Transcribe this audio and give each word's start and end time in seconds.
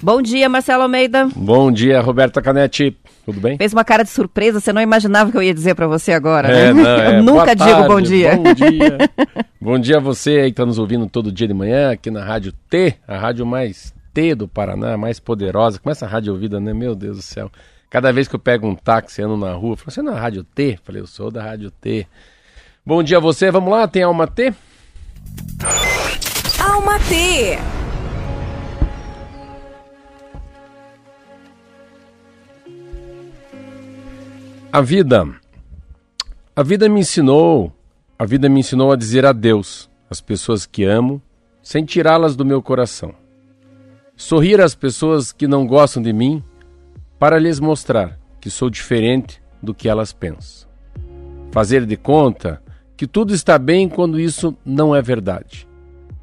Bom 0.04 0.20
dia, 0.20 0.50
Marcelo 0.50 0.82
Almeida. 0.82 1.30
Bom 1.34 1.72
dia, 1.72 1.98
Roberta 2.02 2.42
Canetti. 2.42 2.94
Tudo 3.24 3.40
bem? 3.40 3.56
Fez 3.56 3.72
uma 3.72 3.84
cara 3.84 4.02
de 4.02 4.10
surpresa, 4.10 4.60
você 4.60 4.72
não 4.72 4.82
imaginava 4.82 5.30
que 5.30 5.36
eu 5.36 5.42
ia 5.42 5.54
dizer 5.54 5.74
para 5.74 5.86
você 5.86 6.12
agora, 6.12 6.48
é, 6.48 6.72
né? 6.72 6.82
Não, 6.82 6.90
é. 7.00 7.18
Eu 7.18 7.22
nunca 7.22 7.54
Boa 7.54 7.54
digo 7.54 7.70
tarde, 7.70 7.88
bom 7.88 8.00
dia. 8.00 8.36
Bom 8.36 8.54
dia. 8.54 8.98
bom 9.60 9.78
dia 9.78 9.96
a 9.96 10.00
você 10.00 10.30
aí 10.30 10.42
que 10.44 10.50
está 10.50 10.66
nos 10.66 10.78
ouvindo 10.78 11.08
todo 11.08 11.32
dia 11.32 11.48
de 11.48 11.54
manhã 11.54 11.92
aqui 11.92 12.10
na 12.10 12.22
Rádio 12.22 12.52
T, 12.68 12.96
a 13.08 13.16
rádio 13.16 13.46
mais 13.46 13.94
T 14.12 14.34
do 14.34 14.46
Paraná, 14.46 14.96
mais 14.96 15.18
poderosa. 15.18 15.78
Como 15.78 15.90
essa 15.90 16.06
rádio 16.06 16.32
ouvida, 16.32 16.60
né? 16.60 16.74
Meu 16.74 16.94
Deus 16.94 17.16
do 17.16 17.22
céu. 17.22 17.50
Cada 17.88 18.12
vez 18.12 18.28
que 18.28 18.34
eu 18.34 18.40
pego 18.40 18.66
um 18.66 18.74
táxi 18.74 19.22
ando 19.22 19.36
na 19.36 19.52
rua, 19.52 19.72
eu 19.72 19.76
falo, 19.76 19.90
você 19.90 20.02
não 20.02 20.16
é 20.16 20.20
Rádio 20.20 20.44
T? 20.44 20.72
Eu 20.72 20.78
falei, 20.82 21.00
eu 21.00 21.06
sou 21.06 21.30
da 21.30 21.42
Rádio 21.42 21.70
T. 21.70 22.06
Bom 22.84 23.02
dia 23.02 23.16
a 23.16 23.20
você, 23.20 23.50
vamos 23.50 23.70
lá, 23.70 23.88
tem 23.88 24.02
Alma 24.02 24.26
T? 24.26 24.52
Alma 26.58 26.98
T. 26.98 27.58
A 34.74 34.80
vida. 34.80 35.24
A 36.56 36.60
vida 36.64 36.88
me 36.88 36.98
ensinou, 36.98 37.72
a 38.18 38.26
vida 38.26 38.48
me 38.48 38.58
ensinou 38.58 38.90
a 38.90 38.96
dizer 38.96 39.24
adeus 39.24 39.88
às 40.10 40.20
pessoas 40.20 40.66
que 40.66 40.82
amo, 40.82 41.22
sem 41.62 41.84
tirá-las 41.84 42.34
do 42.34 42.44
meu 42.44 42.60
coração. 42.60 43.14
Sorrir 44.16 44.60
às 44.60 44.74
pessoas 44.74 45.30
que 45.30 45.46
não 45.46 45.64
gostam 45.64 46.02
de 46.02 46.12
mim, 46.12 46.42
para 47.20 47.38
lhes 47.38 47.60
mostrar 47.60 48.18
que 48.40 48.50
sou 48.50 48.68
diferente 48.68 49.40
do 49.62 49.72
que 49.72 49.88
elas 49.88 50.12
pensam. 50.12 50.68
Fazer 51.52 51.86
de 51.86 51.96
conta 51.96 52.60
que 52.96 53.06
tudo 53.06 53.32
está 53.32 53.56
bem 53.60 53.88
quando 53.88 54.18
isso 54.18 54.56
não 54.64 54.92
é 54.92 55.00
verdade, 55.00 55.68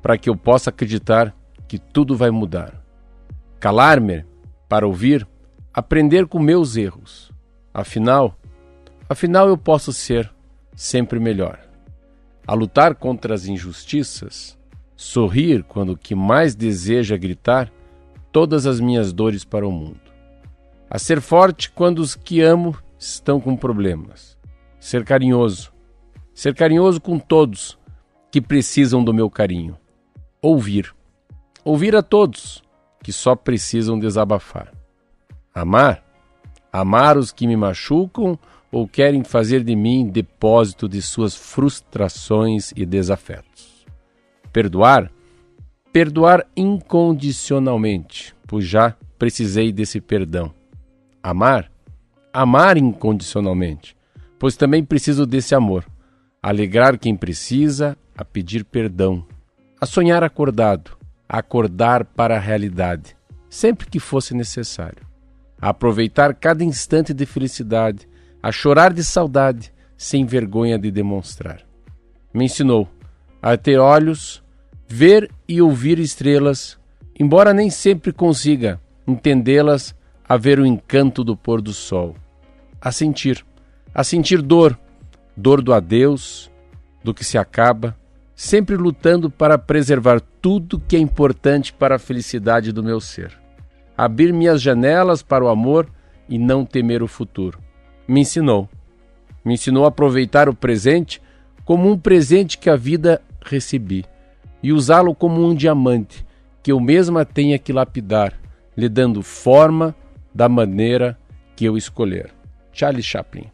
para 0.02 0.18
que 0.18 0.30
eu 0.30 0.36
possa 0.36 0.72
acreditar 0.72 1.34
que 1.70 1.80
tudo 1.80 2.18
vai 2.18 2.32
mudar. 2.32 2.84
Calar-me 3.62 4.26
para 4.68 4.86
ouvir, 4.86 5.26
aprender 5.74 6.28
com 6.28 6.38
meus 6.38 6.76
erros. 6.76 7.32
Afinal, 7.74 8.38
Afinal, 9.12 9.50
eu 9.50 9.58
posso 9.58 9.92
ser 9.92 10.32
sempre 10.74 11.20
melhor. 11.20 11.60
A 12.48 12.54
lutar 12.54 12.96
contra 12.96 13.36
as 13.36 13.46
injustiças, 13.46 14.58
sorrir 14.96 15.64
quando 15.64 15.90
o 15.90 15.98
que 15.98 16.16
mais 16.16 16.56
deseja 16.56 17.18
gritar 17.18 17.70
todas 18.32 18.66
as 18.66 18.80
minhas 18.80 19.12
dores 19.12 19.44
para 19.44 19.68
o 19.68 19.72
mundo. 19.72 20.00
A 20.90 20.98
ser 20.98 21.20
forte 21.20 21.70
quando 21.70 22.00
os 22.00 22.16
que 22.16 22.40
amo 22.40 22.74
estão 22.98 23.38
com 23.42 23.54
problemas. 23.54 24.38
Ser 24.80 25.04
carinhoso. 25.04 25.74
Ser 26.34 26.56
carinhoso 26.56 27.02
com 27.02 27.20
todos 27.20 27.78
que 28.32 28.40
precisam 28.40 29.04
do 29.04 29.14
meu 29.14 29.30
carinho. 29.30 29.78
Ouvir. 30.42 30.96
Ouvir 31.66 31.98
a 31.98 32.02
todos 32.02 32.64
que 33.04 33.12
só 33.12 33.36
precisam 33.36 34.00
desabafar. 34.00 34.72
Amar. 35.54 36.02
Amar 36.72 37.18
os 37.18 37.34
que 37.34 37.46
me 37.46 37.58
machucam 37.58 38.40
ou 38.72 38.88
querem 38.88 39.24
fazer 39.24 39.64
de 39.64 39.76
mim 39.76 40.08
depósito 40.08 40.88
de 40.88 41.02
suas 41.02 41.36
frustrações 41.36 42.72
e 42.76 42.86
desafetos. 42.86 43.86
Perdoar? 44.54 45.12
Perdoar 45.92 46.48
incondicionalmente, 46.56 48.34
pois 48.48 48.66
já 48.66 48.96
precisei 49.20 49.72
desse 49.72 50.00
perdão. 50.00 50.54
Amar? 51.22 51.70
Amar 52.34 52.78
incondicionalmente, 52.78 53.96
pois 54.40 54.56
também 54.56 54.86
preciso 54.86 55.26
desse 55.26 55.54
amor. 55.54 55.86
Alegrar 56.42 56.98
quem 56.98 57.16
precisa, 57.16 57.98
a 58.18 58.24
pedir 58.24 58.64
perdão. 58.64 59.26
A 59.80 59.86
sonhar 59.86 60.24
acordado, 60.24 60.98
a 61.28 61.40
acordar 61.40 62.06
para 62.06 62.38
a 62.38 62.40
realidade, 62.40 63.16
sempre 63.50 63.88
que 63.88 64.00
fosse 64.00 64.34
necessário. 64.34 65.06
A 65.60 65.70
aproveitar 65.70 66.34
cada 66.34 66.64
instante 66.64 67.14
de 67.14 67.26
felicidade, 67.26 68.08
a 68.42 68.52
chorar 68.52 68.92
de 68.92 69.04
saudade, 69.04 69.72
sem 69.96 70.26
vergonha 70.26 70.80
de 70.80 70.90
demonstrar. 70.90 71.62
Me 72.34 72.46
ensinou 72.46 72.90
a 73.42 73.56
ter 73.56 73.78
olhos, 73.78 74.44
ver 74.88 75.30
e 75.48 75.62
ouvir 75.62 76.00
estrelas, 76.00 76.80
embora 77.20 77.54
nem 77.54 77.70
sempre 77.70 78.12
consiga 78.12 78.80
entendê-las, 79.08 79.96
a 80.28 80.38
ver 80.38 80.60
o 80.60 80.66
encanto 80.66 81.24
do 81.24 81.36
pôr 81.36 81.62
do 81.62 81.74
sol, 81.74 82.16
a 82.80 82.92
sentir, 82.92 83.46
a 83.94 84.04
sentir 84.04 84.42
dor, 84.42 84.80
dor 85.36 85.62
do 85.62 85.74
adeus, 85.74 86.50
do 87.04 87.14
que 87.14 87.26
se 87.26 87.38
acaba, 87.38 87.98
sempre 88.34 88.78
lutando 88.78 89.30
para 89.30 89.58
preservar 89.58 90.22
tudo 90.42 90.80
que 90.80 90.96
é 90.96 91.00
importante 91.00 91.74
para 91.74 91.96
a 91.96 92.00
felicidade 92.00 92.72
do 92.72 92.82
meu 92.82 93.02
ser. 93.02 93.38
Abrir 93.98 94.32
minhas 94.32 94.62
janelas 94.62 95.22
para 95.22 95.44
o 95.44 95.50
amor 95.50 95.90
e 96.30 96.38
não 96.38 96.66
temer 96.66 97.04
o 97.04 97.08
futuro 97.08 97.60
me 98.12 98.22
ensinou. 98.22 98.68
Me 99.44 99.54
ensinou 99.54 99.86
a 99.86 99.88
aproveitar 99.88 100.50
o 100.50 100.54
presente 100.54 101.22
como 101.64 101.90
um 101.90 101.98
presente 101.98 102.58
que 102.58 102.70
a 102.70 102.76
vida 102.76 103.22
recebi 103.42 104.04
e 104.62 104.74
usá-lo 104.74 105.16
como 105.16 105.42
um 105.44 105.56
diamante 105.56 106.26
que 106.62 106.72
eu 106.72 106.80
mesma 106.80 107.26
tenha 107.26 107.58
que 107.58 107.72
lapidar, 107.72 108.34
lhe 108.76 108.90
dando 108.90 109.24
forma 109.24 109.96
da 110.36 110.50
maneira 110.50 111.18
que 111.56 111.64
eu 111.66 111.78
escolher. 111.78 112.30
Charlie 112.74 113.02
Chaplin. 113.02 113.46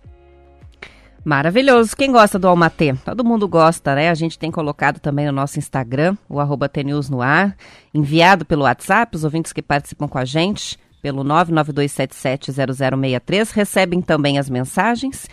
Maravilhoso. 1.24 1.96
Quem 1.96 2.12
gosta 2.12 2.40
do 2.40 2.48
Almatê? 2.48 2.94
Todo 3.06 3.24
mundo 3.24 3.48
gosta, 3.48 3.94
né? 3.94 4.10
A 4.10 4.16
gente 4.16 4.40
tem 4.40 4.50
colocado 4.50 5.00
também 5.00 5.26
no 5.28 5.32
nosso 5.32 5.60
Instagram, 5.60 6.18
o 6.28 6.40
arroba 6.40 6.70
no 7.10 7.22
ar, 7.22 7.56
enviado 7.94 8.44
pelo 8.44 8.64
WhatsApp, 8.64 9.16
os 9.16 9.24
ouvintes 9.24 9.54
que 9.54 9.62
participam 9.62 10.08
com 10.08 10.18
a 10.18 10.26
gente 10.26 10.80
pelo 11.08 11.24
992770063. 11.24 13.54
Recebem 13.54 14.02
também 14.02 14.38
as 14.38 14.50
mensagens. 14.50 15.30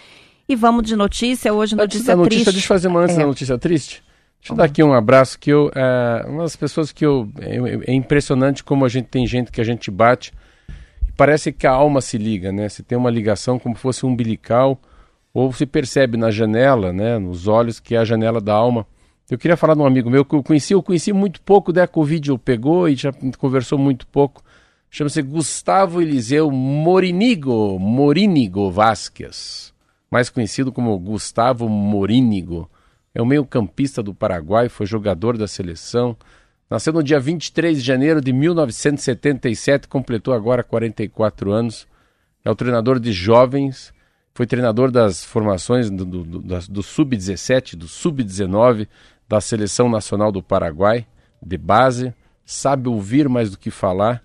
E 0.49 0.55
vamos 0.55 0.85
de 0.85 0.95
notícia. 0.95 1.53
Hoje, 1.53 1.75
notícia, 1.75 2.15
notícia 2.15 2.31
triste. 2.31 2.53
Deixa 2.53 2.67
eu 2.67 2.69
fazer 2.69 2.87
uma 2.87 3.01
antes 3.01 3.17
é. 3.17 3.19
da 3.19 3.27
notícia 3.27 3.59
triste. 3.59 4.05
Deixa 4.39 4.53
eu 4.53 4.57
dar 4.57 4.67
aqui 4.67 4.85
um 4.85 4.93
abraço 4.93 5.37
que 5.37 5.51
eu. 5.51 5.73
É, 5.75 6.27
uma 6.29 6.45
das 6.45 6.55
pessoas 6.55 6.93
que 6.93 7.05
eu. 7.05 7.29
É, 7.41 7.91
é, 7.91 7.95
impressionante 7.95 8.63
como 8.63 8.85
a 8.85 8.89
gente 8.89 9.07
tem 9.07 9.27
gente 9.27 9.51
que 9.51 9.61
a 9.61 9.65
gente 9.65 9.91
bate. 9.91 10.33
E 11.09 11.13
parece 11.17 11.51
que 11.51 11.67
a 11.67 11.73
alma 11.73 12.01
se 12.01 12.17
liga, 12.19 12.53
né? 12.53 12.69
Se 12.69 12.85
tem 12.85 12.97
uma 12.97 13.11
ligação 13.11 13.59
como 13.59 13.75
fosse 13.75 14.07
um 14.07 14.11
umbilical. 14.11 14.81
Ou 15.33 15.53
se 15.53 15.67
percebe 15.67 16.17
na 16.17 16.31
janela, 16.31 16.93
né? 16.93 17.19
Nos 17.19 17.49
olhos, 17.49 17.81
que 17.81 17.97
é 17.97 17.99
a 17.99 18.05
janela 18.05 18.41
da 18.41 18.55
alma. 18.55 18.87
Eu 19.29 19.37
queria 19.37 19.57
falar 19.57 19.75
de 19.75 19.81
um 19.81 19.87
amigo 19.87 20.09
meu 20.09 20.25
que 20.25 20.37
eu 20.37 20.43
conheci, 20.45 20.73
eu 20.73 20.83
conheci 20.83 21.13
muito 21.13 21.41
pouco 21.41 21.73
da 21.73 21.89
Covid, 21.89 22.29
eu 22.29 22.39
pegou 22.39 22.89
e 22.89 22.95
já 22.95 23.13
conversou 23.39 23.77
muito 23.77 24.07
pouco. 24.07 24.41
Chama-se 24.97 25.23
Gustavo 25.23 26.01
Eliseu 26.01 26.53
Morinigo, 26.53 27.81
Morínigo 27.81 28.71
Vasquez, 28.71 29.75
mais 30.09 30.31
conhecido 30.31 30.71
como 30.71 30.97
Gustavo 31.01 31.69
Morínigo. 31.69 32.71
É 33.13 33.21
um 33.21 33.27
meio-campista 33.27 34.01
do 34.05 34.15
Paraguai, 34.15 34.69
foi 34.69 34.87
jogador 34.87 35.37
da 35.37 35.49
seleção. 35.49 36.17
Nasceu 36.71 36.93
no 36.93 37.03
dia 37.03 37.19
23 37.19 37.79
de 37.79 37.85
janeiro 37.85 38.21
de 38.21 38.33
1977, 38.33 39.89
completou 39.89 40.33
agora 40.33 40.63
44 40.63 41.51
anos. 41.51 41.89
É 42.45 42.51
o 42.53 42.55
treinador 42.55 43.01
de 43.01 43.11
jovens, 43.11 43.93
foi 44.33 44.47
treinador 44.47 44.93
das 44.93 45.25
formações 45.25 45.91
do, 45.91 46.05
do, 46.05 46.41
do 46.41 46.83
Sub-17, 46.85 47.75
do 47.75 47.89
Sub-19, 47.89 48.87
da 49.29 49.41
Seleção 49.41 49.89
Nacional 49.89 50.31
do 50.31 50.41
Paraguai, 50.41 51.05
de 51.43 51.59
base, 51.59 52.15
sabe 52.45 52.89
ouvir 52.89 53.29
mais 53.29 53.51
do 53.51 53.59
que 53.59 53.73
falar 53.73 54.24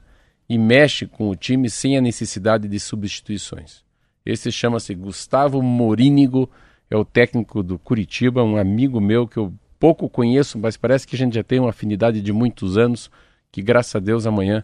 e 0.49 0.57
mexe 0.57 1.05
com 1.05 1.29
o 1.29 1.35
time 1.35 1.69
sem 1.69 1.95
a 1.95 2.01
necessidade 2.01 2.67
de 2.67 2.79
substituições. 2.79 3.83
Esse 4.25 4.51
chama-se 4.51 4.95
Gustavo 4.95 5.61
Morínigo, 5.61 6.49
é 6.89 6.97
o 6.97 7.05
técnico 7.05 7.61
do 7.61 7.77
Curitiba, 7.77 8.43
um 8.43 8.57
amigo 8.57 8.99
meu 8.99 9.27
que 9.27 9.37
eu 9.37 9.53
pouco 9.79 10.09
conheço, 10.09 10.57
mas 10.57 10.75
parece 10.75 11.07
que 11.07 11.15
a 11.15 11.19
gente 11.19 11.35
já 11.35 11.43
tem 11.43 11.59
uma 11.59 11.69
afinidade 11.69 12.21
de 12.21 12.33
muitos 12.33 12.77
anos, 12.77 13.11
que 13.51 13.61
graças 13.61 13.95
a 13.95 13.99
Deus 13.99 14.25
amanhã 14.25 14.63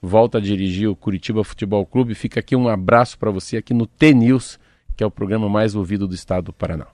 volta 0.00 0.38
a 0.38 0.40
dirigir 0.40 0.88
o 0.88 0.96
Curitiba 0.96 1.42
Futebol 1.42 1.84
Clube. 1.86 2.14
Fica 2.14 2.40
aqui 2.40 2.54
um 2.54 2.68
abraço 2.68 3.18
para 3.18 3.30
você 3.30 3.56
aqui 3.56 3.72
no 3.72 3.86
T-News, 3.86 4.58
que 4.96 5.02
é 5.02 5.06
o 5.06 5.10
programa 5.10 5.48
mais 5.48 5.74
ouvido 5.74 6.06
do 6.06 6.14
estado 6.14 6.46
do 6.46 6.52
Paraná. 6.52 6.86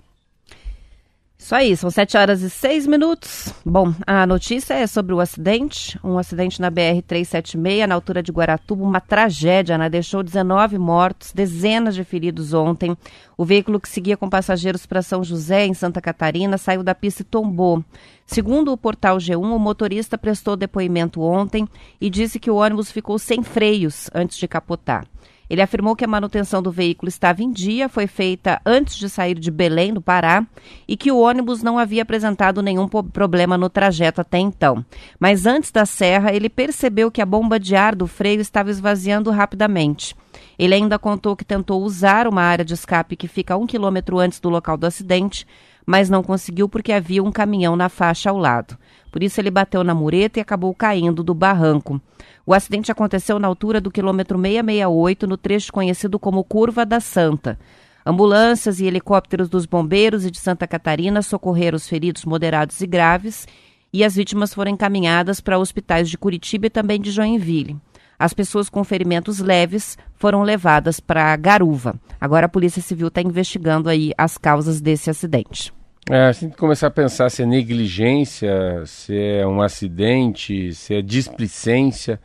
Isso 1.41 1.55
aí, 1.55 1.77
são 1.77 1.89
7 1.89 2.17
horas 2.17 2.43
e 2.43 2.51
6 2.51 2.89
minutos. 2.89 3.55
Bom, 3.65 3.95
a 4.05 4.27
notícia 4.27 4.75
é 4.75 4.89
sobre 4.89 5.15
o 5.15 5.21
acidente, 5.21 5.97
um 6.03 6.19
acidente 6.19 6.61
na 6.61 6.69
BR-376, 6.69 7.87
na 7.87 7.95
altura 7.95 8.23
de 8.25 8.33
Guaratuba, 8.33 8.83
uma 8.83 9.01
tragédia, 9.01 9.79
né? 9.79 9.89
Deixou 9.89 10.25
19 10.25 10.77
mortos, 10.79 11.33
dezenas 11.33 11.95
de 11.95 12.03
feridos 12.03 12.53
ontem. 12.53 12.95
O 13.37 13.45
veículo 13.45 13.79
que 13.79 13.89
seguia 13.89 14.17
com 14.17 14.29
passageiros 14.29 14.85
para 14.85 15.01
São 15.01 15.23
José, 15.23 15.65
em 15.65 15.75
Santa 15.75 16.01
Catarina, 16.01 16.59
saiu 16.59 16.83
da 16.83 16.95
pista 16.95 17.23
e 17.23 17.25
tombou. 17.25 17.85
Segundo 18.27 18.73
o 18.73 18.77
portal 18.77 19.17
G1, 19.19 19.41
o 19.41 19.59
motorista 19.61 20.19
prestou 20.19 20.57
depoimento 20.57 21.23
ontem 21.23 21.69
e 22.01 22.11
disse 22.11 22.41
que 22.41 22.51
o 22.51 22.57
ônibus 22.57 22.91
ficou 22.91 23.17
sem 23.17 23.45
freios 23.45 24.11
antes 24.13 24.37
de 24.37 24.49
capotar. 24.49 25.07
Ele 25.49 25.63
afirmou 25.63 25.97
que 25.97 26.05
a 26.05 26.09
manutenção 26.09 26.63
do 26.63 26.71
veículo 26.71 27.09
estava 27.09 27.43
em 27.43 27.51
dia, 27.51 27.89
foi 27.89 28.07
feita 28.07 28.61
antes 28.65 28.97
de 28.97 29.09
sair 29.09 29.39
de 29.39 29.51
Belém, 29.51 29.95
do 29.95 30.01
Pará, 30.01 30.47
e 30.87 30.97
que 30.97 31.11
o 31.11 31.19
ônibus 31.19 31.63
não 31.63 31.79
havia 31.79 32.03
apresentado 32.03 32.63
nenhum 32.63 32.87
problema 32.89 33.57
no 33.57 33.71
trajeto 33.71 34.21
até 34.21 34.39
então. 34.39 34.85
Mas 35.19 35.47
antes 35.47 35.71
da 35.71 35.87
serra, 35.87 36.33
ele 36.35 36.49
percebeu 36.49 37.11
que 37.11 37.23
a 37.23 37.27
bomba 37.27 37.59
de 37.59 37.75
ar 37.75 37.95
do 37.95 38.07
freio 38.07 38.41
estava 38.41 38.71
esvaziando 38.71 39.31
rapidamente. 39.31 40.15
Ele 40.59 40.75
ainda 40.75 40.99
contou 40.99 41.37
que 41.37 41.45
tentou 41.45 41.83
usar 41.83 42.27
uma 42.27 42.43
área 42.43 42.65
de 42.65 42.75
escape 42.75 43.17
que 43.17 43.29
fica 43.29 43.55
a 43.55 43.57
um 43.57 43.67
quilômetro 43.67 44.19
antes 44.19 44.41
do 44.41 44.49
local 44.49 44.77
do 44.77 44.87
acidente, 44.87 45.47
mas 45.87 46.11
não 46.11 46.23
conseguiu 46.23 46.69
porque 46.69 46.93
havia 46.93 47.23
um 47.23 47.33
caminhão 47.33 47.75
na 47.75 47.89
faixa 47.89 48.29
ao 48.29 48.37
lado. 48.37 48.77
Por 49.11 49.23
isso, 49.23 49.41
ele 49.41 49.51
bateu 49.51 49.83
na 49.83 49.95
mureta 49.95 50.39
e 50.39 50.43
acabou 50.43 50.75
caindo 50.75 51.23
do 51.23 51.35
barranco. 51.35 52.01
O 52.47 52.55
acidente 52.55 52.91
aconteceu 52.93 53.39
na 53.39 53.49
altura 53.49 53.81
do 53.81 53.91
quilômetro 53.91 54.39
668, 54.39 55.27
no 55.27 55.37
trecho 55.37 55.73
conhecido 55.73 56.19
como 56.19 56.45
Curva 56.45 56.87
da 56.87 57.01
Santa. 57.01 57.59
Ambulâncias 58.05 58.81
e 58.81 58.87
helicópteros 58.87 59.49
dos 59.49 59.67
bombeiros 59.67 60.25
e 60.25 60.31
de 60.31 60.39
Santa 60.39 60.67
Catarina 60.67 61.21
socorreram 61.21 61.77
os 61.77 61.87
feridos 61.87 62.25
moderados 62.25 62.81
e 62.81 62.87
graves 62.87 63.47
e 63.93 64.03
as 64.05 64.17
vítimas 64.17 64.55
foram 64.55 64.71
encaminhadas 64.71 65.41
para 65.41 65.59
hospitais 65.59 66.09
de 66.09 66.17
Curitiba 66.17 66.67
e 66.67 66.71
também 66.71 67.01
de 67.01 67.11
Joinville. 67.11 67.77
As 68.19 68.33
pessoas 68.33 68.69
com 68.69 68.83
ferimentos 68.83 69.39
leves 69.39 69.97
foram 70.17 70.43
levadas 70.43 71.01
para 71.01 71.37
Garuva. 71.37 72.01
Agora 72.21 72.47
a 72.47 72.49
Polícia 72.49 72.83
Civil 72.83 73.09
está 73.09 73.23
investigando 73.23 73.89
aí 73.89 74.13
as 74.19 74.37
causas 74.37 74.81
desse 74.81 75.09
acidente. 75.09 75.73
É, 76.11 76.25
a 76.25 76.33
gente 76.33 76.41
tem 76.41 76.51
que 76.51 76.57
começar 76.57 76.87
a 76.87 76.91
pensar 76.91 77.29
se 77.29 77.43
é 77.43 77.47
negligência, 77.47 78.83
se 78.87 79.15
é 79.15 79.47
um 79.47 79.61
acidente, 79.61 80.73
se 80.73 80.95
é 80.95 81.03
displicência. 81.03 82.19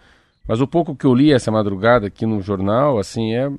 Mas 0.48 0.62
o 0.62 0.68
pouco 0.68 0.96
que 0.96 1.06
eu 1.06 1.14
li 1.14 1.34
essa 1.34 1.52
madrugada 1.52 2.08
aqui 2.08 2.26
no 2.26 2.42
jornal, 2.42 2.98
assim, 2.98 3.36
é. 3.36 3.52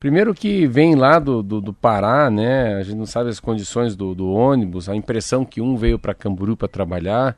Primeiro 0.00 0.34
que 0.34 0.66
vem 0.66 0.94
lá 0.94 1.18
do, 1.18 1.42
do, 1.42 1.60
do 1.60 1.72
Pará, 1.74 2.30
né? 2.30 2.76
A 2.76 2.82
gente 2.82 2.96
não 2.96 3.04
sabe 3.04 3.28
as 3.28 3.38
condições 3.38 3.94
do, 3.94 4.14
do 4.14 4.30
ônibus, 4.30 4.88
a 4.88 4.96
impressão 4.96 5.44
que 5.44 5.60
um 5.60 5.76
veio 5.76 5.98
para 5.98 6.14
Camburu 6.14 6.56
para 6.56 6.68
trabalhar, 6.68 7.36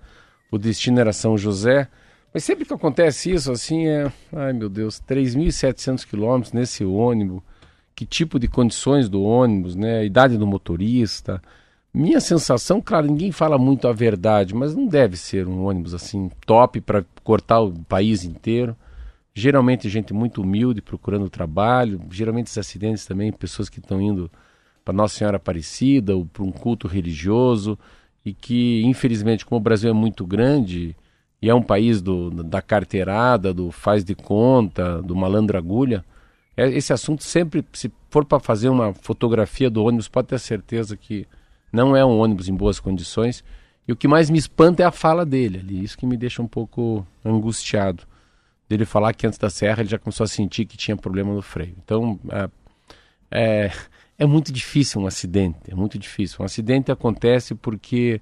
o 0.52 0.58
destino 0.58 1.00
era 1.00 1.12
São 1.12 1.36
José. 1.36 1.88
Mas 2.32 2.44
sempre 2.44 2.64
que 2.64 2.72
acontece 2.72 3.32
isso, 3.32 3.50
assim, 3.50 3.88
é. 3.88 4.12
Ai 4.32 4.52
meu 4.52 4.68
Deus, 4.68 5.00
3.700 5.00 6.06
quilômetros 6.06 6.52
nesse 6.52 6.84
ônibus. 6.84 7.42
Que 7.92 8.06
tipo 8.06 8.38
de 8.38 8.46
condições 8.46 9.08
do 9.08 9.20
ônibus, 9.20 9.74
né? 9.74 9.98
A 9.98 10.04
idade 10.04 10.38
do 10.38 10.46
motorista. 10.46 11.42
Minha 11.92 12.20
sensação, 12.20 12.80
claro, 12.80 13.06
ninguém 13.06 13.32
fala 13.32 13.58
muito 13.58 13.88
a 13.88 13.92
verdade, 13.92 14.54
mas 14.54 14.74
não 14.74 14.86
deve 14.86 15.16
ser 15.16 15.48
um 15.48 15.64
ônibus 15.64 15.94
assim 15.94 16.30
top 16.46 16.80
para 16.80 17.04
cortar 17.24 17.60
o 17.60 17.72
país 17.84 18.24
inteiro. 18.24 18.76
Geralmente 19.34 19.88
gente 19.88 20.12
muito 20.12 20.42
humilde 20.42 20.82
procurando 20.82 21.30
trabalho, 21.30 22.00
geralmente 22.10 22.46
esses 22.46 22.58
acidentes 22.58 23.06
também 23.06 23.32
pessoas 23.32 23.68
que 23.68 23.78
estão 23.78 24.00
indo 24.00 24.30
para 24.84 24.94
Nossa 24.94 25.16
Senhora 25.16 25.36
Aparecida 25.36 26.16
ou 26.16 26.26
para 26.26 26.42
um 26.42 26.52
culto 26.52 26.86
religioso 26.86 27.78
e 28.24 28.34
que 28.34 28.82
infelizmente 28.84 29.46
como 29.46 29.58
o 29.60 29.62
Brasil 29.62 29.90
é 29.90 29.92
muito 29.92 30.26
grande 30.26 30.94
e 31.40 31.48
é 31.48 31.54
um 31.54 31.62
país 31.62 32.02
do, 32.02 32.30
da 32.30 32.60
carteirada, 32.60 33.54
do 33.54 33.70
faz 33.70 34.04
de 34.04 34.14
conta, 34.14 35.00
do 35.02 35.14
malandro 35.14 35.56
agulha, 35.56 36.04
é, 36.56 36.68
esse 36.70 36.92
assunto 36.92 37.22
sempre 37.22 37.64
se 37.72 37.90
for 38.10 38.24
para 38.24 38.40
fazer 38.40 38.68
uma 38.68 38.92
fotografia 38.92 39.70
do 39.70 39.84
ônibus 39.84 40.08
pode 40.08 40.28
ter 40.28 40.40
certeza 40.40 40.96
que 40.96 41.26
não 41.72 41.96
é 41.96 42.04
um 42.04 42.18
ônibus 42.18 42.48
em 42.48 42.54
boas 42.54 42.80
condições. 42.80 43.44
E 43.86 43.92
o 43.92 43.96
que 43.96 44.08
mais 44.08 44.28
me 44.28 44.38
espanta 44.38 44.82
é 44.82 44.86
a 44.86 44.92
fala 44.92 45.24
dele 45.24 45.58
ali. 45.58 45.82
Isso 45.82 45.96
que 45.96 46.06
me 46.06 46.16
deixa 46.16 46.42
um 46.42 46.46
pouco 46.46 47.06
angustiado. 47.24 48.04
Dele 48.68 48.84
falar 48.84 49.14
que 49.14 49.26
antes 49.26 49.38
da 49.38 49.48
serra 49.48 49.80
ele 49.80 49.88
já 49.88 49.98
começou 49.98 50.24
a 50.24 50.28
sentir 50.28 50.66
que 50.66 50.76
tinha 50.76 50.96
problema 50.96 51.32
no 51.32 51.40
freio. 51.40 51.74
Então, 51.82 52.20
é, 52.30 52.50
é, 53.30 53.72
é 54.18 54.26
muito 54.26 54.52
difícil 54.52 55.00
um 55.00 55.06
acidente. 55.06 55.58
É 55.68 55.74
muito 55.74 55.98
difícil. 55.98 56.38
Um 56.40 56.44
acidente 56.44 56.92
acontece 56.92 57.54
porque 57.54 58.20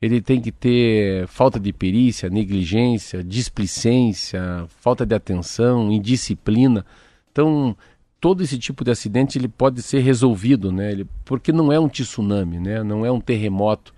ele 0.00 0.20
tem 0.20 0.40
que 0.40 0.52
ter 0.52 1.26
falta 1.28 1.58
de 1.60 1.72
perícia, 1.72 2.30
negligência, 2.30 3.22
displicência, 3.22 4.66
falta 4.80 5.04
de 5.04 5.14
atenção, 5.14 5.90
indisciplina. 5.90 6.84
Então, 7.30 7.76
todo 8.24 8.42
esse 8.42 8.58
tipo 8.58 8.82
de 8.82 8.90
acidente 8.90 9.36
ele 9.36 9.48
pode 9.48 9.82
ser 9.82 9.98
resolvido, 9.98 10.72
né? 10.72 10.90
Ele, 10.90 11.06
porque 11.26 11.52
não 11.52 11.70
é 11.70 11.78
um 11.78 11.90
tsunami, 11.90 12.58
né? 12.58 12.82
Não 12.82 13.04
é 13.04 13.12
um 13.12 13.20
terremoto, 13.20 13.92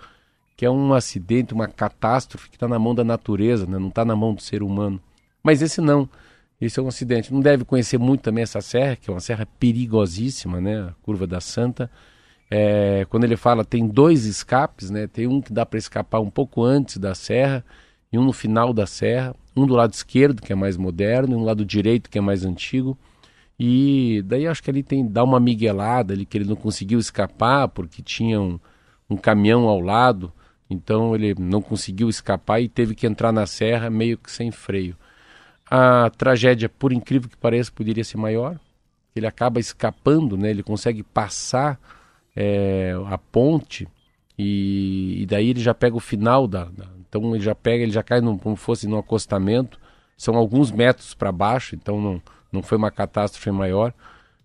que 0.57 0.67
é 0.67 0.71
um 0.71 0.93
acidente, 0.93 1.55
uma 1.55 1.69
catástrofe 1.69 2.51
que 2.51 2.57
está 2.57 2.67
na 2.67 2.77
mão 2.77 2.93
da 2.93 3.05
natureza, 3.05 3.67
né? 3.67 3.79
Não 3.79 3.87
está 3.87 4.05
na 4.05 4.17
mão 4.17 4.35
do 4.35 4.43
ser 4.43 4.65
humano. 4.65 5.01
Mas 5.45 5.63
esse 5.63 5.81
não. 5.81 6.09
Esse 6.61 6.81
é 6.81 6.83
um 6.83 6.89
acidente. 6.89 7.33
Não 7.33 7.41
deve 7.41 7.65
conhecer 7.65 7.99
muito 7.99 8.23
também 8.23 8.43
essa 8.43 8.61
serra, 8.61 8.97
que 8.97 9.09
é 9.09 9.15
uma 9.15 9.21
serra 9.21 9.47
perigosíssima, 9.61 10.61
né? 10.61 10.89
A 10.89 10.93
Curva 11.05 11.25
da 11.25 11.41
Santa. 11.41 11.89
É, 12.51 13.07
quando 13.09 13.23
ele 13.23 13.37
fala 13.37 13.65
tem 13.65 13.87
dois 13.87 14.25
escapes, 14.25 14.91
né? 14.91 15.07
Tem 15.07 15.29
um 15.29 15.41
que 15.41 15.53
dá 15.53 15.65
para 15.65 15.79
escapar 15.79 16.19
um 16.19 16.31
pouco 16.31 16.65
antes 16.65 16.99
da 16.99 17.15
serra 17.15 17.65
e 18.13 18.19
um 18.19 18.25
no 18.25 18.33
final 18.33 18.73
da 18.73 18.89
serra. 18.89 19.37
Um 19.57 19.65
do 19.65 19.75
lado 19.75 19.93
esquerdo, 19.93 20.43
que 20.43 20.53
é 20.53 20.57
mais 20.57 20.77
moderno, 20.77 21.37
e 21.37 21.37
um 21.37 21.45
lado 21.45 21.65
direito, 21.65 22.11
que 22.11 22.19
é 22.19 22.21
mais 22.21 22.45
antigo. 22.45 22.99
E 23.59 24.23
daí 24.27 24.47
acho 24.47 24.63
que 24.63 24.71
ele 24.71 24.83
tem 24.83 25.07
dá 25.07 25.25
uma 25.25 25.41
miguelada 25.41 26.13
ali 26.13 26.27
que 26.27 26.37
ele 26.37 26.45
não 26.45 26.57
conseguiu 26.57 26.99
escapar 26.99 27.69
porque 27.69 28.03
tinha 28.03 28.41
um, 28.41 28.61
um 29.09 29.17
caminhão 29.17 29.67
ao 29.67 29.81
lado, 29.81 30.33
então 30.69 31.15
ele 31.15 31.35
não 31.39 31.63
conseguiu 31.63 32.09
escapar 32.09 32.61
e 32.61 32.69
teve 32.69 32.95
que 32.95 33.07
entrar 33.07 33.33
na 33.33 33.47
serra 33.47 33.89
meio 33.89 34.19
que 34.19 34.31
sem 34.31 34.51
freio. 34.51 34.97
A 35.71 36.11
tragédia, 36.11 36.69
por 36.69 36.93
incrível 36.93 37.29
que 37.29 37.37
pareça, 37.37 37.73
poderia 37.73 38.05
ser 38.05 38.19
maior. 38.19 38.59
Ele 39.15 39.27
acaba 39.27 39.59
escapando, 39.59 40.37
né? 40.37 40.51
Ele 40.51 40.63
consegue 40.63 41.03
passar 41.03 41.81
é, 42.37 42.93
a 43.07 43.17
ponte 43.19 43.89
e, 44.39 45.23
e, 45.23 45.27
daí 45.27 45.49
ele 45.49 45.61
já 45.61 45.73
pega 45.73 45.97
o 45.97 46.01
final 46.01 46.47
da, 46.47 46.67
da, 46.67 46.87
então 47.09 47.35
ele 47.35 47.43
já 47.43 47.55
pega, 47.55 47.83
ele 47.83 47.93
já 47.93 48.03
cai 48.03 48.21
num, 48.21 48.37
como 48.37 48.55
fosse 48.55 48.87
no 48.87 48.99
acostamento. 48.99 49.81
São 50.17 50.37
alguns 50.37 50.71
metros 50.71 51.15
para 51.15 51.33
baixo, 51.33 51.75
então 51.75 52.01
não 52.01 52.23
não 52.57 52.63
foi 52.63 52.79
uma 52.79 52.91
catástrofe 52.91 53.51
maior, 53.51 53.93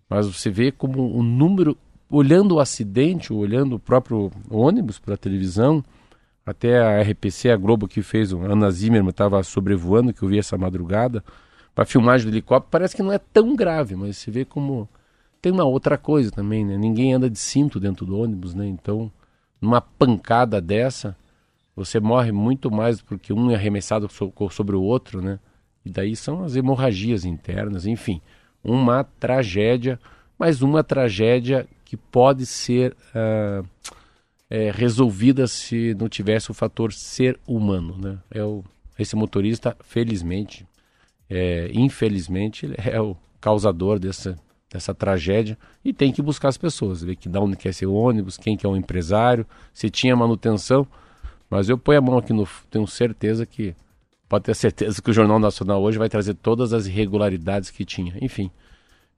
mas 0.08 0.26
você 0.26 0.50
vê 0.50 0.70
como 0.70 1.16
o 1.16 1.22
número, 1.22 1.76
olhando 2.10 2.56
o 2.56 2.60
acidente, 2.60 3.32
olhando 3.32 3.76
o 3.76 3.78
próprio 3.78 4.30
ônibus 4.50 4.98
pela 4.98 5.16
televisão, 5.16 5.82
até 6.44 6.80
a 6.80 7.02
RPC, 7.02 7.50
a 7.50 7.56
Globo 7.56 7.88
que 7.88 8.02
fez, 8.02 8.32
a 8.32 8.36
Ana 8.36 8.70
Zimmermann 8.70 9.10
estava 9.10 9.42
sobrevoando, 9.42 10.12
que 10.12 10.22
eu 10.22 10.28
vi 10.28 10.38
essa 10.38 10.58
madrugada, 10.58 11.24
para 11.74 11.86
filmagem 11.86 12.28
do 12.28 12.34
helicóptero, 12.34 12.70
parece 12.70 12.94
que 12.94 13.02
não 13.02 13.12
é 13.12 13.18
tão 13.18 13.56
grave, 13.56 13.96
mas 13.96 14.18
você 14.18 14.30
vê 14.30 14.44
como 14.44 14.88
tem 15.40 15.50
uma 15.50 15.64
outra 15.64 15.96
coisa 15.96 16.30
também, 16.30 16.64
né? 16.64 16.76
Ninguém 16.76 17.14
anda 17.14 17.30
de 17.30 17.38
cinto 17.38 17.80
dentro 17.80 18.04
do 18.04 18.18
ônibus, 18.18 18.54
né? 18.54 18.66
Então, 18.66 19.10
numa 19.60 19.80
pancada 19.80 20.60
dessa, 20.60 21.16
você 21.74 21.98
morre 21.98 22.30
muito 22.30 22.70
mais 22.70 23.00
porque 23.00 23.32
um 23.32 23.50
é 23.50 23.54
arremessado 23.54 24.08
sobre 24.50 24.76
o 24.76 24.82
outro, 24.82 25.22
né? 25.22 25.40
E 25.84 25.90
daí 25.90 26.14
são 26.14 26.44
as 26.44 26.56
hemorragias 26.56 27.24
internas, 27.24 27.86
enfim, 27.86 28.20
uma 28.62 29.04
tragédia, 29.04 29.98
mas 30.38 30.62
uma 30.62 30.84
tragédia 30.84 31.66
que 31.84 31.96
pode 31.96 32.46
ser 32.46 32.96
uh, 33.14 33.66
é, 34.48 34.70
resolvida 34.70 35.46
se 35.46 35.94
não 35.94 36.08
tivesse 36.08 36.50
o 36.50 36.54
fator 36.54 36.92
ser 36.92 37.38
humano. 37.46 37.96
Né? 37.98 38.18
É 38.30 38.44
o, 38.44 38.62
esse 38.98 39.16
motorista, 39.16 39.76
felizmente, 39.80 40.66
é, 41.28 41.70
infelizmente, 41.72 42.66
ele 42.66 42.76
é 42.78 43.00
o 43.00 43.16
causador 43.40 43.98
dessa, 43.98 44.38
dessa 44.70 44.94
tragédia 44.94 45.56
e 45.84 45.92
tem 45.92 46.12
que 46.12 46.22
buscar 46.22 46.48
as 46.48 46.58
pessoas, 46.58 47.02
ver 47.02 47.16
que 47.16 47.28
da 47.28 47.40
onde 47.40 47.56
quer 47.56 47.72
ser 47.72 47.86
o 47.86 47.94
ônibus, 47.94 48.36
quem 48.36 48.56
que 48.56 48.66
é 48.66 48.68
o 48.68 48.76
empresário, 48.76 49.46
se 49.72 49.88
tinha 49.88 50.14
manutenção. 50.14 50.86
Mas 51.48 51.68
eu 51.68 51.76
ponho 51.76 51.98
a 51.98 52.02
mão 52.02 52.18
aqui 52.18 52.32
no. 52.32 52.46
Tenho 52.70 52.86
certeza 52.86 53.44
que 53.44 53.74
pode 54.32 54.44
ter 54.44 54.54
certeza 54.54 55.02
que 55.02 55.10
o 55.10 55.12
Jornal 55.12 55.38
Nacional 55.38 55.82
hoje 55.82 55.98
vai 55.98 56.08
trazer 56.08 56.32
todas 56.32 56.72
as 56.72 56.86
irregularidades 56.86 57.70
que 57.70 57.84
tinha. 57.84 58.14
Enfim, 58.18 58.50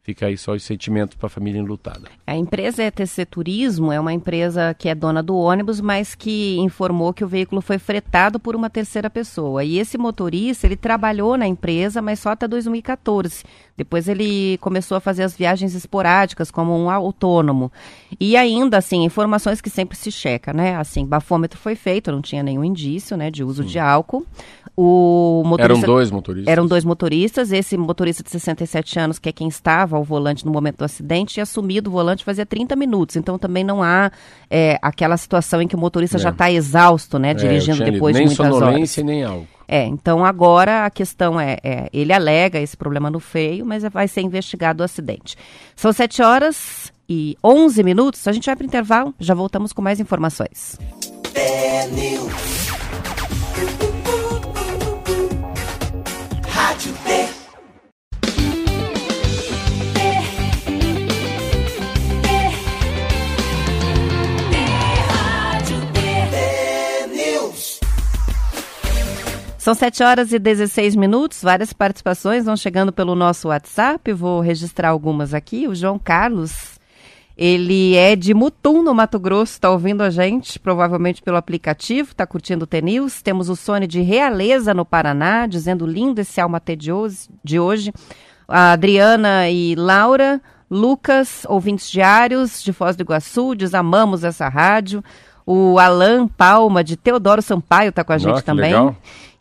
Fica 0.05 0.27
aí 0.27 0.37
só 0.37 0.53
os 0.53 0.63
sentimentos 0.63 1.17
para 1.17 1.29
a 1.29 1.31
família 1.31 1.59
enlutada. 1.59 2.11
A 2.27 2.37
empresa 2.37 2.83
ETC 2.83 3.25
Turismo 3.25 3.91
é 3.91 3.99
uma 3.99 4.13
empresa 4.13 4.75
que 4.75 4.87
é 4.87 4.95
dona 4.95 5.23
do 5.23 5.35
ônibus, 5.35 5.81
mas 5.81 6.15
que 6.15 6.59
informou 6.59 7.15
que 7.15 7.25
o 7.25 7.27
veículo 7.27 7.63
foi 7.63 7.79
fretado 7.79 8.39
por 8.39 8.55
uma 8.55 8.69
terceira 8.69 9.09
pessoa. 9.09 9.65
E 9.65 9.79
esse 9.79 9.97
motorista, 9.97 10.67
ele 10.67 10.77
trabalhou 10.77 11.39
na 11.39 11.47
empresa, 11.47 12.03
mas 12.03 12.21
só 12.21 12.33
até 12.33 12.47
2014. 12.47 13.45
Depois 13.79 14.07
ele 14.07 14.59
começou 14.59 14.95
a 14.95 15.01
fazer 15.01 15.23
as 15.23 15.35
viagens 15.35 15.75
esporádicas 15.75 16.51
como 16.51 16.77
um 16.77 16.91
autônomo. 16.91 17.73
E 18.21 18.37
ainda, 18.37 18.77
assim, 18.77 19.05
informações 19.05 19.63
que 19.63 19.71
sempre 19.71 19.97
se 19.97 20.13
checa, 20.13 20.53
né? 20.53 20.77
Assim, 20.77 21.07
bafômetro 21.07 21.59
foi 21.59 21.75
feito, 21.75 22.13
não 22.13 22.21
tinha 22.21 22.43
nenhum 22.43 22.63
indício, 22.63 23.17
né, 23.17 23.31
de 23.31 23.43
uso 23.43 23.63
Sim. 23.63 23.69
de 23.71 23.79
álcool. 23.79 24.27
O 24.77 25.43
motorista, 25.47 25.73
eram 25.73 25.81
dois 25.81 26.11
motoristas. 26.11 26.53
Eram 26.53 26.67
dois 26.67 26.85
motoristas. 26.85 27.53
Esse 27.53 27.77
motorista 27.77 28.23
de 28.25 28.31
67 28.31 28.99
anos, 28.99 29.19
que 29.21 29.29
é 29.29 29.33
quem 29.33 29.47
estava 29.47 29.97
ao 29.97 30.03
volante 30.03 30.45
no 30.45 30.51
momento 30.51 30.79
do 30.79 30.85
acidente, 30.85 31.35
tinha 31.35 31.45
assumido 31.45 31.89
o 31.89 31.93
volante 31.93 32.25
fazia 32.25 32.45
30 32.45 32.75
minutos. 32.75 33.15
Então 33.15 33.39
também 33.39 33.63
não 33.63 33.83
há 33.83 34.11
é, 34.51 34.79
aquela 34.83 35.17
situação 35.17 35.63
em 35.63 35.69
que 35.69 35.77
o 35.77 35.79
motorista 35.79 36.17
é. 36.17 36.21
já 36.21 36.31
está 36.31 36.51
exausto, 36.51 37.19
né? 37.19 37.31
É, 37.31 37.35
dirigindo 37.35 37.85
depois 37.85 38.17
de 38.17 38.23
muitas 38.23 38.41
horas. 38.41 38.53
Nem 38.53 38.61
sonolência 38.61 39.05
nem 39.05 39.25
algo. 39.25 39.47
É, 39.67 39.85
então 39.87 40.25
agora 40.25 40.85
a 40.85 40.91
questão 40.91 41.41
é, 41.41 41.57
é, 41.63 41.89
ele 41.93 42.13
alega 42.13 42.61
esse 42.61 42.77
problema 42.77 43.11
no 43.11 43.21
freio, 43.21 43.65
mas 43.65 43.83
vai 43.85 44.09
ser 44.09 44.21
investigado 44.21 44.83
o 44.83 44.85
acidente. 44.85 45.37
São 45.75 45.93
7 45.93 46.23
horas 46.23 46.93
e 47.09 47.37
11 47.43 47.83
minutos, 47.83 48.27
a 48.29 48.33
gente 48.33 48.47
vai 48.47 48.57
para 48.57 48.65
o 48.65 48.67
intervalo, 48.67 49.15
já 49.19 49.35
voltamos 49.35 49.73
com 49.73 49.81
mais 49.81 50.01
informações. 50.01 50.79
São 69.65 69.73
7 69.73 70.03
horas 70.03 70.31
e 70.31 70.39
16 70.39 70.95
minutos, 70.95 71.41
várias 71.43 71.73
participações 71.73 72.45
vão 72.45 72.55
chegando 72.55 72.93
pelo 72.93 73.15
nosso 73.15 73.49
WhatsApp, 73.49 74.13
vou 74.13 74.41
registrar 74.43 74.91
algumas 74.91 75.33
aqui. 75.33 75.67
O 75.67 75.75
João 75.75 75.99
Carlos, 75.99 76.79
ele 77.35 77.97
é 77.97 78.15
de 78.15 78.35
Mutum, 78.35 78.83
no 78.83 78.93
Mato 78.93 79.19
Grosso, 79.19 79.55
está 79.55 79.71
ouvindo 79.71 80.03
a 80.03 80.11
gente, 80.11 80.59
provavelmente 80.59 81.23
pelo 81.23 81.39
aplicativo, 81.39 82.11
está 82.11 82.27
curtindo 82.27 82.65
o 82.65 82.67
TNews. 82.67 83.23
Temos 83.23 83.49
o 83.49 83.57
Sônia 83.57 83.89
de 83.89 84.03
Realeza, 84.03 84.75
no 84.75 84.85
Paraná, 84.85 85.47
dizendo 85.47 85.87
lindo 85.87 86.21
esse 86.21 86.39
Alma 86.43 86.61
de 87.43 87.59
hoje. 87.59 87.91
A 88.47 88.73
Adriana 88.73 89.49
e 89.49 89.75
Laura, 89.77 90.43
Lucas, 90.71 91.47
ouvintes 91.49 91.91
diários 91.91 92.63
de 92.63 92.71
Foz 92.71 92.97
do 92.97 93.03
Iguaçu, 93.03 93.55
diz 93.55 93.73
amamos 93.73 94.25
essa 94.25 94.47
rádio. 94.47 95.03
O 95.47 95.79
Alan 95.79 96.29
Palma, 96.29 96.85
de 96.85 96.99
Teodoro 96.99 97.41
Sampaio, 97.41 97.89
está 97.89 98.05
com 98.05 98.13
a 98.13 98.19
gente 98.19 98.43
também. 98.43 98.75
Legal. 98.75 98.95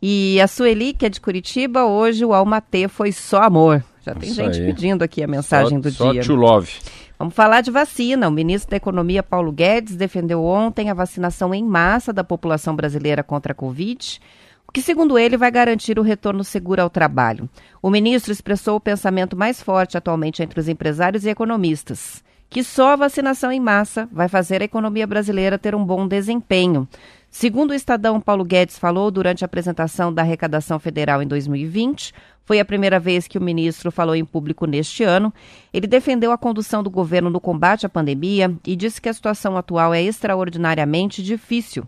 E 0.05 0.41
a 0.41 0.49
Sueli, 0.49 0.91
que 0.91 1.05
é 1.05 1.09
de 1.09 1.21
Curitiba, 1.21 1.85
hoje 1.85 2.25
o 2.25 2.33
Almatê 2.33 2.89
foi 2.89 3.13
só 3.13 3.41
amor. 3.43 3.81
Já 4.05 4.13
tem 4.13 4.27
Isso 4.27 4.35
gente 4.35 4.59
aí. 4.59 4.65
pedindo 4.65 5.01
aqui 5.01 5.23
a 5.23 5.27
mensagem 5.27 5.77
só, 5.77 5.81
do 5.81 5.91
só 5.91 6.11
dia. 6.11 6.21
To 6.23 6.35
love. 6.35 6.69
Vamos 7.17 7.33
falar 7.33 7.61
de 7.61 7.71
vacina. 7.71 8.27
O 8.27 8.31
ministro 8.31 8.71
da 8.71 8.75
Economia, 8.75 9.23
Paulo 9.23 9.49
Guedes, 9.49 9.95
defendeu 9.95 10.43
ontem 10.43 10.89
a 10.89 10.93
vacinação 10.93 11.55
em 11.55 11.63
massa 11.63 12.11
da 12.11 12.21
população 12.21 12.75
brasileira 12.75 13.23
contra 13.23 13.53
a 13.53 13.55
Covid, 13.55 14.19
o 14.67 14.73
que, 14.73 14.81
segundo 14.81 15.17
ele, 15.17 15.37
vai 15.37 15.49
garantir 15.49 15.97
o 15.97 16.01
retorno 16.01 16.43
seguro 16.43 16.81
ao 16.81 16.89
trabalho. 16.89 17.49
O 17.81 17.89
ministro 17.89 18.33
expressou 18.33 18.75
o 18.75 18.81
pensamento 18.81 19.37
mais 19.37 19.63
forte 19.63 19.97
atualmente 19.97 20.43
entre 20.43 20.59
os 20.59 20.67
empresários 20.67 21.23
e 21.23 21.29
economistas 21.29 22.21
que 22.53 22.63
só 22.63 22.91
a 22.91 22.95
vacinação 22.95 23.51
em 23.51 23.59
massa 23.59 24.07
vai 24.11 24.27
fazer 24.27 24.61
a 24.61 24.65
economia 24.65 25.07
brasileira 25.07 25.57
ter 25.57 25.73
um 25.73 25.83
bom 25.83 26.07
desempenho. 26.07 26.87
Segundo 27.35 27.71
o 27.71 27.73
Estadão, 27.73 28.21
Paulo 28.21 28.45
Guedes 28.45 28.77
falou 28.77 29.09
durante 29.09 29.43
a 29.43 29.47
apresentação 29.47 30.13
da 30.13 30.21
arrecadação 30.21 30.77
federal 30.77 31.19
em 31.19 31.27
2020, 31.27 32.13
foi 32.45 32.59
a 32.59 32.63
primeira 32.63 32.99
vez 32.99 33.27
que 33.27 33.39
o 33.39 33.41
ministro 33.41 33.91
falou 33.91 34.15
em 34.15 34.23
público 34.23 34.67
neste 34.67 35.03
ano. 35.03 35.33
Ele 35.73 35.87
defendeu 35.87 36.31
a 36.31 36.37
condução 36.37 36.83
do 36.83 36.91
governo 36.91 37.31
no 37.31 37.41
combate 37.41 37.87
à 37.87 37.89
pandemia 37.89 38.55
e 38.63 38.75
disse 38.75 39.01
que 39.01 39.09
a 39.09 39.13
situação 39.13 39.57
atual 39.57 39.95
é 39.95 40.03
extraordinariamente 40.03 41.23
difícil. 41.23 41.87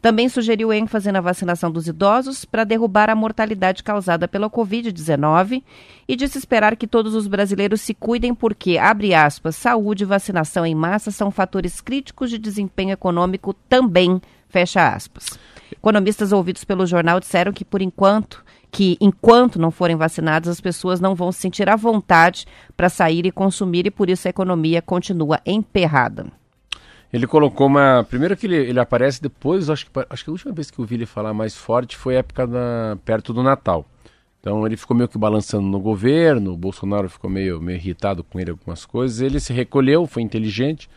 Também 0.00 0.30
sugeriu 0.30 0.72
ênfase 0.72 1.12
na 1.12 1.20
vacinação 1.20 1.70
dos 1.70 1.86
idosos 1.86 2.46
para 2.46 2.64
derrubar 2.64 3.10
a 3.10 3.14
mortalidade 3.14 3.82
causada 3.82 4.26
pela 4.26 4.48
Covid-19 4.48 5.62
e 6.08 6.16
disse 6.16 6.38
esperar 6.38 6.74
que 6.74 6.86
todos 6.86 7.14
os 7.14 7.26
brasileiros 7.26 7.82
se 7.82 7.92
cuidem 7.92 8.34
porque, 8.34 8.78
abre 8.78 9.12
aspas, 9.12 9.56
saúde 9.56 10.04
e 10.04 10.06
vacinação 10.06 10.64
em 10.64 10.74
massa 10.74 11.10
são 11.10 11.30
fatores 11.30 11.82
críticos 11.82 12.30
de 12.30 12.38
desempenho 12.38 12.92
econômico 12.92 13.52
também, 13.68 14.20
fecha 14.48 14.88
aspas. 14.88 15.38
Economistas 15.72 16.32
ouvidos 16.32 16.64
pelo 16.64 16.86
jornal 16.86 17.20
disseram 17.20 17.52
que, 17.52 17.64
por 17.64 17.82
enquanto, 17.82 18.44
que 18.70 18.96
enquanto 19.00 19.58
não 19.58 19.70
forem 19.70 19.96
vacinadas, 19.96 20.48
as 20.48 20.60
pessoas 20.60 21.00
não 21.00 21.14
vão 21.14 21.32
se 21.32 21.40
sentir 21.40 21.68
à 21.68 21.76
vontade 21.76 22.46
para 22.76 22.88
sair 22.88 23.26
e 23.26 23.32
consumir 23.32 23.86
e 23.86 23.90
por 23.90 24.10
isso 24.10 24.28
a 24.28 24.30
economia 24.30 24.82
continua 24.82 25.40
emperrada. 25.46 26.26
Ele 27.12 27.26
colocou 27.26 27.68
uma. 27.68 28.04
Primeiro 28.08 28.36
que 28.36 28.46
ele, 28.46 28.56
ele 28.56 28.80
aparece 28.80 29.22
depois, 29.22 29.70
acho 29.70 29.86
que, 29.86 29.92
acho 30.10 30.24
que 30.24 30.30
a 30.30 30.32
última 30.32 30.52
vez 30.52 30.70
que 30.70 30.78
eu 30.78 30.84
vi 30.84 30.96
ele 30.96 31.06
falar 31.06 31.32
mais 31.32 31.56
forte 31.56 31.96
foi 31.96 32.16
época 32.16 32.46
da, 32.46 32.98
perto 33.04 33.32
do 33.32 33.42
Natal. 33.42 33.86
Então 34.40 34.66
ele 34.66 34.76
ficou 34.76 34.96
meio 34.96 35.08
que 35.08 35.18
balançando 35.18 35.66
no 35.66 35.80
governo, 35.80 36.52
o 36.52 36.56
Bolsonaro 36.56 37.08
ficou 37.08 37.28
meio, 37.28 37.60
meio 37.60 37.76
irritado 37.76 38.22
com 38.22 38.38
ele 38.38 38.50
algumas 38.50 38.84
coisas. 38.84 39.20
Ele 39.20 39.40
se 39.40 39.52
recolheu, 39.52 40.06
foi 40.06 40.22
inteligente, 40.22 40.88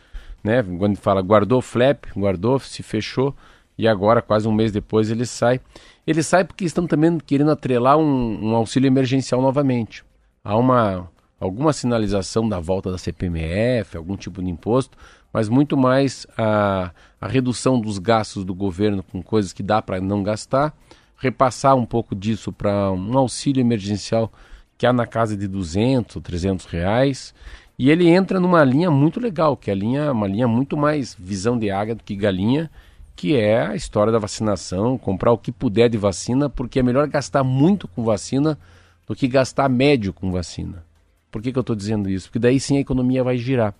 né? 0.42 0.62
Quando 0.62 0.96
fala 0.96 1.20
guardou 1.22 1.60
flap, 1.60 2.06
guardou, 2.16 2.58
se 2.58 2.82
fechou 2.82 3.34
e 3.80 3.88
agora, 3.88 4.20
quase 4.20 4.46
um 4.46 4.52
mês 4.52 4.70
depois, 4.70 5.10
ele 5.10 5.24
sai. 5.24 5.58
Ele 6.06 6.22
sai 6.22 6.44
porque 6.44 6.66
estão 6.66 6.86
também 6.86 7.18
querendo 7.18 7.50
atrelar 7.50 7.96
um, 7.96 8.50
um 8.50 8.54
auxílio 8.54 8.86
emergencial 8.86 9.40
novamente. 9.40 10.04
Há 10.44 10.54
uma 10.54 11.08
alguma 11.40 11.72
sinalização 11.72 12.46
da 12.46 12.60
volta 12.60 12.90
da 12.90 12.98
CPMF, 12.98 13.96
algum 13.96 14.18
tipo 14.18 14.42
de 14.42 14.50
imposto, 14.50 14.98
mas 15.32 15.48
muito 15.48 15.78
mais 15.78 16.26
a, 16.36 16.90
a 17.18 17.26
redução 17.26 17.80
dos 17.80 17.98
gastos 17.98 18.44
do 18.44 18.54
governo 18.54 19.02
com 19.02 19.22
coisas 19.22 19.54
que 19.54 19.62
dá 19.62 19.80
para 19.80 19.98
não 19.98 20.22
gastar, 20.22 20.74
repassar 21.16 21.74
um 21.74 21.86
pouco 21.86 22.14
disso 22.14 22.52
para 22.52 22.92
um 22.92 23.16
auxílio 23.16 23.62
emergencial 23.62 24.30
que 24.76 24.84
há 24.84 24.92
na 24.92 25.06
casa 25.06 25.34
de 25.34 25.48
200, 25.48 26.22
300 26.22 26.66
reais. 26.66 27.34
E 27.82 27.90
ele 27.90 28.10
entra 28.10 28.38
numa 28.38 28.62
linha 28.62 28.90
muito 28.90 29.18
legal, 29.18 29.56
que 29.56 29.70
é 29.70 29.72
a 29.72 29.74
linha, 29.74 30.12
uma 30.12 30.28
linha 30.28 30.46
muito 30.46 30.76
mais 30.76 31.16
visão 31.18 31.58
de 31.58 31.70
águia 31.70 31.94
do 31.94 32.04
que 32.04 32.14
galinha, 32.14 32.70
que 33.16 33.34
é 33.34 33.68
a 33.68 33.74
história 33.74 34.12
da 34.12 34.18
vacinação, 34.18 34.98
comprar 34.98 35.32
o 35.32 35.38
que 35.38 35.50
puder 35.50 35.88
de 35.88 35.96
vacina, 35.96 36.50
porque 36.50 36.80
é 36.80 36.82
melhor 36.82 37.08
gastar 37.08 37.42
muito 37.42 37.88
com 37.88 38.04
vacina 38.04 38.58
do 39.06 39.16
que 39.16 39.26
gastar 39.26 39.70
médio 39.70 40.12
com 40.12 40.30
vacina. 40.30 40.84
Por 41.30 41.40
que, 41.40 41.50
que 41.50 41.58
eu 41.58 41.62
estou 41.62 41.74
dizendo 41.74 42.10
isso? 42.10 42.28
Porque 42.28 42.38
daí 42.38 42.60
sim 42.60 42.76
a 42.76 42.80
economia 42.80 43.24
vai 43.24 43.38
girar. 43.38 43.74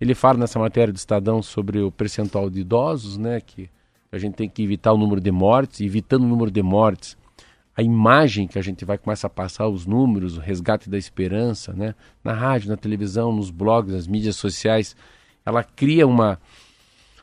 Ele 0.00 0.14
fala 0.14 0.38
nessa 0.38 0.60
matéria 0.60 0.92
do 0.92 0.96
Estadão 0.96 1.42
sobre 1.42 1.80
o 1.80 1.90
percentual 1.90 2.48
de 2.48 2.60
idosos, 2.60 3.18
né, 3.18 3.40
que 3.40 3.68
a 4.12 4.18
gente 4.18 4.34
tem 4.34 4.48
que 4.48 4.62
evitar 4.62 4.92
o 4.92 4.96
número 4.96 5.20
de 5.20 5.32
mortes, 5.32 5.80
evitando 5.80 6.22
o 6.22 6.28
número 6.28 6.52
de 6.52 6.62
mortes, 6.62 7.18
a 7.80 7.82
imagem 7.82 8.46
que 8.46 8.58
a 8.58 8.62
gente 8.62 8.84
vai 8.84 8.98
começar 8.98 9.26
a 9.26 9.30
passar, 9.30 9.66
os 9.66 9.86
números, 9.86 10.36
o 10.36 10.40
resgate 10.40 10.90
da 10.90 10.98
esperança, 10.98 11.72
né, 11.72 11.94
na 12.22 12.34
rádio, 12.34 12.68
na 12.68 12.76
televisão, 12.76 13.32
nos 13.32 13.50
blogs, 13.50 13.94
nas 13.94 14.06
mídias 14.06 14.36
sociais, 14.36 14.94
ela 15.44 15.64
cria 15.64 16.06
uma 16.06 16.38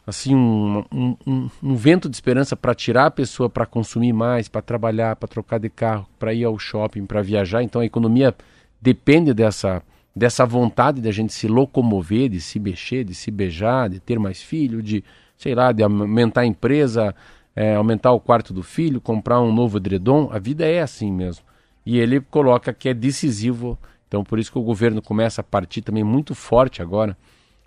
assim 0.06 0.34
um, 0.34 0.84
um, 0.92 1.18
um, 1.28 1.50
um 1.62 1.76
vento 1.76 2.10
de 2.10 2.16
esperança 2.16 2.56
para 2.56 2.74
tirar 2.74 3.06
a 3.06 3.12
pessoa 3.12 3.50
para 3.50 3.66
consumir 3.66 4.14
mais, 4.14 4.48
para 4.48 4.62
trabalhar, 4.62 5.16
para 5.16 5.28
trocar 5.28 5.60
de 5.60 5.70
carro, 5.70 6.08
para 6.18 6.34
ir 6.34 6.44
ao 6.46 6.58
shopping, 6.58 7.06
para 7.06 7.22
viajar. 7.22 7.62
Então 7.62 7.82
a 7.82 7.86
economia 7.86 8.34
depende 8.82 9.34
dessa 9.34 9.84
dessa 10.16 10.44
vontade 10.46 11.00
de 11.00 11.08
a 11.08 11.12
gente 11.12 11.32
se 11.32 11.48
locomover, 11.48 12.30
de 12.30 12.42
se 12.42 12.60
mexer, 12.60 13.04
de 13.04 13.14
se 13.14 13.30
beijar, 13.30 13.88
de 13.88 14.00
ter 14.00 14.18
mais 14.18 14.42
filho, 14.42 14.82
de, 14.82 15.04
sei 15.38 15.54
lá, 15.54 15.72
de 15.72 15.84
aumentar 15.84 16.42
a 16.42 16.46
empresa, 16.48 17.14
é, 17.58 17.74
aumentar 17.74 18.12
o 18.12 18.20
quarto 18.20 18.54
do 18.54 18.62
filho, 18.62 19.02
comprar 19.02 19.42
um 19.42 19.52
novo 19.52 19.78
edredom. 19.78 20.30
A 20.32 20.38
vida 20.38 20.64
é 20.64 20.80
assim 20.80 21.12
mesmo. 21.12 21.44
E 21.84 21.98
ele 21.98 22.22
coloca 22.22 22.72
que 22.72 22.88
é 22.88 22.94
decisivo. 22.94 23.80
Então, 24.08 24.24
por 24.24 24.38
isso 24.38 24.52
que 24.52 24.60
o 24.60 24.62
governo 24.62 25.02
começa 25.02 25.42
a 25.42 25.44
partir 25.44 25.82
também 25.82 26.04
muito 26.04 26.36
forte 26.36 26.84
agora, 26.84 27.18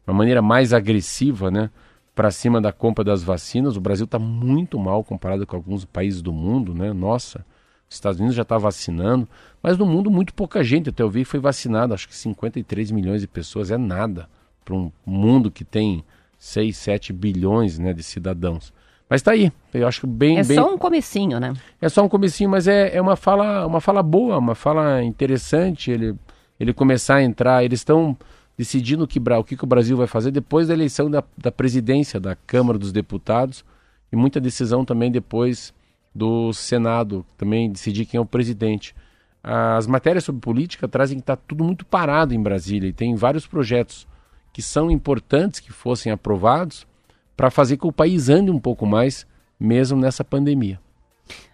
uma 0.07 0.17
maneira 0.17 0.41
mais 0.41 0.73
agressiva, 0.73 1.51
né? 1.51 1.71
Para 2.15 2.31
cima 2.31 2.61
da 2.61 2.71
compra 2.71 3.03
das 3.03 3.25
vacinas. 3.25 3.77
O 3.77 3.81
Brasil 3.81 4.05
está 4.05 4.17
muito 4.17 4.79
mal 4.79 5.03
comparado 5.03 5.45
com 5.45 5.57
alguns 5.57 5.85
países 5.85 6.23
do 6.23 6.33
mundo, 6.33 6.73
né? 6.73 6.93
Nossa, 6.93 7.45
os 7.89 7.97
Estados 7.97 8.21
Unidos 8.21 8.37
já 8.37 8.43
está 8.43 8.57
vacinando, 8.59 9.29
mas 9.61 9.77
no 9.77 9.85
mundo 9.85 10.09
muito 10.09 10.33
pouca 10.33 10.63
gente, 10.63 10.91
até 10.91 11.03
eu 11.03 11.11
vi, 11.11 11.25
foi 11.25 11.41
vacinada. 11.41 11.95
Acho 11.95 12.07
que 12.07 12.15
53 12.15 12.93
milhões 12.93 13.23
de 13.23 13.27
pessoas 13.27 13.73
é 13.73 13.77
nada 13.77 14.29
para 14.65 14.77
um 14.77 14.93
mundo 15.05 15.51
que 15.51 15.65
tem 15.65 16.05
6, 16.39 16.77
7 16.77 17.13
bilhões 17.13 17.77
né, 17.77 17.93
de 17.93 18.05
cidadãos. 18.05 18.73
Mas 19.11 19.23
está 19.23 19.33
aí, 19.33 19.51
eu 19.75 19.89
acho 19.89 20.07
bem... 20.07 20.39
É 20.39 20.45
bem... 20.45 20.57
só 20.57 20.73
um 20.73 20.79
comecinho, 20.79 21.41
né? 21.41 21.53
É 21.81 21.89
só 21.89 22.05
um 22.05 22.09
comecinho, 22.09 22.49
mas 22.49 22.69
é, 22.69 22.97
é 22.97 23.01
uma, 23.01 23.17
fala, 23.17 23.67
uma 23.67 23.81
fala 23.81 24.05
boa, 24.05 24.39
uma 24.39 24.55
fala 24.55 25.03
interessante, 25.03 25.91
ele, 25.91 26.15
ele 26.61 26.73
começar 26.73 27.17
a 27.17 27.23
entrar, 27.23 27.65
eles 27.65 27.81
estão 27.81 28.17
decidindo 28.57 29.09
que, 29.09 29.19
o 29.19 29.43
que, 29.43 29.57
que 29.57 29.65
o 29.65 29.67
Brasil 29.67 29.97
vai 29.97 30.07
fazer 30.07 30.31
depois 30.31 30.69
da 30.69 30.75
eleição 30.75 31.11
da, 31.11 31.25
da 31.37 31.51
presidência 31.51 32.21
da 32.21 32.37
Câmara 32.37 32.79
dos 32.79 32.93
Deputados 32.93 33.65
e 34.13 34.17
muita 34.17 34.41
decisão 34.41 34.85
também 34.85 35.11
depois 35.11 35.75
do 36.15 36.53
Senado, 36.53 37.27
também 37.37 37.73
decidir 37.73 38.07
quem 38.07 38.19
é 38.19 38.21
o 38.21 38.27
presidente. 38.27 38.95
As 39.43 39.89
matérias 39.89 40.23
sobre 40.23 40.41
política 40.41 40.87
trazem 40.87 41.17
que 41.17 41.23
está 41.23 41.35
tudo 41.35 41.65
muito 41.65 41.85
parado 41.85 42.33
em 42.33 42.41
Brasília 42.41 42.89
e 42.89 42.93
tem 42.93 43.17
vários 43.17 43.45
projetos 43.45 44.07
que 44.53 44.63
são 44.63 44.89
importantes 44.89 45.59
que 45.59 45.73
fossem 45.73 46.13
aprovados, 46.13 46.87
para 47.41 47.51
fazer 47.51 47.79
que 47.79 47.87
o 47.87 47.93
país 47.93 48.29
ande 48.29 48.51
um 48.51 48.59
pouco 48.59 48.85
mais, 48.85 49.27
mesmo 49.59 49.99
nessa 49.99 50.23
pandemia. 50.23 50.79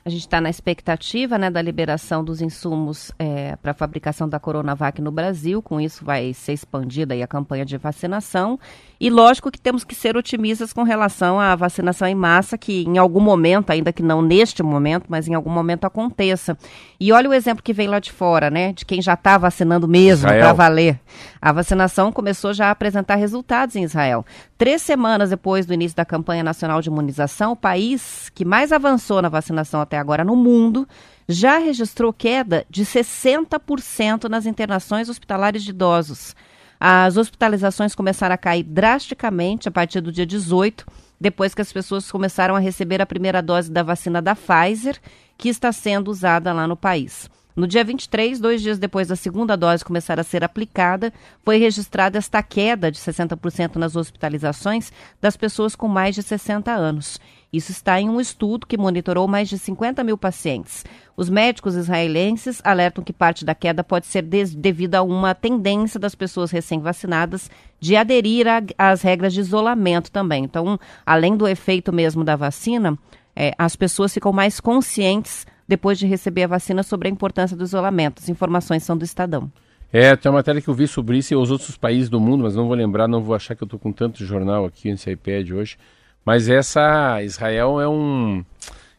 A 0.07 0.09
gente 0.09 0.21
está 0.21 0.41
na 0.41 0.49
expectativa 0.49 1.37
né, 1.37 1.51
da 1.51 1.61
liberação 1.61 2.23
dos 2.23 2.41
insumos 2.41 3.11
é, 3.19 3.57
para 3.57 3.73
a 3.73 3.75
fabricação 3.75 4.29
da 4.29 4.39
Coronavac 4.39 5.03
no 5.03 5.11
Brasil. 5.11 5.61
Com 5.61 5.81
isso, 5.81 6.05
vai 6.05 6.33
ser 6.33 6.53
expandida 6.53 7.13
a 7.13 7.27
campanha 7.27 7.65
de 7.65 7.77
vacinação. 7.77 8.57
E 9.01 9.11
lógico 9.11 9.51
que 9.51 9.61
temos 9.61 9.83
que 9.83 9.97
ser 9.97 10.17
otimistas 10.17 10.73
com 10.73 10.85
relação 10.85 11.41
à 11.41 11.57
vacinação 11.57 12.07
em 12.07 12.15
massa, 12.15 12.57
que 12.57 12.85
em 12.85 12.99
algum 12.99 13.19
momento, 13.19 13.71
ainda 13.71 13.93
que 13.93 14.01
não 14.01 14.23
neste 14.23 14.63
momento, 14.63 15.07
mas 15.09 15.27
em 15.27 15.35
algum 15.35 15.51
momento 15.51 15.87
aconteça. 15.87 16.57
E 17.01 17.11
olha 17.11 17.29
o 17.29 17.35
exemplo 17.35 17.61
que 17.61 17.73
vem 17.73 17.89
lá 17.89 17.99
de 17.99 18.13
fora, 18.13 18.49
né? 18.49 18.73
De 18.73 18.85
quem 18.87 19.03
já 19.03 19.15
está 19.15 19.37
vacinando 19.37 19.89
mesmo 19.89 20.29
para 20.29 20.53
valer. 20.53 21.01
A 21.43 21.51
vacinação 21.51 22.13
começou 22.13 22.55
já 22.55 22.69
a 22.69 22.71
apresentar 22.71 23.17
resultados 23.17 23.75
em 23.75 23.83
Israel. 23.83 24.25
Três 24.57 24.83
semanas 24.83 25.31
depois 25.31 25.67
do 25.67 25.75
início 25.75 25.97
da 25.97 26.05
campanha 26.05 26.45
nacional 26.45 26.81
de 26.81 26.89
imunização, 26.89 27.53
o 27.53 27.57
país 27.57 28.31
que 28.35 28.45
mais 28.45 28.71
avançou 28.71 29.21
na 29.21 29.29
vacinação 29.29 29.81
até 29.81 29.96
agora 29.97 30.25
no 30.25 30.37
mundo 30.37 30.89
já 31.29 31.59
registrou 31.59 32.13
queda 32.13 32.65
de 32.71 32.85
60% 32.85 34.29
nas 34.29 34.47
internações 34.47 35.09
hospitalares 35.09 35.63
de 35.63 35.71
idosos. 35.71 36.35
As 36.79 37.17
hospitalizações 37.17 37.95
começaram 37.95 38.35
a 38.35 38.39
cair 38.39 38.63
drasticamente 38.63 39.69
a 39.69 39.73
partir 39.73 40.01
do 40.01 40.13
dia 40.13 40.27
18, 40.27 40.87
depois 41.21 41.55
que 41.55 41.63
as 41.63 41.73
pessoas 41.73 42.11
começaram 42.11 42.55
a 42.55 42.59
receber 42.61 43.01
a 43.01 43.07
primeira 43.07 43.43
dose 43.43 43.71
da 43.71 43.83
vacina 43.83 44.21
da 44.21 44.37
Pfizer, 44.37 45.01
que 45.39 45.49
está 45.49 45.73
sendo 45.73 46.11
usada 46.11 46.53
lá 46.53 46.67
no 46.67 46.77
país. 46.77 47.29
No 47.57 47.67
dia 47.67 47.83
23, 47.83 48.39
dois 48.39 48.61
dias 48.61 48.79
depois 48.79 49.09
da 49.09 49.17
segunda 49.17 49.57
dose 49.57 49.83
começar 49.83 50.21
a 50.21 50.23
ser 50.23 50.45
aplicada, 50.45 51.11
foi 51.43 51.57
registrada 51.57 52.19
esta 52.19 52.43
queda 52.43 52.93
de 52.93 52.99
60% 52.99 53.77
nas 53.77 53.97
hospitalizações 53.97 54.93
das 55.23 55.39
pessoas 55.39 55.75
com 55.75 55.89
mais 55.89 56.15
de 56.15 56.23
60 56.23 56.71
anos. 56.71 57.19
Isso 57.57 57.73
está 57.73 57.99
em 57.99 58.11
um 58.11 58.21
estudo 58.21 58.67
que 58.67 58.77
monitorou 58.77 59.27
mais 59.27 59.49
de 59.49 59.59
50 59.59 60.05
mil 60.05 60.19
pacientes. 60.19 60.85
Os 61.17 61.31
médicos 61.31 61.75
israelenses 61.75 62.61
alertam 62.63 63.03
que 63.03 63.15
parte 63.15 63.47
da 63.47 63.55
queda 63.55 63.83
pode 63.83 64.07
ser 64.07 64.21
devido 64.23 64.95
a 64.97 65.03
uma 65.03 65.35
tendência 65.35 65.99
das 65.99 66.15
pessoas 66.15 66.51
recém-vacinadas 66.51 67.51
de 67.81 67.97
aderir 67.97 68.47
às 68.77 69.01
regras 69.01 69.33
de 69.33 69.41
isolamento 69.41 70.11
também. 70.11 70.45
Então, 70.45 70.79
além 71.07 71.35
do 71.35 71.49
efeito 71.49 71.91
mesmo 71.95 72.23
da 72.23 72.37
vacina, 72.37 72.99
é, 73.35 73.55
as 73.57 73.75
pessoas 73.75 74.13
ficam 74.13 74.33
mais 74.35 74.61
conscientes 74.61 75.47
depois 75.67 75.99
de 75.99 76.07
receber 76.07 76.43
a 76.43 76.49
vacina 76.49 76.83
sobre 76.83 77.09
a 77.09 77.11
importância 77.11 77.57
do 77.57 77.65
isolamento. 77.65 78.23
As 78.23 78.29
informações 78.29 78.83
são 78.83 78.99
do 78.99 79.05
Estadão. 79.05 79.51
É, 79.91 80.15
tem 80.15 80.31
uma 80.31 80.39
matéria 80.39 80.61
que 80.61 80.69
eu 80.69 80.75
vi 80.75 80.87
sobre 80.87 81.17
isso 81.17 81.33
e 81.33 81.37
os 81.37 81.51
outros 81.51 81.79
países 81.79 82.11
do 82.11 82.21
mundo, 82.21 82.43
mas 82.43 82.55
não 82.55 82.67
vou 82.67 82.77
lembrar, 82.77 83.09
não 83.09 83.23
vou 83.23 83.35
achar 83.35 83.55
que 83.55 83.63
eu 83.63 83.67
estou 83.67 83.81
com 83.81 83.93
tanto 83.93 84.23
jornal 84.27 84.67
aqui 84.67 84.91
nesse 84.91 85.11
iPad 85.11 85.53
hoje. 85.53 85.79
Mas 86.27 86.49
essa 86.49 87.23
Israel 87.23 87.81
é 87.81 87.89
um 87.89 88.45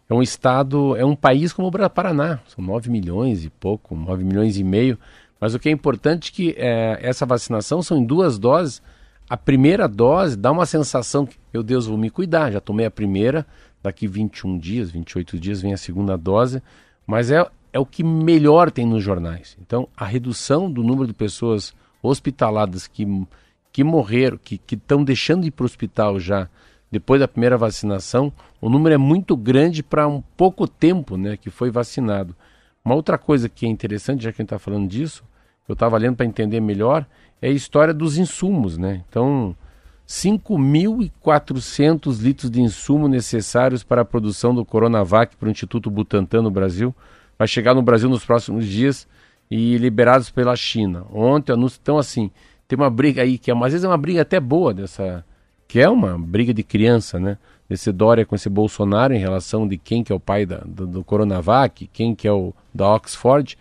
é 0.10 0.14
um 0.14 0.22
estado, 0.22 0.96
é 0.96 1.04
um 1.04 1.14
país 1.14 1.52
como 1.52 1.68
o 1.68 1.90
Paraná, 1.90 2.40
são 2.48 2.64
9 2.64 2.90
milhões 2.90 3.44
e 3.44 3.50
pouco, 3.50 3.94
9 3.94 4.24
milhões 4.24 4.58
e 4.58 4.64
meio. 4.64 4.98
Mas 5.38 5.54
o 5.54 5.60
que 5.60 5.68
é 5.68 5.72
importante 5.72 6.32
é 6.32 6.34
que 6.34 6.56
é, 6.58 6.98
essa 7.02 7.26
vacinação 7.26 7.82
são 7.82 7.98
em 7.98 8.06
duas 8.06 8.40
doses. 8.40 8.82
A 9.30 9.36
primeira 9.36 9.86
dose 9.86 10.38
dá 10.38 10.50
uma 10.50 10.66
sensação 10.66 11.26
que, 11.26 11.36
meu 11.54 11.62
Deus, 11.62 11.88
vou 11.88 11.98
me 11.98 12.10
cuidar, 12.10 12.52
já 12.52 12.62
tomei 12.62 12.86
a 12.86 12.92
primeira, 12.92 13.46
daqui 13.84 14.08
21 14.08 14.58
dias, 14.58 14.90
28 14.90 15.38
dias 15.38 15.62
vem 15.62 15.74
a 15.74 15.78
segunda 15.78 16.18
dose, 16.18 16.64
mas 17.06 17.30
é, 17.30 17.46
é 17.74 17.80
o 17.80 17.86
que 17.86 18.06
melhor 18.06 18.72
tem 18.72 18.86
nos 18.86 19.04
jornais. 19.04 19.58
Então, 19.62 19.90
a 19.98 20.06
redução 20.06 20.72
do 20.72 20.82
número 20.82 21.06
de 21.06 21.14
pessoas 21.14 21.76
hospitaladas 22.02 22.88
que, 22.88 23.06
que 23.74 23.84
morreram, 23.84 24.40
que 24.42 24.62
estão 24.72 25.04
deixando 25.04 25.42
de 25.42 25.50
ir 25.50 25.52
para 25.52 25.64
o 25.64 25.66
hospital 25.66 26.18
já 26.18 26.48
depois 26.92 27.20
da 27.20 27.28
primeira 27.28 27.58
vacinação, 27.58 28.32
o 28.62 28.70
número 28.70 28.96
é 28.96 28.98
muito 28.98 29.36
grande 29.36 29.84
para 29.84 30.08
um 30.08 30.22
pouco 30.36 30.68
tempo 30.68 31.18
né, 31.18 31.38
que 31.38 31.50
foi 31.50 31.70
vacinado. 31.70 32.36
Uma 32.84 32.96
outra 32.96 33.18
coisa 33.18 33.50
que 33.50 33.66
é 33.66 33.70
interessante, 33.70 34.24
já 34.24 34.32
que 34.32 34.42
a 34.42 34.44
gente 34.44 34.54
está 34.54 34.60
falando 34.60 34.88
disso, 34.88 35.24
eu 35.68 35.74
estava 35.74 35.98
lendo 35.98 36.16
para 36.16 36.26
entender 36.26 36.62
melhor, 36.62 37.06
é 37.42 37.50
a 37.50 37.52
história 37.52 37.94
dos 37.94 38.18
insumos. 38.18 38.78
Né? 38.78 39.04
Então, 39.10 39.54
5.400 40.08 42.22
litros 42.22 42.50
de 42.50 42.62
insumo 42.62 43.10
necessários 43.10 43.84
para 43.84 44.04
a 44.04 44.06
produção 44.06 44.56
do 44.56 44.64
Coronavac 44.64 45.36
para 45.36 45.50
o 45.50 45.52
Instituto 45.52 45.92
Butantan 45.92 46.42
no 46.42 46.50
Brasil. 46.50 46.96
Vai 47.38 47.48
chegar 47.48 47.76
no 47.76 47.82
Brasil 47.82 48.10
nos 48.10 48.24
próximos 48.24 48.66
dias 48.66 49.06
e 49.52 49.78
liberados 49.78 50.30
pela 50.30 50.56
China. 50.56 51.06
Ontem, 51.12 51.52
anúncio. 51.52 51.78
Então, 51.82 51.98
assim, 51.98 52.32
tem 52.68 52.80
uma 52.80 52.90
briga 52.90 53.22
aí, 53.22 53.38
que 53.38 53.52
é, 53.52 53.54
às 53.54 53.72
vezes 53.72 53.84
é 53.84 53.88
uma 53.88 53.98
briga 53.98 54.22
até 54.22 54.40
boa 54.40 54.74
dessa. 54.74 55.26
Que 55.68 55.80
é 55.80 55.90
uma 55.90 56.18
briga 56.18 56.54
de 56.54 56.64
criança, 56.64 57.20
né? 57.20 57.38
Desse 57.70 57.92
Dória 57.92 58.26
com 58.26 58.36
esse 58.36 58.50
Bolsonaro 58.50 59.14
em 59.14 59.20
relação 59.20 59.68
de 59.68 59.78
quem 59.78 60.04
que 60.04 60.12
é 60.12 60.16
o 60.16 60.20
pai 60.20 60.46
da, 60.46 60.60
do, 60.60 60.88
do 60.88 61.04
Coronavac, 61.04 61.88
quem 61.92 62.16
que 62.16 62.28
é 62.28 62.32
o 62.32 62.54
da 62.74 62.88
Oxford. 62.96 63.58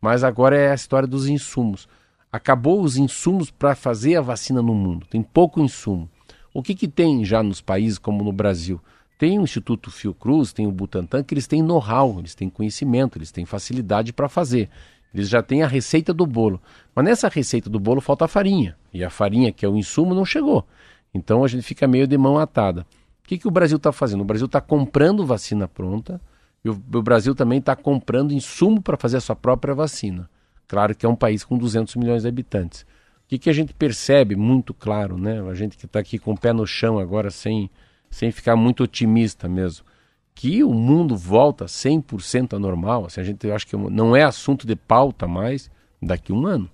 Mas 0.00 0.24
agora 0.24 0.56
é 0.56 0.70
a 0.70 0.74
história 0.74 1.06
dos 1.06 1.28
insumos 1.28 1.88
acabou 2.34 2.82
os 2.82 2.96
insumos 2.96 3.48
para 3.48 3.76
fazer 3.76 4.16
a 4.16 4.20
vacina 4.20 4.60
no 4.60 4.74
mundo. 4.74 5.06
Tem 5.08 5.22
pouco 5.22 5.60
insumo. 5.60 6.10
O 6.52 6.64
que, 6.64 6.74
que 6.74 6.88
tem 6.88 7.24
já 7.24 7.44
nos 7.44 7.60
países 7.60 7.96
como 7.96 8.24
no 8.24 8.32
Brasil? 8.32 8.80
Tem 9.16 9.38
o 9.38 9.44
Instituto 9.44 9.88
Fiocruz, 9.88 10.52
tem 10.52 10.66
o 10.66 10.72
Butantan, 10.72 11.22
que 11.22 11.32
eles 11.32 11.46
têm 11.46 11.62
know-how, 11.62 12.18
eles 12.18 12.34
têm 12.34 12.50
conhecimento, 12.50 13.16
eles 13.16 13.30
têm 13.30 13.44
facilidade 13.44 14.12
para 14.12 14.28
fazer. 14.28 14.68
Eles 15.14 15.28
já 15.28 15.44
têm 15.44 15.62
a 15.62 15.68
receita 15.68 16.12
do 16.12 16.26
bolo. 16.26 16.60
Mas 16.92 17.04
nessa 17.04 17.28
receita 17.28 17.70
do 17.70 17.78
bolo 17.78 18.00
falta 18.00 18.24
a 18.24 18.28
farinha. 18.28 18.76
E 18.92 19.04
a 19.04 19.10
farinha, 19.10 19.52
que 19.52 19.64
é 19.64 19.68
o 19.68 19.76
insumo, 19.76 20.12
não 20.12 20.24
chegou. 20.24 20.66
Então 21.14 21.44
a 21.44 21.48
gente 21.48 21.62
fica 21.62 21.86
meio 21.86 22.06
de 22.06 22.18
mão 22.18 22.38
atada. 22.38 22.84
O 23.24 23.28
que, 23.28 23.38
que 23.38 23.48
o 23.48 23.50
Brasil 23.50 23.76
está 23.76 23.92
fazendo? 23.92 24.22
O 24.22 24.24
Brasil 24.24 24.46
está 24.46 24.60
comprando 24.60 25.24
vacina 25.24 25.68
pronta 25.68 26.20
e 26.64 26.68
o, 26.68 26.72
o 26.72 27.02
Brasil 27.02 27.34
também 27.34 27.58
está 27.58 27.76
comprando 27.76 28.32
insumo 28.32 28.82
para 28.82 28.96
fazer 28.96 29.18
a 29.18 29.20
sua 29.20 29.36
própria 29.36 29.74
vacina. 29.74 30.28
Claro 30.66 30.94
que 30.94 31.06
é 31.06 31.08
um 31.08 31.16
país 31.16 31.44
com 31.44 31.56
200 31.56 31.94
milhões 31.96 32.22
de 32.22 32.28
habitantes. 32.28 32.82
O 32.82 33.28
que, 33.28 33.38
que 33.38 33.48
a 33.48 33.52
gente 33.52 33.72
percebe 33.72 34.36
muito 34.36 34.74
claro, 34.74 35.16
né? 35.16 35.40
A 35.48 35.54
gente 35.54 35.78
que 35.78 35.86
está 35.86 36.00
aqui 36.00 36.18
com 36.18 36.32
o 36.32 36.38
pé 36.38 36.52
no 36.52 36.66
chão 36.66 36.98
agora, 36.98 37.30
sem, 37.30 37.70
sem 38.10 38.30
ficar 38.30 38.56
muito 38.56 38.82
otimista 38.82 39.48
mesmo, 39.48 39.86
que 40.34 40.62
o 40.62 40.74
mundo 40.74 41.16
volta 41.16 41.64
100% 41.64 42.54
a 42.54 42.58
normal. 42.58 43.06
Assim, 43.06 43.20
a 43.20 43.24
gente 43.24 43.50
acho 43.50 43.66
que 43.66 43.76
não 43.76 44.14
é 44.14 44.24
assunto 44.24 44.66
de 44.66 44.76
pauta 44.76 45.26
mais 45.26 45.70
daqui 46.02 46.32
a 46.32 46.34
um 46.34 46.46
ano. 46.46 46.70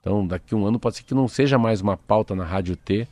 Então, 0.00 0.26
daqui 0.26 0.54
a 0.54 0.56
um 0.56 0.66
ano 0.66 0.78
pode 0.78 0.96
ser 0.96 1.02
que 1.02 1.14
não 1.14 1.28
seja 1.28 1.58
mais 1.58 1.82
uma 1.82 1.96
pauta 1.96 2.34
na 2.34 2.44
Rádio 2.44 2.76
T 2.76 3.06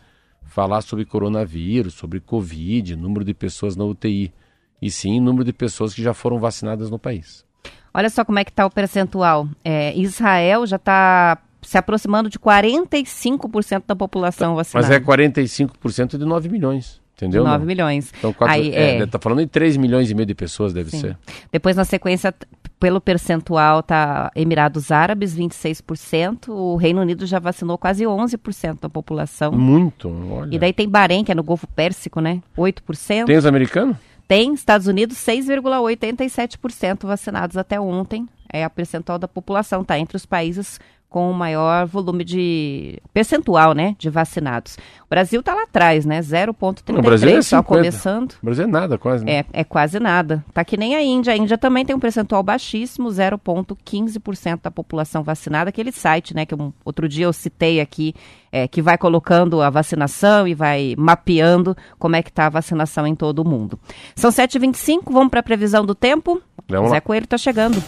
falar 0.49 0.81
sobre 0.81 1.05
coronavírus, 1.05 1.95
sobre 1.95 2.21
Covid, 2.21 2.97
número 2.97 3.25
de 3.25 3.35
pessoas 3.35 3.77
na 3.77 3.85
UTI, 3.85 4.33
e 4.81 4.91
sim 4.91 5.21
número 5.21 5.45
de 5.45 5.53
pessoas 5.53 5.95
que 5.95 6.03
já 6.03 6.15
foram 6.15 6.39
vacinadas 6.39 6.91
no 6.91 6.99
país. 6.99 7.45
Olha 7.93 8.11
só 8.11 8.25
como 8.25 8.39
é 8.39 8.45
que 8.45 8.51
está 8.51 8.67
o 8.67 8.71
percentual. 8.71 9.49
É, 9.65 9.97
Israel 9.97 10.67
já 10.67 10.77
está 10.77 11.39
se 11.63 11.77
aproximando 11.77 12.29
de 12.29 12.39
45% 12.39 13.85
da 13.87 13.97
população 13.97 14.55
vacinada. 14.55 14.89
Mas 14.89 14.97
é 14.97 15.01
45% 15.01 16.17
de 16.17 16.25
9 16.25 16.49
milhões. 16.49 17.01
Entendeu? 17.17 17.43
9 17.43 17.67
milhões. 17.67 18.13
Então, 18.17 18.33
quatro, 18.33 18.55
Aí, 18.55 18.73
é, 18.73 18.99
é, 18.99 19.07
tá 19.07 19.19
falando 19.19 19.41
em 19.41 19.49
3 19.49 19.77
milhões 19.77 20.09
e 20.09 20.15
meio 20.15 20.27
de 20.27 20.37
pessoas, 20.37 20.73
deve 20.73 20.91
Sim. 20.91 21.01
ser. 21.01 21.19
Depois, 21.51 21.75
na 21.75 21.85
sequência, 21.85 22.33
pelo 22.79 23.01
percentual, 23.01 23.83
tá 23.83 24.31
Emirados 24.35 24.91
Árabes, 24.91 25.37
26%. 25.37 26.49
O 26.49 26.77
Reino 26.77 27.01
Unido 27.01 27.27
já 27.27 27.39
vacinou 27.39 27.77
quase 27.77 28.05
11% 28.05 28.81
da 28.81 28.89
população. 28.89 29.53
Muito, 29.53 30.09
olha. 30.31 30.55
E 30.55 30.59
daí 30.59 30.73
tem 30.73 30.89
Bahrein, 30.89 31.25
que 31.25 31.33
é 31.33 31.35
no 31.35 31.43
Golfo 31.43 31.67
Pérsico, 31.67 32.21
né? 32.21 32.43
8%. 32.57 33.27
Tem 33.27 33.37
os 33.37 33.47
americanos? 33.47 33.97
Tem 34.27 34.53
Estados 34.53 34.87
Unidos 34.87 35.17
6,87% 35.17 37.07
vacinados 37.07 37.57
até 37.57 37.81
ontem. 37.81 38.29
É 38.51 38.63
a 38.63 38.71
percentual 38.71 39.19
da 39.19 39.27
população, 39.27 39.83
tá? 39.83 39.99
Entre 39.99 40.17
os 40.17 40.27
países 40.27 40.79
com 41.09 41.31
o 41.31 41.35
maior 41.35 41.87
volume 41.87 42.23
de 42.23 43.01
percentual, 43.15 43.73
né, 43.73 43.97
de 43.99 44.11
vacinados. 44.11 44.77
O 45.07 45.09
Brasil 45.09 45.41
está 45.41 45.55
lá 45.55 45.63
atrás, 45.63 46.05
né, 46.05 46.21
0,33, 46.21 47.39
é 47.39 47.43
só 47.43 47.63
começando. 47.63 48.33
O 48.43 48.45
Brasil 48.45 48.65
é 48.65 48.67
nada, 48.67 48.99
quase. 48.99 49.25
Né? 49.25 49.39
É, 49.39 49.45
é 49.61 49.65
quase 49.65 49.99
nada. 49.99 50.45
Tá 50.53 50.63
que 50.63 50.77
nem 50.77 50.95
a 50.95 51.03
Índia. 51.03 51.33
A 51.33 51.37
Índia 51.37 51.57
também 51.57 51.85
tem 51.85 51.97
um 51.97 51.99
percentual 51.99 52.43
baixíssimo, 52.43 53.09
0,15% 53.09 54.61
da 54.63 54.71
população 54.71 55.23
vacinada. 55.23 55.71
Aquele 55.71 55.93
site, 55.93 56.35
né, 56.35 56.45
que 56.45 56.55
um, 56.55 56.73
outro 56.85 57.09
dia 57.09 57.25
eu 57.25 57.33
citei 57.33 57.81
aqui, 57.81 58.15
é, 58.53 58.69
que 58.69 58.83
vai 58.83 58.99
colocando 58.99 59.63
a 59.63 59.71
vacinação 59.71 60.47
e 60.47 60.55
vai 60.55 60.95
mapeando 60.99 61.75
como 61.99 62.17
é 62.17 62.23
que 62.23 62.29
está 62.29 62.47
a 62.47 62.51
vacinação 62.51 63.07
em 63.07 63.15
todo 63.15 63.39
o 63.39 63.49
mundo. 63.49 63.79
São 64.15 64.31
7h25, 64.31 65.05
vamos 65.11 65.31
para 65.31 65.41
a 65.41 65.43
previsão 65.43 65.87
do 65.87 65.95
tempo. 65.95 66.43
Vamos 66.69 66.91
Zé 66.91 67.01
Coelho 67.01 67.25
está 67.25 67.39
chegando. 67.39 67.83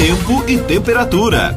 Tempo 0.00 0.48
e 0.48 0.58
temperatura. 0.58 1.50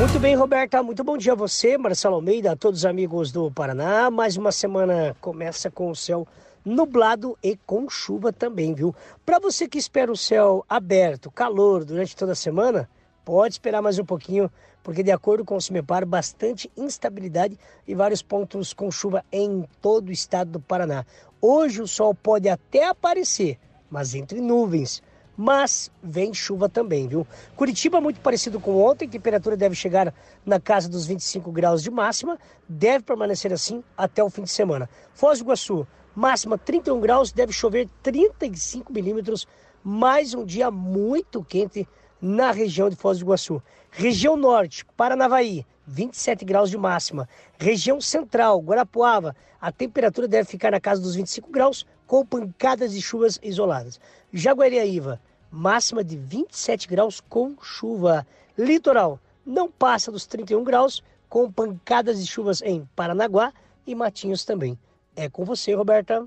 Muito 0.00 0.18
bem, 0.18 0.34
Roberta. 0.34 0.82
Muito 0.82 1.04
bom 1.04 1.16
dia 1.16 1.30
a 1.30 1.36
você, 1.36 1.78
Marcelo 1.78 2.16
Almeida, 2.16 2.50
a 2.50 2.56
todos 2.56 2.80
os 2.80 2.84
amigos 2.84 3.30
do 3.30 3.52
Paraná. 3.52 4.10
Mais 4.10 4.36
uma 4.36 4.50
semana 4.50 5.16
começa 5.20 5.70
com 5.70 5.92
o 5.92 5.94
céu 5.94 6.26
nublado 6.64 7.38
e 7.40 7.56
com 7.64 7.88
chuva 7.88 8.32
também, 8.32 8.74
viu? 8.74 8.92
Para 9.24 9.38
você 9.38 9.68
que 9.68 9.78
espera 9.78 10.10
o 10.10 10.16
céu 10.16 10.64
aberto, 10.68 11.30
calor 11.30 11.84
durante 11.84 12.16
toda 12.16 12.32
a 12.32 12.34
semana, 12.34 12.90
pode 13.24 13.54
esperar 13.54 13.80
mais 13.80 14.00
um 14.00 14.04
pouquinho, 14.04 14.50
porque 14.82 15.04
de 15.04 15.12
acordo 15.12 15.44
com 15.44 15.54
o 15.54 15.60
CIMEPAR, 15.60 16.04
bastante 16.04 16.68
instabilidade 16.76 17.56
e 17.86 17.94
vários 17.94 18.22
pontos 18.22 18.72
com 18.72 18.90
chuva 18.90 19.24
em 19.30 19.64
todo 19.80 20.08
o 20.08 20.12
estado 20.12 20.50
do 20.50 20.60
Paraná. 20.60 21.06
Hoje 21.40 21.80
o 21.80 21.86
sol 21.86 22.12
pode 22.12 22.48
até 22.48 22.88
aparecer, 22.88 23.56
mas 23.88 24.16
entre 24.16 24.40
nuvens 24.40 25.00
mas 25.36 25.90
vem 26.02 26.34
chuva 26.34 26.68
também, 26.68 27.08
viu? 27.08 27.26
Curitiba 27.56 28.00
muito 28.00 28.20
parecido 28.20 28.60
com 28.60 28.76
ontem, 28.76 29.08
temperatura 29.08 29.56
deve 29.56 29.74
chegar 29.74 30.12
na 30.44 30.60
casa 30.60 30.88
dos 30.88 31.06
25 31.06 31.50
graus 31.50 31.82
de 31.82 31.90
máxima, 31.90 32.38
deve 32.68 33.04
permanecer 33.04 33.52
assim 33.52 33.82
até 33.96 34.22
o 34.22 34.30
fim 34.30 34.42
de 34.42 34.50
semana. 34.50 34.88
Foz 35.14 35.38
do 35.38 35.44
Iguaçu, 35.44 35.86
máxima 36.14 36.58
31 36.58 37.00
graus, 37.00 37.32
deve 37.32 37.52
chover 37.52 37.88
35 38.02 38.92
milímetros, 38.92 39.46
mais 39.82 40.34
um 40.34 40.44
dia 40.44 40.70
muito 40.70 41.42
quente 41.42 41.88
na 42.20 42.50
região 42.50 42.90
de 42.90 42.96
Foz 42.96 43.18
do 43.18 43.24
Iguaçu. 43.24 43.62
Região 43.90 44.36
Norte, 44.36 44.84
Paranavaí, 44.96 45.64
27 45.86 46.44
graus 46.44 46.70
de 46.70 46.78
máxima. 46.78 47.28
Região 47.58 48.00
Central, 48.00 48.60
Guarapuava, 48.60 49.34
a 49.60 49.72
temperatura 49.72 50.28
deve 50.28 50.48
ficar 50.48 50.70
na 50.70 50.80
casa 50.80 51.00
dos 51.02 51.14
25 51.14 51.50
graus, 51.50 51.84
com 52.10 52.26
pancadas 52.26 52.90
de 52.90 53.00
chuvas 53.00 53.38
isoladas. 53.40 54.00
Jaguariaíva, 54.32 55.20
máxima 55.48 56.02
de 56.02 56.16
27 56.16 56.88
graus 56.88 57.20
com 57.20 57.54
chuva. 57.62 58.26
Litoral 58.58 59.20
não 59.46 59.70
passa 59.70 60.10
dos 60.10 60.26
31 60.26 60.64
graus, 60.64 61.04
com 61.28 61.48
pancadas 61.48 62.20
de 62.20 62.26
chuvas 62.28 62.62
em 62.62 62.84
Paranaguá 62.96 63.52
e 63.86 63.94
Matinhos 63.94 64.44
também. 64.44 64.76
É 65.14 65.28
com 65.28 65.44
você, 65.44 65.72
Roberta. 65.72 66.26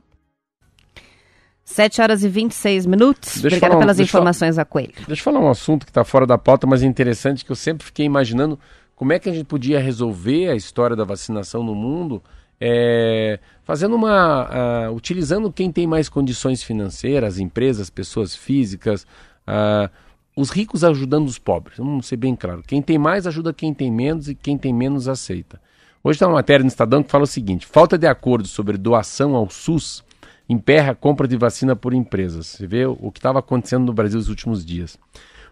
7 1.65 2.01
horas 2.01 2.23
e 2.23 2.29
26 2.29 2.85
minutos. 2.85 3.41
Deixa 3.41 3.57
Obrigada 3.57 3.77
pelas 3.77 3.99
informações, 3.99 4.57
a 4.57 4.63
Coelho. 4.63 4.93
Deixa 5.05 5.19
eu 5.19 5.23
falar 5.25 5.41
um 5.41 5.49
assunto 5.49 5.85
que 5.85 5.91
está 5.91 6.05
fora 6.05 6.25
da 6.25 6.37
pauta, 6.37 6.65
mas 6.65 6.81
é 6.81 6.85
interessante, 6.85 7.43
que 7.43 7.51
eu 7.51 7.57
sempre 7.57 7.85
fiquei 7.85 8.05
imaginando 8.05 8.57
como 8.95 9.11
é 9.11 9.19
que 9.19 9.29
a 9.29 9.33
gente 9.33 9.47
podia 9.47 9.81
resolver 9.81 10.47
a 10.49 10.55
história 10.55 10.95
da 10.95 11.03
vacinação 11.03 11.61
no 11.61 11.75
mundo 11.75 12.23
é, 12.65 13.39
fazendo 13.65 13.93
uma. 13.93 14.89
Utilizando 14.91 15.51
quem 15.51 15.69
tem 15.69 15.85
mais 15.85 16.07
condições 16.07 16.63
financeiras, 16.63 17.37
empresas, 17.37 17.89
pessoas 17.89 18.33
físicas, 18.33 19.05
os 20.33 20.49
ricos 20.49 20.81
ajudando 20.85 21.27
os 21.27 21.37
pobres. 21.37 21.77
Vamos 21.77 22.07
ser 22.07 22.15
bem 22.15 22.37
claro. 22.37 22.63
Quem 22.65 22.81
tem 22.81 22.97
mais 22.97 23.27
ajuda 23.27 23.51
quem 23.51 23.73
tem 23.73 23.91
menos 23.91 24.29
e 24.29 24.35
quem 24.35 24.57
tem 24.57 24.73
menos 24.73 25.09
aceita. 25.09 25.59
Hoje 26.01 26.15
está 26.15 26.25
uma 26.25 26.35
matéria 26.35 26.63
no 26.63 26.69
Estadão 26.69 27.03
que 27.03 27.11
fala 27.11 27.25
o 27.25 27.27
seguinte: 27.27 27.65
falta 27.65 27.97
de 27.97 28.07
acordo 28.07 28.47
sobre 28.47 28.77
doação 28.77 29.35
ao 29.35 29.49
SUS 29.49 30.01
emperra 30.47 30.93
a 30.93 30.95
compra 30.95 31.27
de 31.27 31.35
vacina 31.35 31.75
por 31.75 31.93
empresas. 31.93 32.47
Você 32.47 32.65
vê 32.65 32.85
o 32.85 33.11
que 33.11 33.19
estava 33.19 33.39
acontecendo 33.39 33.85
no 33.85 33.93
Brasil 33.93 34.19
nos 34.19 34.29
últimos 34.29 34.65
dias. 34.65 34.97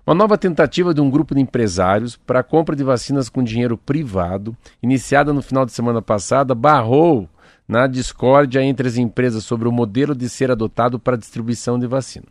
Uma 0.06 0.16
nova 0.16 0.38
tentativa 0.38 0.94
de 0.94 1.02
um 1.02 1.10
grupo 1.10 1.36
de 1.36 1.42
empresários 1.42 2.16
para 2.16 2.40
a 2.40 2.44
compra 2.44 2.76
de 2.76 2.84
vacinas 2.84 3.30
com 3.30 3.44
dinheiro 3.44 3.78
privado, 3.78 4.56
iniciada 4.82 5.32
no 5.32 5.42
final 5.42 5.66
de 5.66 5.72
semana 5.72 6.02
passada, 6.02 6.56
barrou 6.56 7.30
na 7.68 7.88
discórdia 7.88 8.64
entre 8.64 8.88
as 8.88 8.98
empresas 8.98 9.44
sobre 9.44 9.68
o 9.68 9.72
modelo 9.72 10.16
de 10.16 10.28
ser 10.28 10.52
adotado 10.52 11.00
para 11.00 11.16
a 11.16 11.20
distribuição 11.20 11.78
de 11.78 11.88
vacina. 11.88 12.26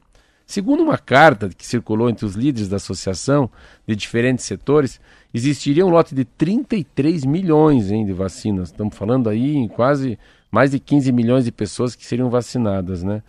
Segundo 0.45 0.83
uma 0.83 0.99
carta 0.99 1.49
que 1.49 1.65
circulou 1.65 2.11
entre 2.11 2.27
os 2.27 2.35
líderes 2.35 2.69
da 2.69 2.77
associação 2.77 3.49
de 3.87 3.95
diferentes 3.95 4.45
setores, 4.45 5.01
existiria 5.33 5.87
um 5.87 5.91
lote 5.91 6.13
de 6.13 6.25
33 6.25 7.25
milhões 7.25 7.89
hein, 7.93 8.05
de 8.05 8.13
vacinas. 8.13 8.71
Estamos 8.71 8.97
falando 8.97 9.29
aí 9.29 9.55
em 9.55 9.69
quase 9.69 10.19
mais 10.51 10.73
de 10.73 10.81
15 10.81 11.13
milhões 11.13 11.45
de 11.45 11.53
pessoas 11.53 11.95
que 11.95 12.05
seriam 12.05 12.29
vacinadas, 12.29 13.05
né? 13.05 13.23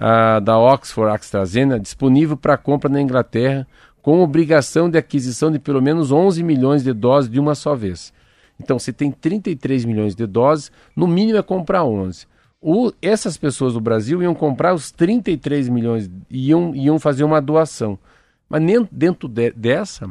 A, 0.00 0.38
da 0.38 0.56
Oxford 0.56 1.12
AstraZeneca 1.12 1.80
disponível 1.80 2.36
para 2.36 2.56
compra 2.56 2.88
na 2.88 3.02
Inglaterra 3.02 3.66
com 4.02 4.22
obrigação 4.22 4.88
de 4.88 4.98
aquisição 4.98 5.50
de 5.50 5.58
pelo 5.58 5.82
menos 5.82 6.10
11 6.10 6.42
milhões 6.42 6.82
de 6.82 6.92
doses 6.92 7.30
de 7.30 7.38
uma 7.38 7.54
só 7.54 7.74
vez. 7.74 8.12
Então, 8.60 8.78
se 8.78 8.92
tem 8.92 9.10
33 9.10 9.84
milhões 9.84 10.14
de 10.14 10.26
doses, 10.26 10.72
no 10.96 11.06
mínimo 11.06 11.38
é 11.38 11.42
comprar 11.42 11.84
11. 11.84 12.26
O, 12.60 12.92
essas 13.00 13.36
pessoas 13.36 13.74
do 13.74 13.80
Brasil 13.80 14.22
iam 14.22 14.34
comprar 14.34 14.74
os 14.74 14.90
33 14.90 15.68
milhões, 15.68 16.10
iam, 16.28 16.74
iam 16.74 16.98
fazer 16.98 17.22
uma 17.22 17.40
doação. 17.40 17.98
Mas 18.48 18.62
dentro 18.90 19.28
de, 19.28 19.52
dessa, 19.52 20.10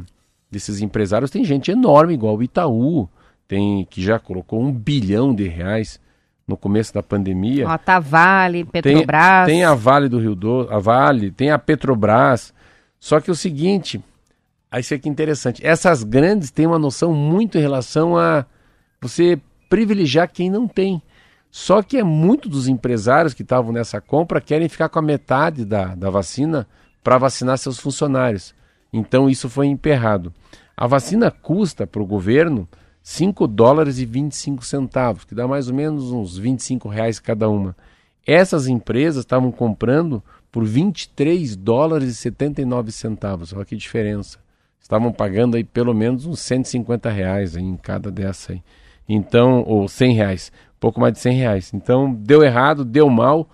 desses 0.50 0.80
empresários, 0.80 1.30
tem 1.30 1.44
gente 1.44 1.70
enorme, 1.70 2.14
igual 2.14 2.36
o 2.36 2.42
Itaú, 2.42 3.08
tem, 3.46 3.86
que 3.90 4.00
já 4.00 4.18
colocou 4.18 4.62
um 4.62 4.72
bilhão 4.72 5.34
de 5.34 5.46
reais 5.46 6.00
no 6.46 6.56
começo 6.56 6.94
da 6.94 7.02
pandemia. 7.02 7.68
Ó, 7.68 7.76
tá 7.76 8.00
Vale, 8.00 8.64
Petrobras. 8.64 9.46
Tem, 9.46 9.56
tem 9.56 9.64
a 9.64 9.74
Vale 9.74 10.08
do 10.08 10.18
Rio 10.18 10.34
do, 10.34 10.66
a 10.70 10.78
Vale, 10.78 11.30
tem 11.30 11.50
a 11.50 11.58
Petrobras, 11.58 12.54
só 13.00 13.20
que 13.20 13.30
o 13.30 13.34
seguinte, 13.34 14.02
aí 14.70 14.80
isso 14.80 14.94
aqui 14.94 15.08
é 15.08 15.12
interessante, 15.12 15.64
essas 15.64 16.02
grandes 16.02 16.50
têm 16.50 16.66
uma 16.66 16.78
noção 16.78 17.12
muito 17.12 17.58
em 17.58 17.60
relação 17.60 18.16
a 18.16 18.44
você 19.00 19.40
privilegiar 19.68 20.30
quem 20.30 20.50
não 20.50 20.66
tem. 20.66 21.02
Só 21.50 21.82
que 21.82 21.96
é 21.96 22.02
muito 22.02 22.48
dos 22.48 22.68
empresários 22.68 23.32
que 23.32 23.42
estavam 23.42 23.72
nessa 23.72 24.00
compra 24.00 24.40
querem 24.40 24.68
ficar 24.68 24.88
com 24.88 24.98
a 24.98 25.02
metade 25.02 25.64
da, 25.64 25.94
da 25.94 26.10
vacina 26.10 26.66
para 27.02 27.18
vacinar 27.18 27.56
seus 27.58 27.78
funcionários. 27.78 28.54
Então 28.92 29.28
isso 29.28 29.48
foi 29.48 29.66
emperrado. 29.66 30.32
A 30.76 30.86
vacina 30.86 31.30
custa 31.30 31.86
para 31.86 32.02
o 32.02 32.06
governo 32.06 32.68
5 33.02 33.46
dólares 33.46 33.98
e 33.98 34.04
25 34.04 34.64
centavos, 34.64 35.24
que 35.24 35.34
dá 35.34 35.48
mais 35.48 35.68
ou 35.68 35.74
menos 35.74 36.12
uns 36.12 36.36
25 36.36 36.88
reais 36.88 37.18
cada 37.18 37.48
uma. 37.48 37.74
Essas 38.26 38.68
empresas 38.68 39.24
estavam 39.24 39.50
comprando 39.50 40.22
por 40.58 40.64
23 40.64 41.54
dólares 41.54 42.08
e 42.08 42.14
79 42.16 42.90
centavos. 42.90 43.52
Olha 43.52 43.64
que 43.64 43.76
diferença. 43.76 44.40
Estavam 44.80 45.12
pagando 45.12 45.56
aí 45.56 45.62
pelo 45.62 45.94
menos 45.94 46.26
uns 46.26 46.40
150 46.40 47.08
reais 47.10 47.56
em 47.56 47.76
cada 47.76 48.10
dessa 48.10 48.54
aí. 48.54 48.62
Então, 49.08 49.62
ou 49.68 49.86
100 49.86 50.14
reais, 50.14 50.50
pouco 50.80 51.00
mais 51.00 51.12
de 51.12 51.20
100 51.20 51.36
reais. 51.36 51.70
Então, 51.72 52.12
deu 52.12 52.42
errado, 52.42 52.84
deu 52.84 53.08
mal, 53.08 53.48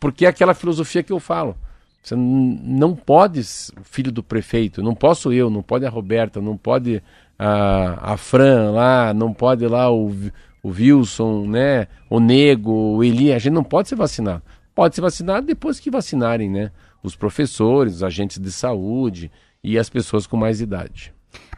porque 0.00 0.24
é 0.24 0.30
aquela 0.30 0.54
filosofia 0.54 1.02
que 1.02 1.12
eu 1.12 1.20
falo. 1.20 1.54
Você 2.02 2.16
não 2.16 2.96
pode, 2.96 3.42
filho 3.82 4.10
do 4.10 4.22
prefeito, 4.22 4.82
não 4.82 4.94
posso 4.94 5.34
eu, 5.34 5.50
não 5.50 5.62
pode 5.62 5.84
a 5.84 5.90
Roberta, 5.90 6.40
não 6.40 6.56
pode 6.56 7.02
a, 7.38 8.14
a 8.14 8.16
Fran 8.16 8.70
lá, 8.70 9.12
não 9.12 9.30
pode 9.30 9.66
lá 9.66 9.92
o, 9.92 10.10
o 10.62 10.70
Wilson, 10.70 11.48
né, 11.48 11.86
o 12.08 12.18
Nego, 12.18 12.72
o 12.72 13.04
Eli, 13.04 13.30
a 13.30 13.38
gente 13.38 13.52
não 13.52 13.62
pode 13.62 13.90
ser 13.90 13.96
vacinado 13.96 14.42
pode 14.76 14.94
se 14.94 15.00
vacinar 15.00 15.42
depois 15.42 15.80
que 15.80 15.90
vacinarem, 15.90 16.48
né? 16.48 16.70
Os 17.02 17.16
professores, 17.16 17.96
os 17.96 18.02
agentes 18.04 18.38
de 18.38 18.52
saúde 18.52 19.32
e 19.64 19.76
as 19.76 19.90
pessoas 19.90 20.26
com 20.26 20.36
mais 20.36 20.60
idade 20.60 21.15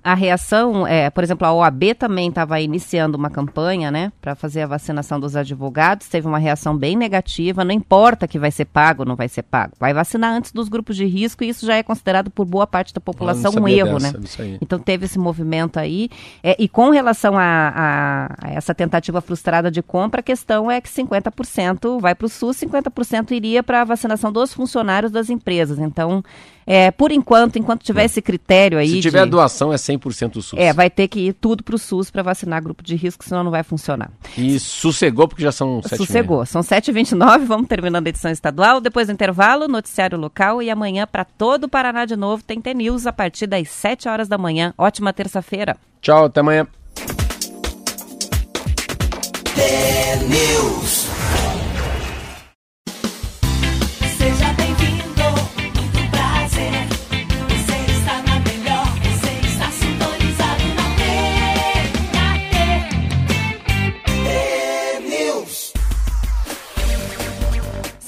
a 0.09 0.15
reação, 0.15 0.87
é, 0.87 1.11
por 1.11 1.23
exemplo, 1.23 1.47
a 1.47 1.53
OAB 1.53 1.95
também 1.99 2.31
estava 2.31 2.59
iniciando 2.59 3.19
uma 3.19 3.29
campanha, 3.29 3.91
né, 3.91 4.11
para 4.23 4.35
fazer 4.35 4.63
a 4.63 4.67
vacinação 4.67 5.21
dos 5.21 5.37
advogados, 5.37 6.09
teve 6.09 6.27
uma 6.27 6.39
reação 6.39 6.75
bem 6.75 6.97
negativa, 6.97 7.63
não 7.63 7.73
importa 7.73 8.27
que 8.27 8.39
vai 8.39 8.51
ser 8.51 8.65
pago 8.65 9.03
ou 9.03 9.07
não 9.07 9.17
vai 9.17 9.29
ser 9.29 9.43
pago, 9.43 9.75
vai 9.79 9.93
vacinar 9.93 10.33
antes 10.33 10.51
dos 10.51 10.71
grupos 10.71 10.97
de 10.97 11.05
risco 11.05 11.45
e 11.45 11.51
isso 11.51 11.67
já 11.67 11.75
é 11.75 11.83
considerado 11.83 12.31
por 12.31 12.47
boa 12.47 12.67
parte 12.67 12.95
da 12.95 13.03
população 13.03 13.53
um 13.53 13.69
erro, 13.69 13.99
dessa, 13.99 14.43
né? 14.43 14.59
Então 14.63 14.79
teve 14.79 15.05
esse 15.05 15.19
movimento 15.19 15.79
aí, 15.79 16.09
é, 16.43 16.57
e 16.59 16.69
com 16.69 16.89
relação 16.89 17.37
a, 17.37 17.43
a, 17.43 18.49
a, 18.49 18.51
essa 18.53 18.75
tentativa 18.75 19.21
frustrada 19.21 19.71
de 19.71 19.83
compra, 19.83 20.21
a 20.21 20.23
questão 20.23 20.71
é 20.71 20.81
que 20.81 20.89
50% 20.89 22.01
vai 22.01 22.15
para 22.15 22.25
o 22.25 22.31
SUS, 22.31 22.57
50% 22.57 23.33
iria 23.33 23.63
para 23.63 23.83
a 23.83 23.85
vacinação 23.85 24.33
dos 24.33 24.55
funcionários 24.55 25.13
das 25.13 25.29
empresas, 25.29 25.79
então, 25.79 26.23
é, 26.69 26.91
por 26.91 27.11
enquanto, 27.11 27.59
enquanto 27.59 27.83
tiver 27.83 28.03
é. 28.03 28.05
esse 28.05 28.21
critério 28.21 28.79
aí... 28.79 28.89
Se 28.89 29.01
tiver 29.01 29.25
de... 29.25 29.31
doação 29.31 29.73
é 29.73 29.77
100%. 29.77 30.19
100% 30.19 30.37
o 30.37 30.43
SUS. 30.43 30.59
É, 30.59 30.73
vai 30.73 30.91
ter 30.91 31.09
que 31.09 31.21
ir 31.21 31.33
tudo 31.33 31.63
para 31.63 31.75
o 31.75 31.79
SUS 31.79 32.11
para 32.11 32.23
vacinar 32.23 32.63
grupo 32.63 32.83
de 32.83 32.97
risco, 32.97 33.25
senão 33.25 33.45
não 33.45 33.51
vai 33.51 33.63
funcionar. 33.63 34.11
E 34.37 34.59
sossegou, 34.59 35.29
porque 35.29 35.43
já 35.43 35.53
são 35.53 35.83
7 35.83 35.97
Sossegou. 35.97 36.45
São 36.47 36.63
7h29, 36.63 37.45
vamos 37.45 37.69
terminando 37.69 38.07
a 38.07 38.11
edição 38.11 38.31
estadual. 38.31 38.81
Depois 38.81 39.07
do 39.07 39.13
intervalo, 39.13 39.69
noticiário 39.69 40.19
local. 40.19 40.63
E 40.63 40.71
amanhã, 40.71 41.07
para 41.07 41.25
todo 41.25 41.65
o 41.65 41.69
Paraná 41.69 42.05
de 42.05 42.17
novo, 42.17 42.43
tem 42.43 42.61
T-News 42.61 43.07
a 43.07 43.13
partir 43.13 43.47
das 43.47 43.69
7 43.69 44.09
horas 44.09 44.29
da 44.29 44.39
manhã. 44.39 44.75
Ótima 44.77 45.13
terça-feira. 45.13 45.77
Tchau, 46.01 46.27
até 46.27 46.41
amanhã. 46.41 46.67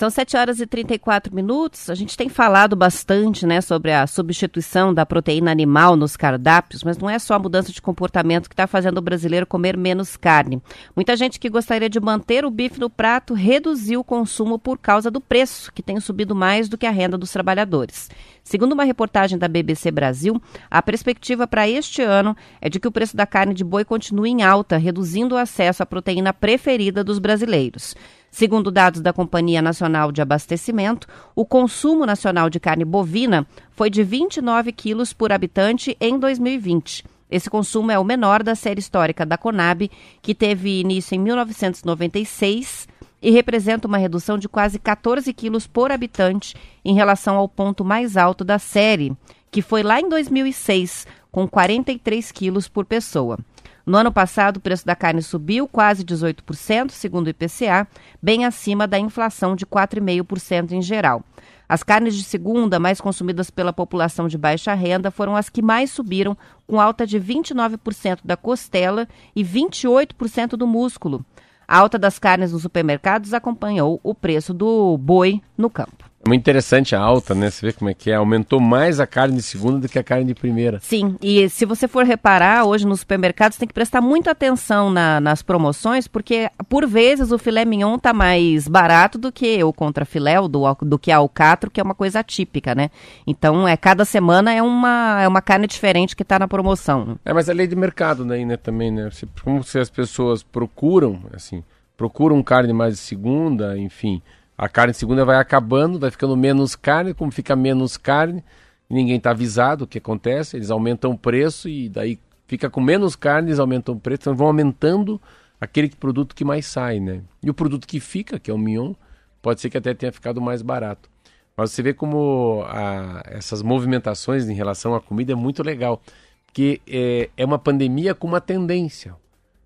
São 0.00 0.08
7 0.08 0.34
horas 0.34 0.60
e 0.60 0.66
34 0.66 1.34
minutos. 1.34 1.90
A 1.90 1.94
gente 1.94 2.16
tem 2.16 2.30
falado 2.30 2.74
bastante 2.74 3.44
né, 3.44 3.60
sobre 3.60 3.92
a 3.92 4.06
substituição 4.06 4.94
da 4.94 5.04
proteína 5.04 5.50
animal 5.50 5.94
nos 5.94 6.16
cardápios, 6.16 6.82
mas 6.82 6.96
não 6.96 7.10
é 7.10 7.18
só 7.18 7.34
a 7.34 7.38
mudança 7.38 7.70
de 7.70 7.82
comportamento 7.82 8.48
que 8.48 8.54
está 8.54 8.66
fazendo 8.66 8.96
o 8.96 9.02
brasileiro 9.02 9.46
comer 9.46 9.76
menos 9.76 10.16
carne. 10.16 10.62
Muita 10.96 11.14
gente 11.16 11.38
que 11.38 11.50
gostaria 11.50 11.90
de 11.90 12.00
manter 12.00 12.46
o 12.46 12.50
bife 12.50 12.80
no 12.80 12.88
prato 12.88 13.34
reduziu 13.34 14.00
o 14.00 14.04
consumo 14.04 14.58
por 14.58 14.78
causa 14.78 15.10
do 15.10 15.20
preço, 15.20 15.70
que 15.70 15.82
tem 15.82 16.00
subido 16.00 16.34
mais 16.34 16.66
do 16.66 16.78
que 16.78 16.86
a 16.86 16.90
renda 16.90 17.18
dos 17.18 17.30
trabalhadores. 17.30 18.08
Segundo 18.42 18.72
uma 18.72 18.84
reportagem 18.84 19.36
da 19.36 19.48
BBC 19.48 19.90
Brasil, 19.90 20.40
a 20.70 20.80
perspectiva 20.80 21.46
para 21.46 21.68
este 21.68 22.00
ano 22.00 22.34
é 22.58 22.70
de 22.70 22.80
que 22.80 22.88
o 22.88 22.92
preço 22.92 23.14
da 23.14 23.26
carne 23.26 23.52
de 23.52 23.62
boi 23.62 23.84
continue 23.84 24.30
em 24.30 24.42
alta, 24.42 24.78
reduzindo 24.78 25.34
o 25.34 25.38
acesso 25.38 25.82
à 25.82 25.86
proteína 25.86 26.32
preferida 26.32 27.04
dos 27.04 27.18
brasileiros. 27.18 27.94
Segundo 28.30 28.70
dados 28.70 29.00
da 29.00 29.12
Companhia 29.12 29.60
Nacional 29.60 30.12
de 30.12 30.22
Abastecimento, 30.22 31.08
o 31.34 31.44
consumo 31.44 32.06
nacional 32.06 32.48
de 32.48 32.60
carne 32.60 32.84
bovina 32.84 33.46
foi 33.72 33.90
de 33.90 34.04
29 34.04 34.70
quilos 34.72 35.12
por 35.12 35.32
habitante 35.32 35.96
em 36.00 36.18
2020. 36.18 37.04
Esse 37.30 37.50
consumo 37.50 37.90
é 37.90 37.98
o 37.98 38.04
menor 38.04 38.42
da 38.42 38.54
série 38.54 38.80
histórica 38.80 39.26
da 39.26 39.36
Conab, 39.36 39.90
que 40.22 40.34
teve 40.34 40.80
início 40.80 41.14
em 41.14 41.18
1996 41.18 42.88
e 43.22 43.30
representa 43.30 43.86
uma 43.86 43.98
redução 43.98 44.38
de 44.38 44.48
quase 44.48 44.78
14 44.78 45.32
quilos 45.32 45.66
por 45.66 45.92
habitante 45.92 46.54
em 46.84 46.94
relação 46.94 47.36
ao 47.36 47.48
ponto 47.48 47.84
mais 47.84 48.16
alto 48.16 48.44
da 48.44 48.58
série, 48.58 49.12
que 49.50 49.60
foi 49.60 49.82
lá 49.82 50.00
em 50.00 50.08
2006, 50.08 51.06
com 51.30 51.46
43 51.46 52.32
quilos 52.32 52.68
por 52.68 52.84
pessoa. 52.84 53.38
No 53.86 53.98
ano 53.98 54.12
passado, 54.12 54.58
o 54.58 54.60
preço 54.60 54.84
da 54.84 54.94
carne 54.94 55.22
subiu 55.22 55.66
quase 55.66 56.04
18%, 56.04 56.90
segundo 56.90 57.26
o 57.26 57.30
IPCA, 57.30 57.88
bem 58.22 58.44
acima 58.44 58.86
da 58.86 58.98
inflação 58.98 59.56
de 59.56 59.66
4,5% 59.66 60.72
em 60.72 60.82
geral. 60.82 61.24
As 61.68 61.82
carnes 61.82 62.16
de 62.16 62.24
segunda, 62.24 62.80
mais 62.80 63.00
consumidas 63.00 63.48
pela 63.48 63.72
população 63.72 64.26
de 64.26 64.36
baixa 64.36 64.74
renda, 64.74 65.10
foram 65.10 65.36
as 65.36 65.48
que 65.48 65.62
mais 65.62 65.90
subiram, 65.90 66.36
com 66.66 66.80
alta 66.80 67.06
de 67.06 67.18
29% 67.20 68.18
da 68.24 68.36
costela 68.36 69.06
e 69.36 69.44
28% 69.44 70.56
do 70.56 70.66
músculo. 70.66 71.24
A 71.66 71.78
alta 71.78 71.96
das 71.96 72.18
carnes 72.18 72.50
nos 72.50 72.62
supermercados 72.62 73.32
acompanhou 73.32 74.00
o 74.02 74.12
preço 74.12 74.52
do 74.52 74.98
boi 74.98 75.40
no 75.56 75.70
campo. 75.70 76.09
É 76.22 76.28
muito 76.28 76.42
interessante 76.42 76.94
a 76.94 77.00
alta, 77.00 77.34
né? 77.34 77.50
Você 77.50 77.64
vê 77.64 77.72
como 77.72 77.88
é 77.88 77.94
que 77.94 78.10
é. 78.10 78.14
Aumentou 78.14 78.60
mais 78.60 79.00
a 79.00 79.06
carne 79.06 79.36
de 79.36 79.42
segunda 79.42 79.78
do 79.78 79.88
que 79.88 79.98
a 79.98 80.04
carne 80.04 80.26
de 80.26 80.34
primeira. 80.34 80.78
Sim, 80.80 81.16
e 81.22 81.48
se 81.48 81.64
você 81.64 81.88
for 81.88 82.04
reparar, 82.04 82.64
hoje 82.66 82.86
nos 82.86 83.00
supermercados 83.00 83.56
tem 83.56 83.66
que 83.66 83.72
prestar 83.72 84.02
muita 84.02 84.32
atenção 84.32 84.90
na, 84.90 85.18
nas 85.18 85.42
promoções, 85.42 86.06
porque 86.06 86.50
por 86.68 86.86
vezes 86.86 87.32
o 87.32 87.38
filé 87.38 87.64
mignon 87.64 87.98
tá 87.98 88.12
mais 88.12 88.68
barato 88.68 89.16
do 89.16 89.32
que 89.32 89.64
o 89.64 89.72
contrafilé, 89.72 90.38
ou 90.38 90.46
do, 90.46 90.62
do 90.82 90.98
que 90.98 91.10
a 91.10 91.16
alcatro, 91.16 91.70
que 91.70 91.80
é 91.80 91.82
uma 91.82 91.94
coisa 91.94 92.20
atípica, 92.20 92.74
né? 92.74 92.90
Então, 93.26 93.66
é 93.66 93.74
cada 93.74 94.04
semana 94.04 94.52
é 94.52 94.62
uma, 94.62 95.22
é 95.22 95.28
uma 95.28 95.40
carne 95.40 95.66
diferente 95.66 96.14
que 96.14 96.22
está 96.22 96.38
na 96.38 96.46
promoção. 96.46 97.18
É, 97.24 97.32
mas 97.32 97.48
a 97.48 97.54
lei 97.54 97.66
de 97.66 97.74
mercado 97.74 98.26
daí, 98.26 98.44
né, 98.44 98.58
também, 98.58 98.90
né? 98.90 99.08
Como 99.42 99.64
se 99.64 99.78
as 99.78 99.88
pessoas 99.88 100.42
procuram, 100.42 101.22
assim, 101.32 101.64
procuram 101.96 102.42
carne 102.42 102.74
mais 102.74 102.94
de 102.94 103.00
segunda, 103.00 103.78
enfim 103.78 104.20
a 104.60 104.68
carne 104.68 104.92
segunda 104.92 105.24
vai 105.24 105.38
acabando, 105.38 105.98
vai 105.98 106.10
ficando 106.10 106.36
menos 106.36 106.76
carne, 106.76 107.14
como 107.14 107.32
fica 107.32 107.56
menos 107.56 107.96
carne, 107.96 108.44
ninguém 108.90 109.16
está 109.16 109.30
avisado 109.30 109.84
o 109.84 109.86
que 109.86 109.96
acontece, 109.96 110.54
eles 110.54 110.70
aumentam 110.70 111.12
o 111.12 111.18
preço 111.18 111.66
e 111.66 111.88
daí 111.88 112.18
fica 112.46 112.68
com 112.68 112.78
menos 112.78 113.16
carne, 113.16 113.48
eles 113.48 113.58
aumentam 113.58 113.94
o 113.94 113.98
preço, 113.98 114.20
então 114.24 114.36
vão 114.36 114.48
aumentando 114.48 115.18
aquele 115.58 115.88
produto 115.88 116.34
que 116.34 116.44
mais 116.44 116.66
sai, 116.66 117.00
né? 117.00 117.22
E 117.42 117.48
o 117.48 117.54
produto 117.54 117.86
que 117.86 117.98
fica, 118.00 118.38
que 118.38 118.50
é 118.50 118.54
o 118.54 118.58
mignon, 118.58 118.92
pode 119.40 119.62
ser 119.62 119.70
que 119.70 119.78
até 119.78 119.94
tenha 119.94 120.12
ficado 120.12 120.42
mais 120.42 120.60
barato. 120.60 121.08
Mas 121.56 121.70
você 121.70 121.82
vê 121.82 121.94
como 121.94 122.62
a, 122.66 123.22
essas 123.28 123.62
movimentações 123.62 124.46
em 124.46 124.54
relação 124.54 124.94
à 124.94 125.00
comida 125.00 125.32
é 125.32 125.34
muito 125.34 125.62
legal, 125.62 126.02
porque 126.44 126.82
é, 126.86 127.30
é 127.34 127.46
uma 127.46 127.58
pandemia 127.58 128.14
com 128.14 128.28
uma 128.28 128.42
tendência. 128.42 129.14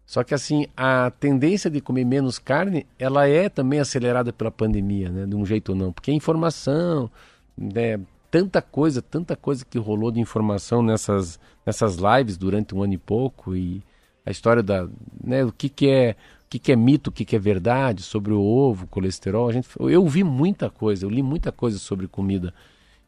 Só 0.06 0.22
que 0.22 0.34
assim, 0.34 0.66
a 0.76 1.10
tendência 1.18 1.70
de 1.70 1.80
comer 1.80 2.04
menos 2.04 2.38
carne, 2.38 2.86
ela 2.98 3.26
é 3.26 3.48
também 3.48 3.80
acelerada 3.80 4.32
pela 4.32 4.50
pandemia, 4.50 5.08
né? 5.08 5.26
De 5.26 5.34
um 5.34 5.46
jeito 5.46 5.70
ou 5.70 5.74
não. 5.74 5.92
Porque 5.92 6.10
a 6.10 6.14
informação, 6.14 7.10
né? 7.56 7.98
tanta 8.34 8.60
coisa, 8.60 9.00
tanta 9.00 9.36
coisa 9.36 9.64
que 9.64 9.78
rolou 9.78 10.10
de 10.10 10.18
informação 10.18 10.82
nessas, 10.82 11.38
nessas 11.64 11.98
lives 11.98 12.36
durante 12.36 12.74
um 12.74 12.82
ano 12.82 12.94
e 12.94 12.98
pouco 12.98 13.54
e 13.54 13.80
a 14.26 14.30
história 14.32 14.60
da, 14.60 14.88
né, 15.22 15.44
o 15.44 15.52
que 15.52 15.68
que 15.68 15.88
é, 15.88 16.16
o 16.44 16.48
que 16.50 16.58
que 16.58 16.72
é 16.72 16.76
mito, 16.76 17.10
o 17.10 17.12
que 17.12 17.24
que 17.24 17.36
é 17.36 17.38
verdade 17.38 18.02
sobre 18.02 18.32
o 18.32 18.40
ovo, 18.40 18.88
colesterol, 18.88 19.48
a 19.48 19.52
gente, 19.52 19.68
eu 19.78 20.04
vi 20.08 20.24
muita 20.24 20.68
coisa, 20.68 21.06
eu 21.06 21.10
li 21.10 21.22
muita 21.22 21.52
coisa 21.52 21.78
sobre 21.78 22.08
comida. 22.08 22.52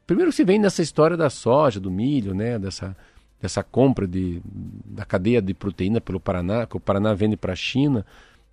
Primeiro 0.06 0.30
se 0.30 0.44
vem 0.44 0.60
nessa 0.60 0.80
história 0.80 1.16
da 1.16 1.28
soja, 1.28 1.80
do 1.80 1.90
milho, 1.90 2.32
né, 2.32 2.56
dessa 2.56 2.96
dessa 3.46 3.62
compra 3.62 4.06
de, 4.06 4.42
da 4.44 5.04
cadeia 5.04 5.40
de 5.40 5.54
proteína 5.54 6.00
pelo 6.00 6.18
Paraná, 6.18 6.66
que 6.66 6.76
o 6.76 6.80
Paraná 6.80 7.14
vende 7.14 7.36
para 7.36 7.52
a 7.52 7.56
China. 7.56 8.04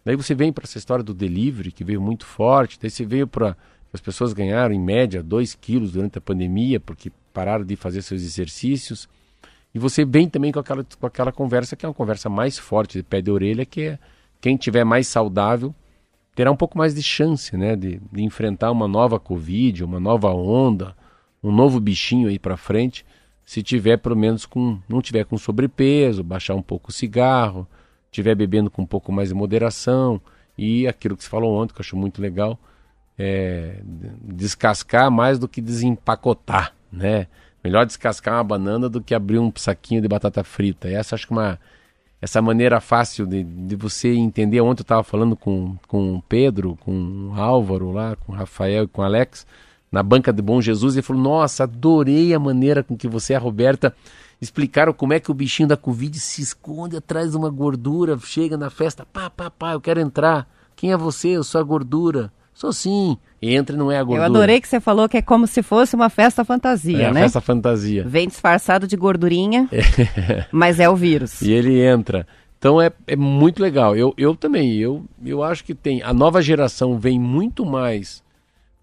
Daí 0.06 0.16
você 0.16 0.36
vem 0.36 0.54
para 0.54 0.64
essa 0.64 0.78
história 0.78 1.04
do 1.04 1.14
delivery, 1.14 1.72
que 1.72 1.84
veio 1.84 2.00
muito 2.00 2.26
forte. 2.26 2.80
Daí 2.80 2.90
você 2.90 3.06
veio 3.06 3.28
para. 3.28 3.58
As 3.92 4.02
pessoas 4.02 4.34
ganharam, 4.34 4.74
em 4.74 4.80
média, 4.80 5.22
2 5.22 5.54
quilos 5.54 5.92
durante 5.92 6.18
a 6.18 6.22
pandemia, 6.22 6.80
porque 6.80 7.12
pararam 7.32 7.64
de 7.64 7.76
fazer 7.76 8.02
seus 8.02 8.24
exercícios. 8.24 9.08
E 9.74 9.78
você 9.78 10.04
vem 10.04 10.28
também 10.28 10.52
com 10.52 10.60
aquela, 10.60 10.84
com 11.00 11.06
aquela 11.06 11.32
conversa, 11.32 11.76
que 11.76 11.86
é 11.86 11.90
uma 11.90 11.94
conversa 11.94 12.28
mais 12.28 12.58
forte, 12.58 12.98
de 12.98 13.04
pé 13.04 13.22
de 13.22 13.30
orelha, 13.30 13.66
que 13.66 13.82
é 13.82 14.00
quem 14.42 14.58
tiver 14.58 14.84
mais 14.84 15.08
saudável 15.08 15.74
terá 16.36 16.52
um 16.52 16.56
pouco 16.56 16.76
mais 16.76 16.96
de 16.96 17.04
chance 17.04 17.56
né, 17.56 17.76
de, 17.76 18.02
de 18.12 18.24
enfrentar 18.24 18.72
uma 18.72 18.88
nova 18.88 19.20
Covid, 19.20 19.84
uma 19.84 20.00
nova 20.00 20.34
onda, 20.34 20.96
um 21.44 21.52
novo 21.52 21.80
bichinho 21.80 22.28
aí 22.28 22.40
para 22.40 22.58
frente 22.58 23.06
se 23.46 23.62
tiver 23.62 23.98
pelo 23.98 24.16
menos 24.16 24.46
com 24.46 24.80
não 24.88 25.02
tiver 25.02 25.26
com 25.26 25.38
sobrepeso, 25.38 26.24
baixar 26.24 26.56
um 26.56 26.62
pouco 26.62 26.90
o 26.90 26.94
cigarro, 26.94 27.68
tiver 28.12 28.36
bebendo 28.36 28.70
com 28.70 28.84
um 28.84 28.86
pouco 28.86 29.12
mais 29.12 29.30
de 29.30 29.36
moderação 29.36 30.22
e 30.58 30.88
aquilo 30.88 31.18
que 31.18 31.24
você 31.24 31.30
falou 31.30 31.56
ontem 31.56 31.74
que 31.74 31.80
eu 31.80 31.84
acho 31.84 31.98
muito 31.98 32.22
legal 32.22 32.58
é 33.18 33.80
descascar 34.22 35.12
mais 35.12 35.38
do 35.38 35.48
que 35.48 35.62
desempacotar, 35.62 36.74
né? 36.92 37.28
Melhor 37.64 37.86
descascar 37.86 38.36
uma 38.36 38.44
banana 38.44 38.90
do 38.90 39.02
que 39.02 39.14
abrir 39.14 39.40
um 39.40 39.52
saquinho 39.56 40.02
de 40.02 40.08
batata 40.08 40.44
frita. 40.44 40.90
Essa 40.90 41.16
acho 41.16 41.28
que 41.28 41.34
uma 41.34 41.60
essa 42.22 42.42
maneira 42.42 42.80
fácil 42.80 43.28
de, 43.28 43.44
de 43.44 43.76
você 43.76 44.14
entender. 44.14 44.62
Ontem 44.62 44.80
eu 44.80 44.84
estava 44.84 45.04
falando 45.04 45.36
com, 45.36 45.76
com 45.90 46.16
o 46.16 46.22
Pedro, 46.22 46.78
com 46.78 47.30
o 47.30 47.34
Álvaro 47.34 47.92
lá, 47.92 48.16
com 48.16 48.32
o 48.32 48.36
Rafael 48.36 48.86
e 48.86 48.88
com 48.88 49.02
o 49.02 49.06
Alex 49.06 49.46
na 49.94 50.02
banca 50.02 50.34
de 50.34 50.42
Bom 50.42 50.60
Jesus 50.60 50.98
e 50.98 51.04
falou: 51.04 51.22
Nossa, 51.22 51.66
adorei 51.66 52.34
a 52.34 52.40
maneira 52.40 52.82
com 52.84 52.98
que 52.98 53.08
você 53.08 53.34
e 53.34 53.36
a 53.36 53.40
Roberta 53.40 53.96
explicaram 54.42 54.92
como 54.92 55.14
é 55.14 55.20
que 55.20 55.30
o 55.30 55.36
bichinho 55.36 55.70
da 55.70 55.78
Covid 55.78 56.20
se 56.20 56.42
esconde 56.42 56.98
atrás 56.98 57.32
de 57.32 57.38
uma 57.38 57.50
gordura, 57.50 58.18
chega 58.18 58.58
na 58.58 58.72
festa, 58.72 59.06
pá, 59.06 59.30
pá, 59.30 59.52
pá, 59.52 59.74
eu 59.74 59.80
quero 59.80 60.00
entrar. 60.00 60.50
Quem 60.76 60.92
é 60.92 60.98
você? 60.98 61.30
Eu 61.30 61.44
sou 61.44 61.62
a 61.62 61.64
gordura. 61.64 62.34
Sou 62.56 62.74
sim. 62.74 63.18
Entra 63.42 63.76
e 63.76 63.80
não 63.80 63.92
é 63.92 63.98
a 63.98 64.04
gordura. 64.04 64.28
Eu 64.28 64.32
adorei 64.32 64.60
que 64.60 64.68
você 64.68 64.80
falou 64.80 65.08
que 65.08 65.18
é 65.18 65.22
como 65.22 65.46
se 65.46 65.62
fosse 65.62 65.96
uma 65.96 66.10
festa 66.10 66.44
fantasia, 66.44 67.08
é 67.08 67.12
né? 67.12 67.22
festa 67.22 67.40
fantasia. 67.40 68.04
Vem 68.08 68.28
disfarçado 68.28 68.88
de 68.88 68.98
gordurinha, 68.98 69.70
mas 70.52 70.80
é 70.80 70.90
o 70.90 70.96
vírus. 70.96 71.42
E 71.42 71.52
ele 71.52 71.80
entra. 71.80 72.28
Então 72.58 72.82
é, 72.82 72.92
é 73.06 73.16
muito 73.16 73.62
legal. 73.62 73.96
Eu, 73.96 74.14
eu 74.18 74.36
também, 74.36 74.76
eu, 74.78 75.04
eu 75.24 75.44
acho 75.44 75.64
que 75.64 75.76
tem. 75.76 76.02
A 76.02 76.14
nova 76.14 76.42
geração 76.42 76.98
vem 76.98 77.20
muito 77.20 77.66
mais 77.66 78.23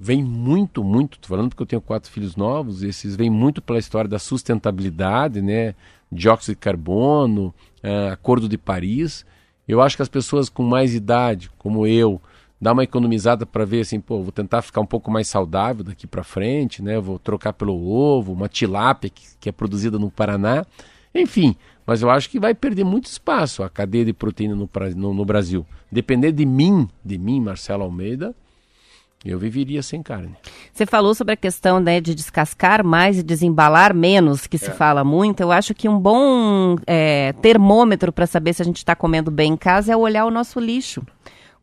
vem 0.03 0.25
muito, 0.25 0.83
muito, 0.83 1.19
tô 1.19 1.29
falando 1.29 1.51
porque 1.51 1.63
eu 1.63 1.67
tenho 1.67 1.83
quatro 1.83 2.11
filhos 2.11 2.35
novos, 2.35 2.83
esses 2.83 3.15
vêm 3.15 3.29
muito 3.29 3.61
pela 3.61 3.79
história 3.79 4.09
da 4.09 4.19
sustentabilidade, 4.19 5.43
né? 5.43 5.75
Dióxido 6.11 6.55
de 6.55 6.61
carbono, 6.61 7.55
uh, 7.85 8.13
Acordo 8.13 8.49
de 8.49 8.57
Paris. 8.57 9.27
Eu 9.69 9.83
acho 9.83 9.97
que 9.97 10.03
as 10.03 10.09
pessoas 10.09 10.49
com 10.49 10.63
mais 10.63 10.95
idade, 10.95 11.51
como 11.59 11.87
eu, 11.87 12.21
dá 12.61 12.73
uma 12.73 12.83
economizada 12.83 13.45
para 13.45 13.65
ver 13.67 13.83
assim, 13.83 14.01
pô, 14.01 14.23
vou 14.23 14.33
tentar 14.33 14.63
ficar 14.63 14.81
um 14.81 14.87
pouco 14.87 15.11
mais 15.11 15.29
saudável 15.29 15.85
daqui 15.85 16.07
para 16.07 16.25
frente, 16.25 16.83
né? 16.83 16.99
Vou 16.99 17.19
trocar 17.19 17.53
pelo 17.53 17.87
ovo, 17.87 18.33
uma 18.33 18.49
tilápia 18.49 19.11
que, 19.11 19.23
que 19.39 19.49
é 19.51 19.53
produzida 19.53 19.99
no 19.99 20.11
Paraná. 20.11 20.65
Enfim, 21.15 21.55
mas 21.87 22.03
eu 22.03 22.11
acho 22.11 22.31
que 22.31 22.41
vai 22.41 22.55
perder 22.55 22.85
muito 22.85 23.05
espaço 23.07 23.63
a 23.63 23.69
cadeia 23.69 24.05
de 24.07 24.13
proteína 24.13 24.55
no, 24.57 24.69
no- 24.97 25.15
no 25.15 25.25
Brasil. 25.25 25.67
Depender 25.93 26.33
de 26.33 26.47
mim, 26.47 26.89
de 27.05 27.19
mim, 27.19 27.41
Marcelo 27.41 27.83
Almeida, 27.85 28.35
eu 29.25 29.39
viveria 29.39 29.83
sem 29.83 30.03
carne. 30.03 30.35
Você 30.73 30.87
falou 30.87 31.15
sobre 31.15 31.35
a 31.35 31.37
questão 31.37 31.79
né, 31.79 32.01
de 32.01 32.15
descascar 32.15 32.85
mais 32.85 33.19
e 33.19 33.23
desembalar 33.23 33.95
menos, 33.95 34.47
que 34.47 34.57
se 34.57 34.71
fala 34.71 35.05
muito. 35.05 35.41
Eu 35.41 35.53
acho 35.53 35.75
que 35.75 35.89
um 35.89 35.99
bom 35.99 36.77
é, 36.87 37.35
termômetro 37.43 38.13
para 38.13 38.27
saber 38.27 38.55
se 38.55 38.63
a 38.63 38.65
gente 38.65 38.79
está 38.79 38.97
comendo 38.97 39.31
bem 39.31 39.53
em 39.53 39.57
casa 39.57 39.93
é 39.93 39.97
olhar 39.97 40.25
o 40.25 40.31
nosso 40.31 40.59
lixo. 40.59 41.03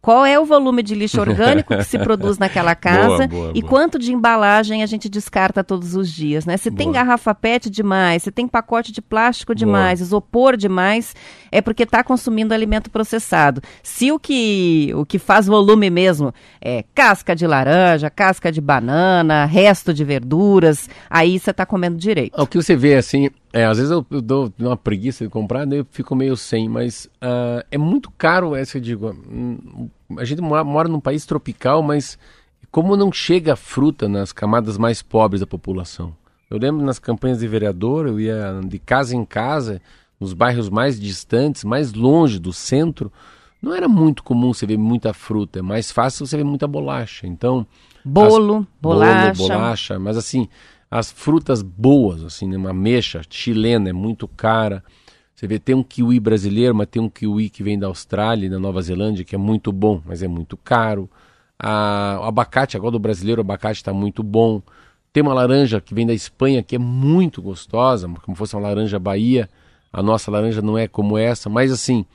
Qual 0.01 0.25
é 0.25 0.39
o 0.39 0.45
volume 0.45 0.83
de 0.83 0.95
lixo 0.95 1.19
orgânico 1.19 1.75
que 1.75 1.83
se 1.83 1.97
produz 1.99 2.37
naquela 2.37 2.75
casa 2.75 3.27
boa, 3.27 3.51
e 3.53 3.61
boa. 3.61 3.69
quanto 3.69 3.99
de 3.99 4.13
embalagem 4.13 4.83
a 4.83 4.85
gente 4.85 5.09
descarta 5.09 5.63
todos 5.63 5.95
os 5.95 6.09
dias, 6.09 6.45
né? 6.45 6.55
Se 6.55 6.71
tem 6.71 6.87
Boa. 6.87 7.03
garrafa 7.03 7.33
PET 7.35 7.69
demais, 7.69 8.23
se 8.23 8.31
tem 8.31 8.47
pacote 8.47 8.91
de 8.91 9.01
plástico 9.01 9.53
Boa. 9.53 9.57
demais, 9.59 9.99
isopor 9.99 10.55
demais, 10.55 11.15
é 11.51 11.61
porque 11.61 11.83
está 11.83 12.03
consumindo 12.03 12.53
alimento 12.53 12.89
processado. 12.89 13.61
Se 13.83 14.11
o 14.11 14.19
que, 14.19 14.91
o 14.95 15.05
que 15.05 15.19
faz 15.19 15.47
volume 15.47 15.89
mesmo 15.89 16.33
é 16.61 16.83
casca 16.93 17.35
de 17.35 17.45
laranja, 17.45 18.09
casca 18.09 18.51
de 18.51 18.61
banana, 18.61 19.45
resto 19.45 19.93
de 19.93 20.03
verduras, 20.03 20.89
aí 21.09 21.39
você 21.39 21.51
está 21.51 21.65
comendo 21.65 21.97
direito. 21.97 22.39
O 22.39 22.47
que 22.47 22.57
você 22.57 22.75
vê 22.75 22.95
assim, 22.95 23.29
é, 23.53 23.65
às 23.65 23.77
vezes 23.77 23.91
eu, 23.91 24.05
eu 24.11 24.21
dou 24.21 24.53
uma 24.59 24.77
preguiça 24.77 25.23
de 25.23 25.29
comprar, 25.29 25.65
daí 25.65 25.79
eu 25.79 25.87
fico 25.89 26.15
meio 26.15 26.35
sem, 26.37 26.67
mas 26.69 27.09
ah, 27.21 27.65
é 27.71 27.77
muito 27.77 28.11
caro, 28.11 28.55
essa 28.55 28.77
eu 28.77 28.81
digo. 28.81 29.09
hum, 29.29 29.89
A 30.17 30.25
gente 30.25 30.41
mora, 30.41 30.63
mora 30.63 30.89
num 30.89 30.99
país 30.99 31.25
tropical, 31.25 31.81
mas 31.81 32.17
como 32.71 32.95
não 32.97 33.11
chega 33.11 33.55
fruta 33.55 34.07
nas 34.07 34.31
camadas 34.31 34.77
mais 34.77 35.01
pobres 35.01 35.41
da 35.41 35.47
população? 35.47 36.13
Eu 36.49 36.57
lembro 36.57 36.85
nas 36.85 36.99
campanhas 36.99 37.39
de 37.39 37.47
vereador, 37.47 38.07
eu 38.07 38.19
ia 38.19 38.59
de 38.65 38.79
casa 38.79 39.15
em 39.15 39.25
casa, 39.25 39.81
nos 40.19 40.33
bairros 40.33 40.69
mais 40.69 40.99
distantes, 40.99 41.63
mais 41.63 41.93
longe 41.93 42.39
do 42.39 42.53
centro, 42.53 43.11
não 43.61 43.73
era 43.73 43.87
muito 43.87 44.23
comum 44.23 44.53
você 44.53 44.65
ver 44.65 44.77
muita 44.77 45.13
fruta, 45.13 45.59
é 45.59 45.61
mais 45.61 45.91
fácil 45.91 46.25
você 46.25 46.37
ver 46.37 46.43
muita 46.45 46.67
bolacha. 46.67 47.25
Então, 47.27 47.65
Bolo, 48.03 48.59
as- 48.59 48.67
bolacha. 48.81 49.37
Bolo, 49.37 49.49
bolacha, 49.49 49.99
mas 49.99 50.15
assim, 50.17 50.47
as 50.89 51.11
frutas 51.11 51.61
boas, 51.61 52.23
assim, 52.23 52.47
né, 52.47 52.57
uma 52.57 52.69
ameixa 52.69 53.21
chilena 53.29 53.89
é 53.89 53.93
muito 53.93 54.27
cara. 54.27 54.83
Você 55.35 55.45
vê, 55.45 55.59
tem 55.59 55.75
um 55.75 55.83
kiwi 55.83 56.19
brasileiro, 56.19 56.73
mas 56.73 56.87
tem 56.87 57.01
um 57.01 57.09
kiwi 57.09 57.49
que 57.49 57.61
vem 57.61 57.77
da 57.77 57.87
Austrália 57.87 58.47
e 58.47 58.49
da 58.49 58.57
Nova 58.57 58.81
Zelândia, 58.81 59.23
que 59.23 59.35
é 59.35 59.37
muito 59.37 59.71
bom, 59.71 60.01
mas 60.05 60.23
é 60.23 60.27
muito 60.27 60.57
caro. 60.57 61.09
A, 61.59 62.19
o 62.21 62.23
abacate, 62.23 62.77
agora 62.77 62.91
do 62.91 62.99
brasileiro, 62.99 63.41
o 63.41 63.43
abacate 63.43 63.79
está 63.79 63.93
muito 63.93 64.23
bom. 64.23 64.61
Tem 65.13 65.21
uma 65.21 65.33
laranja 65.33 65.81
que 65.81 65.93
vem 65.93 66.07
da 66.07 66.13
Espanha, 66.13 66.63
que 66.63 66.75
é 66.75 66.79
muito 66.79 67.41
gostosa, 67.41 68.07
como 68.23 68.35
fosse 68.35 68.55
uma 68.55 68.61
laranja 68.61 68.97
Bahia. 68.97 69.49
A 69.91 70.01
nossa 70.01 70.31
laranja 70.31 70.61
não 70.61 70.77
é 70.77 70.87
como 70.87 71.17
essa, 71.17 71.49
mas 71.49 71.71
assim, 71.71 72.05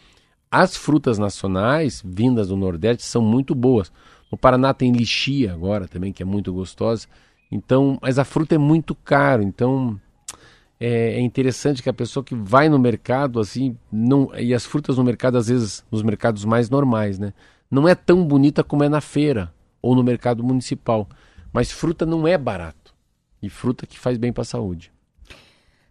as 0.51 0.77
frutas 0.77 1.19
nacionais 1.19 2.03
vindas 2.05 2.49
do 2.49 2.57
Nordeste 2.57 3.05
são 3.05 3.23
muito 3.23 3.55
boas. 3.55 3.93
No 4.31 4.39
Paraná 4.39 4.73
tem 4.73 4.93
lixia 4.93 5.53
agora 5.53 5.87
também, 5.87 6.13
que 6.13 6.23
é 6.23 6.27
muito 6.27 6.53
gostosa. 6.53 7.07
Então, 7.53 7.99
mas 8.01 8.19
a 8.19 8.25
fruta 8.25 8.55
é 8.55 8.59
muito 8.59 8.95
caro, 8.95 9.43
então 9.43 10.01
é, 10.81 11.17
é 11.17 11.21
interessante 11.21 11.83
que 11.83 11.91
a 11.91 11.93
pessoa 11.93 12.25
que 12.25 12.35
vai 12.35 12.67
no 12.71 12.79
mercado 12.79 13.39
assim, 13.39 13.77
não 13.93 14.35
e 14.35 14.55
as 14.55 14.65
frutas 14.65 14.97
no 14.97 15.05
mercado 15.05 15.37
às 15.37 15.49
vezes 15.49 15.85
nos 15.93 16.03
mercados 16.03 16.47
mais 16.47 16.71
normais, 16.71 17.19
né? 17.19 17.35
Não 17.71 17.87
é 17.87 17.95
tão 17.95 18.25
bonita 18.25 18.65
como 18.65 18.83
é 18.83 18.89
na 18.89 19.03
feira 19.03 19.53
ou 19.83 19.95
no 19.95 20.03
mercado 20.03 20.43
municipal. 20.43 21.07
Mas 21.53 21.71
fruta 21.71 22.07
não 22.07 22.27
é 22.27 22.39
barato. 22.39 22.95
E 23.43 23.51
fruta 23.51 23.87
que 23.87 23.99
faz 23.99 24.17
bem 24.17 24.33
para 24.33 24.43
a 24.43 24.47
saúde. 24.47 24.91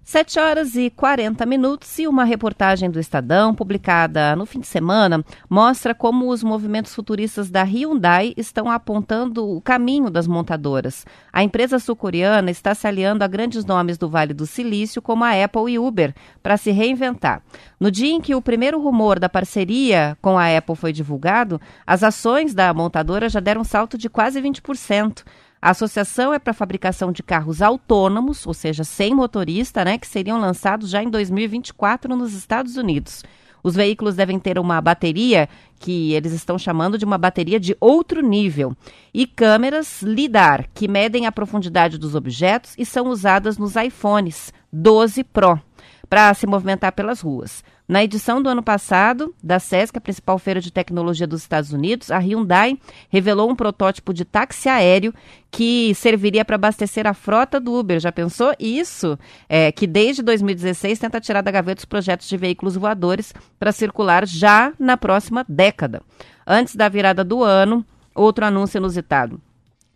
7 0.03 0.39
horas 0.39 0.75
e 0.75 0.89
40 0.89 1.45
minutos 1.45 1.99
e 1.99 2.07
uma 2.07 2.23
reportagem 2.23 2.89
do 2.89 2.99
Estadão, 2.99 3.53
publicada 3.53 4.35
no 4.35 4.47
fim 4.47 4.59
de 4.59 4.65
semana, 4.65 5.23
mostra 5.47 5.93
como 5.93 6.29
os 6.29 6.43
movimentos 6.43 6.93
futuristas 6.93 7.51
da 7.51 7.61
Hyundai 7.63 8.33
estão 8.35 8.69
apontando 8.69 9.47
o 9.47 9.61
caminho 9.61 10.09
das 10.09 10.25
montadoras. 10.25 11.05
A 11.31 11.43
empresa 11.43 11.77
sul-coreana 11.77 12.49
está 12.49 12.73
se 12.73 12.87
aliando 12.87 13.23
a 13.23 13.27
grandes 13.27 13.63
nomes 13.63 13.97
do 13.97 14.09
Vale 14.09 14.33
do 14.33 14.47
Silício, 14.47 15.03
como 15.03 15.23
a 15.23 15.31
Apple 15.31 15.71
e 15.71 15.79
Uber, 15.79 16.15
para 16.41 16.57
se 16.57 16.71
reinventar. 16.71 17.43
No 17.79 17.91
dia 17.91 18.11
em 18.11 18.19
que 18.19 18.33
o 18.33 18.41
primeiro 18.41 18.81
rumor 18.81 19.19
da 19.19 19.29
parceria 19.29 20.17
com 20.19 20.37
a 20.37 20.57
Apple 20.57 20.75
foi 20.75 20.91
divulgado, 20.91 21.61
as 21.85 22.03
ações 22.03 22.55
da 22.55 22.73
montadora 22.73 23.29
já 23.29 23.39
deram 23.39 23.61
um 23.61 23.63
salto 23.63 23.99
de 23.99 24.09
quase 24.09 24.41
20%. 24.41 25.23
A 25.61 25.69
associação 25.69 26.33
é 26.33 26.39
para 26.39 26.53
fabricação 26.53 27.11
de 27.11 27.21
carros 27.21 27.61
autônomos, 27.61 28.47
ou 28.47 28.53
seja, 28.53 28.83
sem 28.83 29.13
motorista, 29.13 29.85
né, 29.85 29.99
que 29.99 30.07
seriam 30.07 30.39
lançados 30.39 30.89
já 30.89 31.03
em 31.03 31.09
2024 31.09 32.15
nos 32.15 32.33
Estados 32.33 32.77
Unidos. 32.77 33.23
Os 33.63 33.75
veículos 33.75 34.15
devem 34.15 34.39
ter 34.39 34.57
uma 34.57 34.81
bateria 34.81 35.47
que 35.77 36.13
eles 36.13 36.33
estão 36.33 36.57
chamando 36.57 36.97
de 36.97 37.05
uma 37.05 37.17
bateria 37.17 37.59
de 37.59 37.77
outro 37.79 38.21
nível 38.21 38.75
e 39.13 39.27
câmeras 39.27 40.01
LIDAR, 40.01 40.67
que 40.73 40.87
medem 40.87 41.27
a 41.27 41.31
profundidade 41.31 41.99
dos 41.99 42.15
objetos 42.15 42.73
e 42.75 42.83
são 42.83 43.07
usadas 43.09 43.59
nos 43.59 43.75
iPhones 43.75 44.51
12 44.73 45.23
Pro 45.25 45.61
para 46.09 46.33
se 46.33 46.47
movimentar 46.47 46.91
pelas 46.91 47.21
ruas. 47.21 47.63
Na 47.91 48.05
edição 48.05 48.41
do 48.41 48.47
ano 48.47 48.63
passado, 48.63 49.35
da 49.43 49.59
SESC, 49.59 49.97
a 49.97 49.99
principal 49.99 50.39
feira 50.39 50.61
de 50.61 50.71
tecnologia 50.71 51.27
dos 51.27 51.41
Estados 51.41 51.73
Unidos, 51.73 52.09
a 52.09 52.19
Hyundai 52.19 52.79
revelou 53.09 53.51
um 53.51 53.53
protótipo 53.53 54.13
de 54.13 54.23
táxi 54.23 54.69
aéreo 54.69 55.13
que 55.51 55.93
serviria 55.93 56.45
para 56.45 56.55
abastecer 56.55 57.05
a 57.05 57.13
frota 57.13 57.59
do 57.59 57.77
Uber. 57.77 57.99
Já 57.99 58.09
pensou? 58.09 58.53
Isso, 58.57 59.19
é, 59.49 59.73
que 59.73 59.85
desde 59.85 60.23
2016 60.23 60.99
tenta 60.99 61.19
tirar 61.19 61.41
da 61.41 61.51
gaveta 61.51 61.79
os 61.79 61.85
projetos 61.85 62.29
de 62.29 62.37
veículos 62.37 62.77
voadores 62.77 63.33
para 63.59 63.73
circular 63.73 64.25
já 64.25 64.71
na 64.79 64.95
próxima 64.95 65.45
década. 65.49 66.01
Antes 66.47 66.77
da 66.77 66.87
virada 66.87 67.25
do 67.25 67.43
ano, 67.43 67.85
outro 68.15 68.45
anúncio 68.45 68.77
inusitado. 68.77 69.37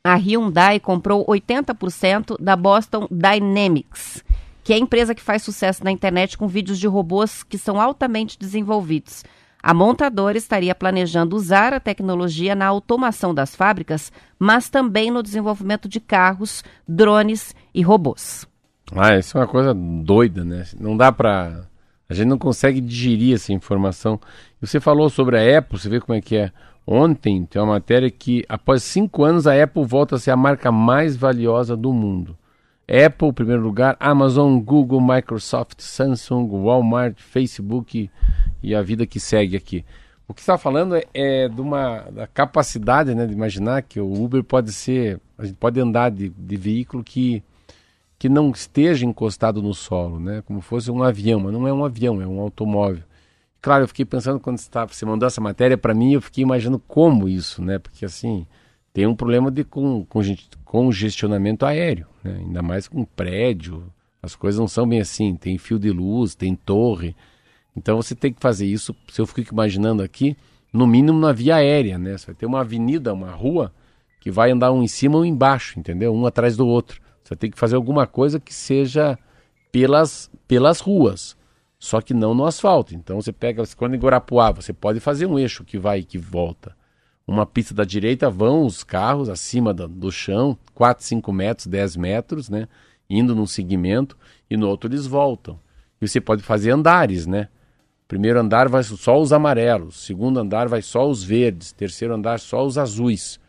A 0.03 0.15
Hyundai 0.15 0.81
comprou 0.81 1.25
80% 1.25 2.36
da 2.41 2.58
Boston 2.58 3.08
Dynamics, 3.10 4.21
que 4.65 4.73
é 4.73 4.78
a 4.78 4.80
empresa 4.80 5.13
que 5.13 5.21
faz 5.21 5.43
sucesso 5.43 5.84
na 5.84 5.91
internet 5.91 6.36
com 6.36 6.47
vídeos 6.47 6.80
de 6.80 6.88
robôs 6.88 7.43
que 7.43 7.56
são 7.56 7.80
altamente 7.80 8.36
desenvolvidos. 8.39 9.23
A 9.62 9.75
montadora 9.75 10.39
estaria 10.39 10.73
planejando 10.73 11.36
usar 11.36 11.71
a 11.71 11.80
tecnologia 11.80 12.56
na 12.56 12.65
automação 12.65 13.32
das 13.32 13.56
fábricas, 13.56 14.12
mas 14.39 14.67
também 14.67 15.12
no 15.12 15.21
desenvolvimento 15.21 15.88
de 15.88 15.99
carros, 15.99 16.63
drones 16.88 17.54
e 17.75 17.84
robôs. 17.84 18.47
Ah, 18.91 19.15
isso 19.15 19.38
é 19.38 19.41
uma 19.41 19.47
coisa 19.47 19.71
doida, 19.71 20.43
né? 20.43 20.65
Não 20.80 20.97
dá 20.97 21.12
pra. 21.12 21.67
A 22.10 22.13
gente 22.15 22.28
não 22.28 22.38
consegue 22.39 22.82
digerir 22.82 23.36
essa 23.36 23.54
informação. 23.54 24.19
Você 24.60 24.80
falou 24.80 25.12
sobre 25.12 25.38
a 25.38 25.60
Apple, 25.60 25.78
você 25.78 25.89
vê 25.89 25.99
como 25.99 26.17
é 26.17 26.21
que 26.21 26.38
é. 26.38 26.51
Ontem 26.88 27.45
tem 27.45 27.62
uma 27.62 27.73
matéria 27.73 28.10
que, 28.10 28.43
após 28.49 28.82
cinco 28.82 29.23
anos, 29.23 29.45
a 29.45 29.63
Apple 29.63 29.86
volta 29.86 30.15
a 30.15 30.19
ser 30.19 30.32
a 30.32 30.36
marca 30.36 30.71
mais 30.71 31.15
valiosa 31.15 31.78
do 31.78 31.93
mundo. 31.93 32.36
Apple, 32.87 33.33
primeiro 33.33 33.61
lugar, 33.61 33.97
Amazon, 33.99 34.59
Google, 34.59 35.01
Microsoft, 35.01 35.79
Samsung, 35.79 36.47
Walmart, 36.49 37.19
Facebook 37.19 38.09
e 38.61 38.75
a 38.75 38.81
vida 38.81 39.05
que 39.05 39.19
segue 39.19 39.57
aqui. 39.57 39.83
O 40.27 40.33
que 40.33 40.41
está 40.41 40.57
falando 40.57 40.95
é, 40.95 41.03
é 41.13 41.47
de 41.47 41.61
uma 41.61 42.01
da 42.11 42.27
capacidade 42.27 43.13
né, 43.13 43.25
de 43.25 43.33
imaginar 43.33 43.81
que 43.83 43.99
o 43.99 44.11
Uber 44.11 44.43
pode 44.43 44.71
ser. 44.71 45.19
A 45.37 45.45
gente 45.45 45.55
pode 45.55 45.79
andar 45.79 46.09
de, 46.09 46.29
de 46.29 46.55
veículo 46.55 47.03
que 47.03 47.43
que 48.17 48.29
não 48.29 48.49
esteja 48.51 49.05
encostado 49.05 49.61
no 49.61 49.73
solo, 49.73 50.19
né? 50.19 50.41
Como 50.45 50.61
fosse 50.61 50.89
um 50.89 51.03
avião, 51.03 51.39
mas 51.39 51.53
não 51.53 51.67
é 51.67 51.73
um 51.73 51.83
avião, 51.83 52.21
é 52.21 52.25
um 52.25 52.39
automóvel. 52.39 53.03
Claro, 53.61 53.83
eu 53.83 53.87
fiquei 53.87 54.05
pensando 54.05 54.39
quando 54.39 54.57
você, 54.57 54.69
tá, 54.69 54.85
você 54.85 55.05
mandou 55.05 55.27
essa 55.27 55.41
matéria 55.41 55.77
para 55.77 55.93
mim, 55.93 56.13
eu 56.13 56.21
fiquei 56.21 56.41
imaginando 56.41 56.79
como 56.87 57.27
isso, 57.27 57.61
né? 57.61 57.77
Porque 57.77 58.05
assim 58.05 58.47
tem 58.95 59.05
um 59.05 59.13
problema 59.13 59.51
de 59.51 59.65
con, 59.65 60.05
conge- 60.05 60.47
congestionamento 60.63 61.65
aéreo, 61.65 62.08
né? 62.23 62.38
Ainda 62.39 62.62
mais 62.62 62.88
com 62.88 63.03
prédio, 63.03 63.84
as 64.23 64.38
coisas 64.38 64.58
não 64.58 64.69
são 64.69 64.88
bem 64.88 65.01
assim. 65.01 65.36
Tem 65.36 65.58
fio 65.58 65.77
de 65.77 65.91
luz, 65.91 66.34
tem 66.34 66.55
torre, 66.55 67.13
então 67.75 67.97
você 67.97 68.15
tem 68.15 68.31
que 68.31 68.39
fazer 68.39 68.65
isso. 68.65 68.95
Se 69.12 69.19
eu 69.19 69.27
fico 69.27 69.53
imaginando 69.53 70.01
aqui, 70.01 70.38
no 70.71 70.88
mínimo 70.88 71.19
na 71.19 71.34
via 71.34 71.58
aérea, 71.58 71.97
né? 71.97 72.17
Você 72.17 72.27
vai 72.27 72.36
ter 72.36 72.45
uma 72.45 72.62
avenida, 72.62 73.13
uma 73.13 73.31
rua 73.31 73.73
que 74.21 74.31
vai 74.31 74.49
andar 74.49 74.71
um 74.71 74.81
em 74.81 74.88
cima 74.88 75.17
e 75.17 75.19
um 75.19 75.25
embaixo, 75.25 75.77
entendeu? 75.77 76.15
Um 76.15 76.25
atrás 76.25 76.55
do 76.55 76.65
outro. 76.65 77.01
Você 77.21 77.36
tem 77.36 77.51
que 77.51 77.60
fazer 77.60 77.75
alguma 77.75 78.08
coisa 78.08 78.39
que 78.39 78.53
seja 78.53 79.19
pelas, 79.73 80.31
pelas 80.47 80.79
ruas, 80.79 81.36
só 81.77 81.99
que 81.99 82.13
não 82.13 82.34
no 82.34 82.45
asfalto. 82.45 82.95
Então 82.95 83.21
você 83.21 83.34
pega, 83.34 83.62
quando 83.75 83.93
em 83.93 83.99
Guarapuá, 83.99 84.51
você 84.51 84.71
pode 84.71 85.01
fazer 85.01 85.25
um 85.25 85.38
eixo 85.38 85.65
que 85.65 85.77
vai 85.77 85.99
e 85.99 86.05
que 86.05 86.17
volta. 86.17 86.73
Uma 87.27 87.45
pista 87.45 87.73
da 87.73 87.83
direita 87.83 88.29
vão 88.29 88.65
os 88.65 88.83
carros 88.83 89.29
acima 89.29 89.73
da- 89.73 89.88
do 89.88 90.11
chão, 90.11 90.57
4, 90.73 91.03
5 91.03 91.33
metros, 91.33 91.65
10 91.67 91.95
metros, 91.95 92.49
né? 92.49 92.67
Indo 93.09 93.33
num 93.35 93.47
segmento, 93.47 94.17
e 94.49 94.55
no 94.55 94.67
outro 94.67 94.89
eles 94.89 95.07
voltam. 95.07 95.59
E 95.99 96.07
você 96.07 96.21
pode 96.21 96.43
fazer 96.43 96.71
andares, 96.71 97.26
né? 97.26 97.47
Primeiro 98.07 98.39
andar 98.39 98.69
vai 98.69 98.84
só 98.84 99.19
os 99.19 99.34
amarelos, 99.34 100.05
segundo 100.05 100.39
andar 100.39 100.67
vai 100.67 100.82
só 100.84 101.09
os 101.09 101.23
verdes, 101.23 101.71
terceiro 101.71 102.13
andar 102.13 102.39
só 102.39 102.63
os 102.63 102.78
azuis. 102.78 103.39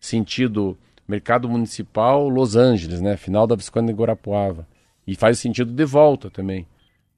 Sentido 0.00 0.76
Mercado 1.06 1.48
Municipal 1.48 2.28
Los 2.28 2.56
Angeles, 2.56 3.00
né? 3.02 3.16
Final 3.16 3.46
da 3.46 3.54
Visconde 3.54 3.88
de 3.88 3.92
Guarapuava. 3.98 4.66
E 5.06 5.14
faz 5.14 5.38
sentido 5.38 5.72
de 5.72 5.84
volta 5.84 6.30
também. 6.30 6.66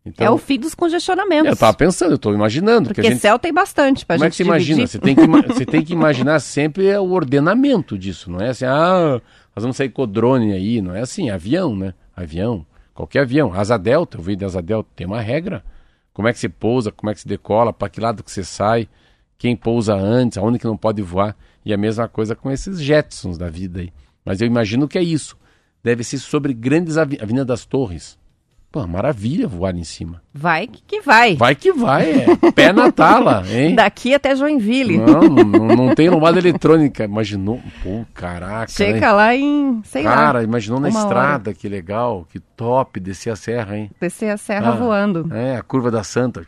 Então, 0.09 0.27
é 0.27 0.31
o 0.31 0.39
fim 0.39 0.59
dos 0.59 0.75
congestionamentos. 0.75 1.51
eu 1.51 1.57
tava 1.57 1.77
pensando, 1.77 2.13
eu 2.13 2.19
tô 2.19 2.33
imaginando. 2.33 2.89
Porque 2.89 3.03
gente, 3.03 3.21
céu 3.21 3.39
tem 3.39 3.53
bastante 3.53 4.05
pra 4.05 4.17
como 4.17 4.25
é 4.25 4.29
gente 4.29 4.37
que 4.37 4.45
você 4.45 4.49
imagina? 4.49 4.87
dividir. 4.87 4.89
Você 4.89 4.99
tem, 4.99 5.15
que, 5.15 5.55
você 5.55 5.67
tem 5.67 5.85
que 5.85 5.93
imaginar 5.93 6.41
sempre 6.41 6.87
é 6.87 6.99
o 6.99 7.11
ordenamento 7.11 7.99
disso, 7.99 8.31
não 8.31 8.41
é 8.41 8.49
assim, 8.49 8.65
ah, 8.65 9.21
nós 9.55 9.63
vamos 9.63 9.77
sair 9.77 9.91
com 9.91 10.03
o 10.03 10.07
drone 10.07 10.53
aí, 10.53 10.81
não 10.81 10.95
é 10.95 11.01
assim, 11.01 11.31
avião, 11.31 11.77
né? 11.77 11.95
Avião, 12.17 12.65
qualquer 12.95 13.21
avião. 13.21 13.53
Asa 13.53 13.79
Delta, 13.79 14.19
eu 14.19 14.23
vi 14.23 14.37
de 14.37 14.45
Asa 14.45 14.63
Delta, 14.63 14.89
tem 14.97 15.07
uma 15.07 15.21
regra. 15.21 15.65
Como 16.13 16.27
é 16.27 16.33
que 16.33 16.39
você 16.39 16.49
pousa, 16.49 16.91
como 16.91 17.11
é 17.11 17.15
que 17.15 17.21
você 17.21 17.29
decola, 17.29 17.73
para 17.73 17.89
que 17.89 18.01
lado 18.01 18.25
que 18.25 18.31
você 18.31 18.43
sai, 18.43 18.89
quem 19.37 19.55
pousa 19.55 19.95
antes, 19.95 20.37
aonde 20.37 20.59
que 20.59 20.67
não 20.67 20.77
pode 20.77 21.01
voar. 21.01 21.37
E 21.65 21.73
a 21.73 21.77
mesma 21.77 22.09
coisa 22.09 22.35
com 22.35 22.51
esses 22.51 22.81
Jetsons 22.81 23.39
da 23.39 23.49
vida 23.49 23.81
aí. 23.81 23.93
Mas 24.25 24.41
eu 24.41 24.47
imagino 24.47 24.89
que 24.89 24.99
é 24.99 25.03
isso. 25.03 25.37
Deve 25.83 26.03
ser 26.03 26.19
sobre 26.19 26.53
grandes 26.53 26.99
avi 26.99 27.19
Avenida 27.21 27.45
das 27.45 27.65
Torres. 27.65 28.18
Pô, 28.71 28.87
maravilha 28.87 29.49
voar 29.49 29.75
em 29.75 29.83
cima. 29.83 30.21
Vai 30.33 30.67
que, 30.67 31.01
vai. 31.01 31.37
Vai 31.37 31.55
que 31.55 31.73
vai, 31.73 32.11
é. 32.11 32.53
Pé 32.53 32.71
na 32.71 32.93
tala, 32.93 33.43
hein? 33.49 33.75
Daqui 33.77 34.13
até 34.13 34.37
Joinville. 34.37 34.99
Não, 34.99 35.23
não, 35.23 35.69
não 35.75 35.95
tem 35.95 36.11
lombada 36.11 36.39
eletrônica. 36.39 37.05
Imaginou? 37.05 37.63
Pô, 37.83 38.05
caraca. 38.13 38.69
Chega 38.71 39.01
né? 39.01 39.13
lá 39.13 39.35
em, 39.35 39.81
sei 39.85 40.03
Cara, 40.03 40.39
lá, 40.41 40.45
imaginou 40.45 40.79
na 40.79 40.91
estrada, 40.91 41.55
que 41.55 41.67
legal, 41.67 42.27
que 42.31 42.39
top, 42.41 43.01
descer 43.01 43.31
a 43.31 43.37
serra, 43.37 43.75
hein? 43.77 43.91
descer 43.99 44.31
a 44.31 44.37
serra 44.37 44.69
Ah. 44.73 44.77
voando. 44.77 45.29
É, 45.33 45.57
a 45.57 45.63
curva 45.63 45.91
da 45.91 46.05
Santa. 46.05 46.45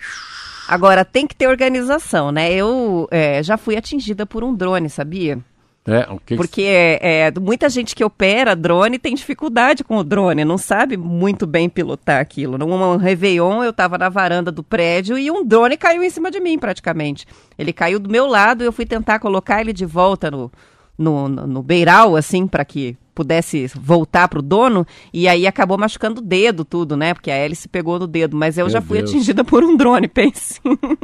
Agora, 0.69 1.05
tem 1.05 1.27
que 1.27 1.35
ter 1.35 1.49
organização, 1.49 2.31
né? 2.31 2.53
Eu 2.53 3.09
é, 3.11 3.43
já 3.43 3.57
fui 3.57 3.77
atingida 3.77 4.25
por 4.25 4.45
um 4.45 4.55
drone, 4.55 4.89
sabia? 4.89 5.39
É, 5.87 6.03
que 6.05 6.19
que- 6.27 6.37
Porque 6.37 6.63
é, 7.01 7.33
muita 7.41 7.69
gente 7.69 7.95
que 7.95 8.05
opera 8.05 8.55
drone 8.55 8.99
tem 8.99 9.15
dificuldade 9.15 9.83
com 9.83 9.97
o 9.97 10.05
drone, 10.05 10.45
não 10.45 10.59
sabe 10.59 10.97
muito 10.97 11.47
bem 11.47 11.69
pilotar 11.69 12.21
aquilo. 12.21 12.59
Num 12.59 12.97
Réveillon, 12.97 13.65
eu 13.65 13.71
estava 13.71 13.97
na 13.97 14.09
varanda 14.09 14.53
do 14.53 14.63
prédio 14.63 15.19
e 15.19 15.31
um 15.31 15.45
drone 15.45 15.77
caiu 15.77 16.03
em 16.03 16.11
cima 16.11 16.31
de 16.31 16.39
mim, 16.39 16.59
praticamente. 16.59 17.27
Ele 17.59 17.73
caiu 17.73 17.99
do 17.99 18.11
meu 18.11 18.27
lado 18.27 18.63
e 18.63 18.67
eu 18.67 18.73
fui 18.73 18.85
tentar 18.85 19.19
colocar 19.19 19.61
ele 19.63 19.73
de 19.73 19.87
volta 19.87 20.31
no, 20.31 20.53
no, 20.99 21.29
no 21.29 21.63
beiral, 21.63 22.15
assim, 22.15 22.47
para 22.47 22.65
que 22.65 22.97
pudesse 23.21 23.71
voltar 23.79 24.29
pro 24.29 24.41
dono, 24.41 24.87
e 25.13 25.29
aí 25.29 25.47
acabou 25.47 25.77
machucando 25.77 26.21
o 26.21 26.25
dedo, 26.25 26.65
tudo, 26.65 26.97
né? 26.97 27.13
Porque 27.13 27.31
a 27.31 27.35
hélice 27.35 27.69
pegou 27.69 27.99
no 27.99 28.07
dedo, 28.07 28.35
mas 28.35 28.57
eu 28.57 28.65
Meu 28.65 28.73
já 28.73 28.81
fui 28.81 28.99
Deus. 28.99 29.11
atingida 29.11 29.45
por 29.45 29.63
um 29.63 29.77
drone, 29.77 30.09
pense. 30.09 30.59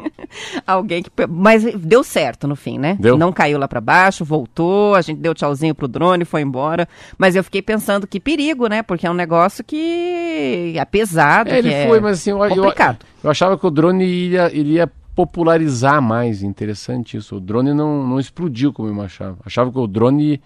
Alguém 0.66 1.02
que. 1.02 1.10
Mas 1.28 1.62
deu 1.74 2.02
certo 2.02 2.48
no 2.48 2.56
fim, 2.56 2.78
né? 2.78 2.96
Deu? 2.98 3.18
Não 3.18 3.32
caiu 3.32 3.58
lá 3.58 3.68
pra 3.68 3.80
baixo, 3.80 4.24
voltou, 4.24 4.94
a 4.94 5.02
gente 5.02 5.18
deu 5.20 5.34
tchauzinho 5.34 5.74
pro 5.74 5.86
drone, 5.86 6.24
foi 6.24 6.40
embora. 6.40 6.88
Mas 7.18 7.36
eu 7.36 7.44
fiquei 7.44 7.60
pensando 7.60 8.06
que 8.06 8.18
perigo, 8.18 8.66
né? 8.66 8.82
Porque 8.82 9.06
é 9.06 9.10
um 9.10 9.14
negócio 9.14 9.62
que 9.62 10.74
é 10.76 10.84
pesado, 10.86 11.50
É, 11.50 11.58
ele 11.58 11.72
é 11.72 11.86
foi, 11.86 12.00
mas 12.00 12.18
assim, 12.18 12.30
eu, 12.30 12.42
eu, 12.44 12.48
complicado. 12.56 12.98
eu 13.22 13.30
achava 13.30 13.58
que 13.58 13.66
o 13.66 13.70
drone 13.70 14.04
iria, 14.06 14.50
iria 14.54 14.90
popularizar 15.14 16.00
mais. 16.00 16.42
Interessante 16.42 17.16
isso. 17.16 17.36
O 17.36 17.40
drone 17.40 17.72
não, 17.74 18.06
não 18.06 18.18
explodiu 18.18 18.72
como 18.72 18.88
eu 18.88 19.02
achava. 19.02 19.36
Achava 19.44 19.70
que 19.70 19.78
o 19.78 19.86
drone, 19.86 20.40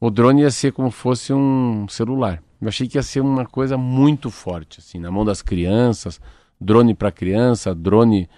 o 0.00 0.10
drone 0.10 0.42
ia 0.42 0.50
ser 0.50 0.72
como 0.72 0.90
fosse 0.90 1.32
um 1.32 1.86
celular. 1.88 2.42
Eu 2.60 2.68
achei 2.68 2.88
que 2.88 2.96
ia 2.96 3.02
ser 3.02 3.20
uma 3.20 3.44
coisa 3.44 3.76
muito 3.76 4.30
forte, 4.30 4.80
assim, 4.80 4.98
na 4.98 5.10
mão 5.10 5.24
das 5.24 5.42
crianças, 5.42 6.20
drone 6.58 6.94
para 6.94 7.12
criança, 7.12 7.74
drone. 7.74 8.28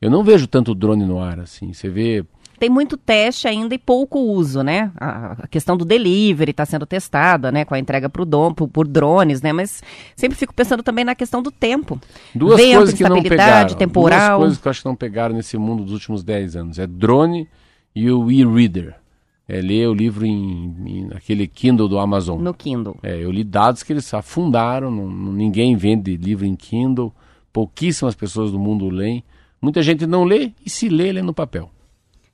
Eu 0.00 0.10
não 0.10 0.24
vejo 0.24 0.48
tanto 0.48 0.74
drone 0.74 1.04
no 1.04 1.20
ar, 1.20 1.38
assim. 1.38 1.72
Você 1.72 1.88
vê 1.88 2.24
Tem 2.58 2.68
muito 2.68 2.96
teste 2.96 3.46
ainda 3.46 3.72
e 3.74 3.78
pouco 3.78 4.18
uso, 4.18 4.62
né? 4.62 4.90
A, 4.96 5.46
questão 5.48 5.76
do 5.76 5.84
delivery 5.84 6.50
está 6.50 6.66
sendo 6.66 6.86
testada, 6.86 7.52
né? 7.52 7.64
Com 7.64 7.74
a 7.74 7.78
entrega 7.78 8.08
pro 8.08 8.24
dom, 8.24 8.52
por, 8.52 8.66
por 8.66 8.86
drones, 8.86 9.42
né? 9.42 9.52
Mas 9.52 9.80
sempre 10.16 10.36
fico 10.36 10.52
pensando 10.52 10.82
também 10.82 11.04
na 11.04 11.14
questão 11.14 11.40
do 11.40 11.52
tempo. 11.52 12.00
Duas 12.34 12.56
Vento, 12.56 12.76
coisas 12.78 12.94
que 12.94 13.04
não 13.04 13.22
pegaram. 13.22 13.74
temporal. 13.76 14.38
Duas 14.38 14.48
coisas 14.48 14.58
que 14.58 14.68
eu 14.68 14.70
acho 14.70 14.82
que 14.82 14.88
não 14.88 14.96
pegaram 14.96 15.34
nesse 15.36 15.56
mundo 15.56 15.84
dos 15.84 15.92
últimos 15.92 16.24
10 16.24 16.56
anos. 16.56 16.78
É 16.80 16.86
drone 16.86 17.48
e 17.94 18.10
o 18.10 18.30
e-reader. 18.30 19.01
É 19.54 19.60
ler 19.60 19.86
o 19.86 19.92
livro 19.92 20.24
em, 20.24 20.74
em 20.86 21.08
aquele 21.14 21.46
Kindle 21.46 21.86
do 21.86 21.98
Amazon. 21.98 22.40
No 22.40 22.54
Kindle. 22.54 22.96
É, 23.02 23.16
eu 23.22 23.30
li 23.30 23.44
dados 23.44 23.82
que 23.82 23.92
eles 23.92 24.12
afundaram, 24.14 24.90
não- 24.90 25.10
não- 25.10 25.32
ninguém 25.32 25.76
vende 25.76 26.16
livro 26.16 26.46
em 26.46 26.56
Kindle, 26.56 27.12
pouquíssimas 27.52 28.14
pessoas 28.14 28.50
do 28.50 28.58
mundo 28.58 28.88
leem. 28.88 29.22
Muita 29.60 29.82
gente 29.82 30.06
não 30.06 30.24
lê 30.24 30.52
e 30.64 30.70
se 30.70 30.88
lê, 30.88 31.12
lê 31.12 31.20
no 31.20 31.34
papel. 31.34 31.70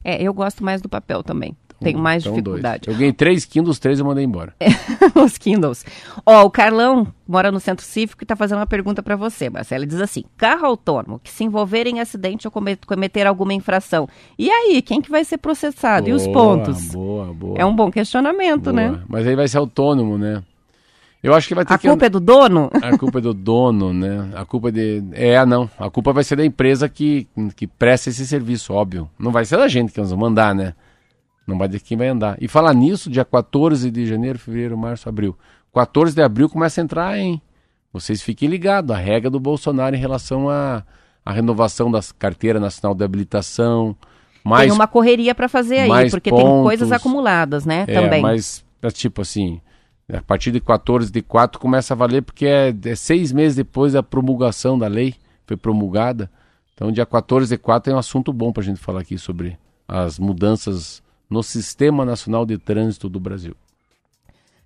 É, 0.04 0.22
eu 0.22 0.32
gosto 0.32 0.62
mais 0.62 0.80
do 0.80 0.88
papel 0.88 1.22
também. 1.24 1.56
Tenho 1.80 1.98
mais 1.98 2.22
Então, 2.24 2.32
dois. 2.32 2.44
dificuldade. 2.44 2.88
Eu 2.88 2.94
ganhei 2.96 3.12
três 3.12 3.44
Kindles, 3.44 3.78
três 3.78 4.00
eu 4.00 4.04
mandei 4.04 4.24
embora. 4.24 4.52
Os 5.14 5.38
Kindles. 5.38 5.84
Ó, 6.26 6.44
o 6.44 6.50
Carlão 6.50 7.06
mora 7.26 7.52
no 7.52 7.60
Centro 7.60 7.84
Cívico 7.84 8.24
e 8.24 8.26
tá 8.26 8.34
fazendo 8.34 8.58
uma 8.58 8.66
pergunta 8.66 9.02
para 9.02 9.14
você, 9.14 9.48
Marcela. 9.48 9.80
Ele 9.84 9.90
diz 9.90 10.00
assim: 10.00 10.24
carro 10.36 10.66
autônomo 10.66 11.20
que 11.22 11.30
se 11.30 11.44
envolver 11.44 11.86
em 11.86 12.00
acidente 12.00 12.46
ou 12.46 12.50
come- 12.50 12.76
cometer 12.86 13.26
alguma 13.26 13.54
infração. 13.54 14.08
E 14.38 14.50
aí, 14.50 14.82
quem 14.82 15.00
que 15.00 15.10
vai 15.10 15.24
ser 15.24 15.38
processado? 15.38 16.08
e 16.08 16.12
os 16.12 16.26
Boa, 16.26 16.34
pontos? 16.58 16.90
Boa, 16.92 17.32
boa. 17.32 17.54
É 17.58 17.64
um 17.64 17.74
bom 17.74 17.90
questionamento, 17.90 18.64
boa. 18.64 18.72
né? 18.74 19.00
Mas 19.08 19.26
aí 19.26 19.36
vai 19.36 19.46
ser 19.46 19.58
autônomo, 19.58 20.18
né? 20.18 20.42
Eu 21.22 21.34
acho 21.34 21.48
que 21.48 21.54
vai 21.54 21.64
ter 21.64 21.74
A 21.74 21.78
que 21.78 21.88
culpa 21.88 22.06
é 22.06 22.08
do 22.08 22.20
dono? 22.20 22.70
A 22.80 22.96
culpa 22.96 23.18
é 23.18 23.20
do 23.20 23.34
dono, 23.34 23.92
né? 23.92 24.30
A 24.34 24.44
culpa 24.44 24.68
é 24.68 24.72
de. 24.72 25.02
É, 25.12 25.44
não. 25.46 25.68
A 25.78 25.90
culpa 25.90 26.12
vai 26.12 26.22
ser 26.24 26.36
da 26.36 26.44
empresa 26.44 26.88
que, 26.88 27.26
que 27.56 27.66
presta 27.66 28.08
esse 28.10 28.26
serviço, 28.26 28.72
óbvio. 28.72 29.08
Não 29.18 29.30
vai 29.32 29.44
ser 29.44 29.56
da 29.56 29.66
gente 29.68 29.92
que 29.92 30.00
nós 30.00 30.10
vamos 30.10 30.28
mandar, 30.28 30.54
né? 30.54 30.74
Não 31.48 31.58
vai 31.58 31.68
ter 31.68 31.80
quem 31.80 31.96
vai 31.96 32.08
andar. 32.08 32.36
E 32.40 32.46
falar 32.46 32.74
nisso, 32.74 33.10
dia 33.10 33.24
14 33.24 33.90
de 33.90 34.06
janeiro, 34.06 34.38
fevereiro, 34.38 34.76
março, 34.76 35.08
abril. 35.08 35.36
14 35.74 36.14
de 36.14 36.22
abril 36.22 36.48
começa 36.48 36.80
a 36.80 36.84
entrar, 36.84 37.18
hein? 37.18 37.40
Vocês 37.92 38.22
fiquem 38.22 38.48
ligados. 38.48 38.94
A 38.94 38.98
regra 38.98 39.30
do 39.30 39.40
Bolsonaro 39.40 39.96
em 39.96 39.98
relação 39.98 40.48
à 40.48 40.84
à 41.28 41.32
renovação 41.32 41.90
da 41.90 42.00
carteira 42.18 42.58
nacional 42.58 42.94
de 42.94 43.04
habilitação. 43.04 43.94
Mais 44.42 44.68
Tem 44.68 44.72
uma 44.72 44.86
correria 44.86 45.34
para 45.34 45.46
fazer 45.46 45.80
aí, 45.80 46.10
porque 46.10 46.30
tem 46.30 46.40
pontos. 46.40 46.62
coisas 46.62 46.90
acumuladas, 46.90 47.66
né? 47.66 47.84
é, 47.86 48.00
também. 48.00 48.22
mas 48.22 48.64
é 48.80 48.90
tipo 48.90 49.20
assim, 49.20 49.60
a 50.10 50.22
partir 50.22 50.50
de 50.50 50.58
14 50.58 51.12
de 51.12 51.20
4 51.20 51.60
começa 51.60 51.92
a 51.92 51.96
valer 51.96 52.22
porque 52.22 52.46
é, 52.46 52.74
é 52.82 52.94
seis 52.94 53.30
meses 53.30 53.56
depois 53.56 53.92
da 53.92 54.02
promulgação 54.02 54.78
da 54.78 54.86
lei, 54.86 55.16
foi 55.46 55.54
promulgada. 55.54 56.30
Então, 56.72 56.90
dia 56.90 57.04
14 57.04 57.54
de 57.54 57.58
4 57.58 57.92
é 57.92 57.96
um 57.96 57.98
assunto 57.98 58.32
bom 58.32 58.50
para 58.50 58.62
a 58.62 58.64
gente 58.64 58.80
falar 58.80 59.00
aqui 59.00 59.18
sobre 59.18 59.58
as 59.86 60.18
mudanças 60.18 61.02
no 61.28 61.42
Sistema 61.42 62.04
Nacional 62.04 62.46
de 62.46 62.58
Trânsito 62.58 63.08
do 63.08 63.20
Brasil. 63.20 63.54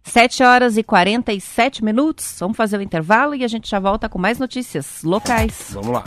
7 0.05 0.43
horas 0.43 0.77
e 0.77 0.83
47 0.83 1.85
minutos. 1.85 2.37
Vamos 2.39 2.57
fazer 2.57 2.77
o 2.77 2.83
intervalo 2.83 3.35
e 3.35 3.45
a 3.45 3.49
gente 3.49 3.69
já 3.69 3.79
volta 3.79 4.09
com 4.09 4.19
mais 4.19 4.39
notícias 4.39 5.03
locais. 5.03 5.71
Vamos 5.73 5.93
lá. 5.93 6.05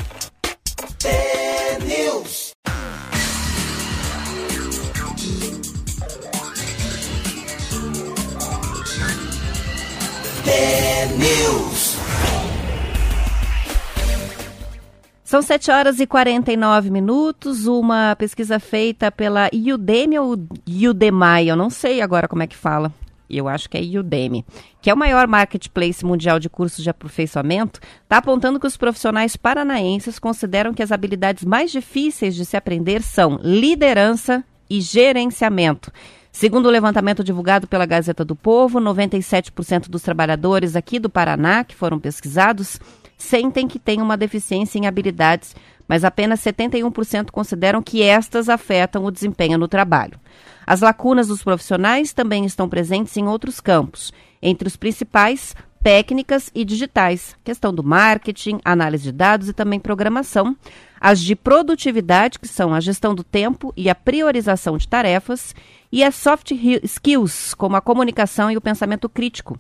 São 15.26 15.42
7 15.42 15.72
horas 15.72 16.00
e 16.00 16.06
49 16.06 16.92
minutos. 16.92 17.66
Uma 17.66 18.16
pesquisa 18.16 18.60
feita 18.60 19.12
pela 19.12 19.50
Udemy 19.52 20.20
ou 20.20 20.34
Udemy, 20.34 21.48
eu 21.48 21.56
não 21.56 21.72
sei 21.72 22.00
agora 22.00 22.28
como 22.28 22.44
é 22.44 22.48
que 22.48 22.56
fala. 22.56 22.94
Eu 23.28 23.48
acho 23.48 23.68
que 23.68 23.76
é 23.76 23.82
Udemy, 23.82 24.46
que 24.80 24.88
é 24.88 24.94
o 24.94 24.98
maior 24.98 25.28
marketplace 25.28 26.06
mundial 26.06 26.40
de 26.40 26.48
cursos 26.48 26.84
de 26.84 26.92
aperfeiçoamento, 26.92 27.80
está 28.04 28.18
apontando 28.18 28.60
que 28.60 28.68
os 28.68 28.78
profissionais 28.78 29.36
paranaenses 29.36 30.20
consideram 30.20 30.76
que 30.76 30.84
as 30.84 30.92
habilidades 30.92 31.44
mais 31.44 31.72
difíceis 31.72 32.36
de 32.36 32.46
se 32.46 32.56
aprender 32.56 33.02
são 33.02 33.40
liderança 33.42 34.46
e 34.70 34.80
gerenciamento. 34.80 35.92
Segundo 36.32 36.68
o 36.68 36.72
levantamento 36.72 37.24
divulgado 37.24 37.66
pela 37.66 37.88
Gazeta 37.88 38.24
do 38.24 38.36
Povo, 38.36 38.80
97% 38.80 39.90
dos 39.90 40.04
trabalhadores 40.04 40.76
aqui 40.76 41.00
do 41.00 41.10
Paraná 41.10 41.64
que 41.64 41.74
foram 41.74 41.98
pesquisados 41.98 42.80
sentem 43.26 43.68
que 43.68 43.80
têm 43.80 44.02
uma 44.02 44.16
deficiência 44.16 44.80
em 44.80 44.88
habilidades, 44.88 45.56
mas 45.88 46.04
apenas 46.04 46.40
71% 46.42 47.32
consideram 47.32 47.82
que 47.82 48.02
estas 48.02 48.50
afetam 48.50 49.06
o 49.06 49.12
desempenho 49.12 49.58
no 49.58 49.68
trabalho. 49.68 50.20
As 50.66 50.82
lacunas 50.82 51.28
dos 51.28 51.44
profissionais 51.44 52.14
também 52.14 52.46
estão 52.46 52.68
presentes 52.68 53.16
em 53.18 53.28
outros 53.28 53.60
campos, 53.60 54.12
entre 54.42 54.68
os 54.68 54.76
principais, 54.76 55.56
técnicas 55.84 56.50
e 56.56 56.66
digitais, 56.66 57.36
questão 57.44 57.72
do 57.72 57.84
marketing, 57.84 58.60
análise 58.66 59.04
de 59.04 59.12
dados 59.12 59.50
e 59.50 59.54
também 59.54 59.80
programação, 59.80 60.58
as 61.00 61.22
de 61.22 61.36
produtividade, 61.36 62.40
que 62.40 62.48
são 62.48 62.74
a 62.74 62.80
gestão 62.80 63.14
do 63.14 63.24
tempo 63.24 63.72
e 63.78 63.88
a 63.88 63.94
priorização 63.94 64.78
de 64.78 64.88
tarefas, 64.88 65.54
e 65.92 66.04
as 66.04 66.16
soft 66.16 66.52
skills, 66.82 67.54
como 67.54 67.76
a 67.76 67.82
comunicação 67.82 68.50
e 68.50 68.58
o 68.58 68.62
pensamento 68.62 69.08
crítico. 69.08 69.60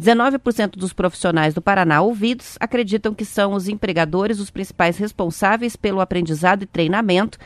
19% 0.00 0.76
dos 0.76 0.92
profissionais 0.92 1.54
do 1.54 1.62
Paraná 1.62 2.02
ouvidos 2.02 2.56
acreditam 2.60 3.14
que 3.14 3.24
são 3.24 3.54
os 3.54 3.66
empregadores 3.66 4.38
os 4.38 4.50
principais 4.50 4.98
responsáveis 4.98 5.74
pelo 5.74 6.00
aprendizado 6.00 6.62
e 6.62 6.66
treinamento, 6.66 7.38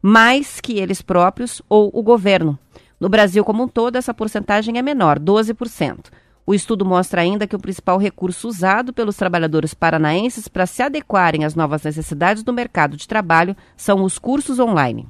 mais 0.00 0.60
que 0.60 0.78
eles 0.78 1.02
próprios 1.02 1.60
ou 1.68 1.90
o 1.92 2.02
governo. 2.02 2.58
No 3.00 3.08
Brasil 3.08 3.44
como 3.44 3.64
um 3.64 3.68
todo, 3.68 3.96
essa 3.96 4.14
porcentagem 4.14 4.78
é 4.78 4.82
menor, 4.82 5.18
12%. 5.18 6.06
O 6.46 6.54
estudo 6.54 6.84
mostra 6.84 7.20
ainda 7.20 7.46
que 7.46 7.54
o 7.54 7.58
principal 7.58 7.98
recurso 7.98 8.48
usado 8.48 8.92
pelos 8.92 9.16
trabalhadores 9.16 9.74
paranaenses 9.74 10.48
para 10.48 10.66
se 10.66 10.82
adequarem 10.82 11.44
às 11.44 11.54
novas 11.54 11.82
necessidades 11.82 12.42
do 12.42 12.52
mercado 12.52 12.96
de 12.96 13.06
trabalho 13.06 13.56
são 13.76 14.02
os 14.02 14.18
cursos 14.18 14.58
online. 14.58 15.06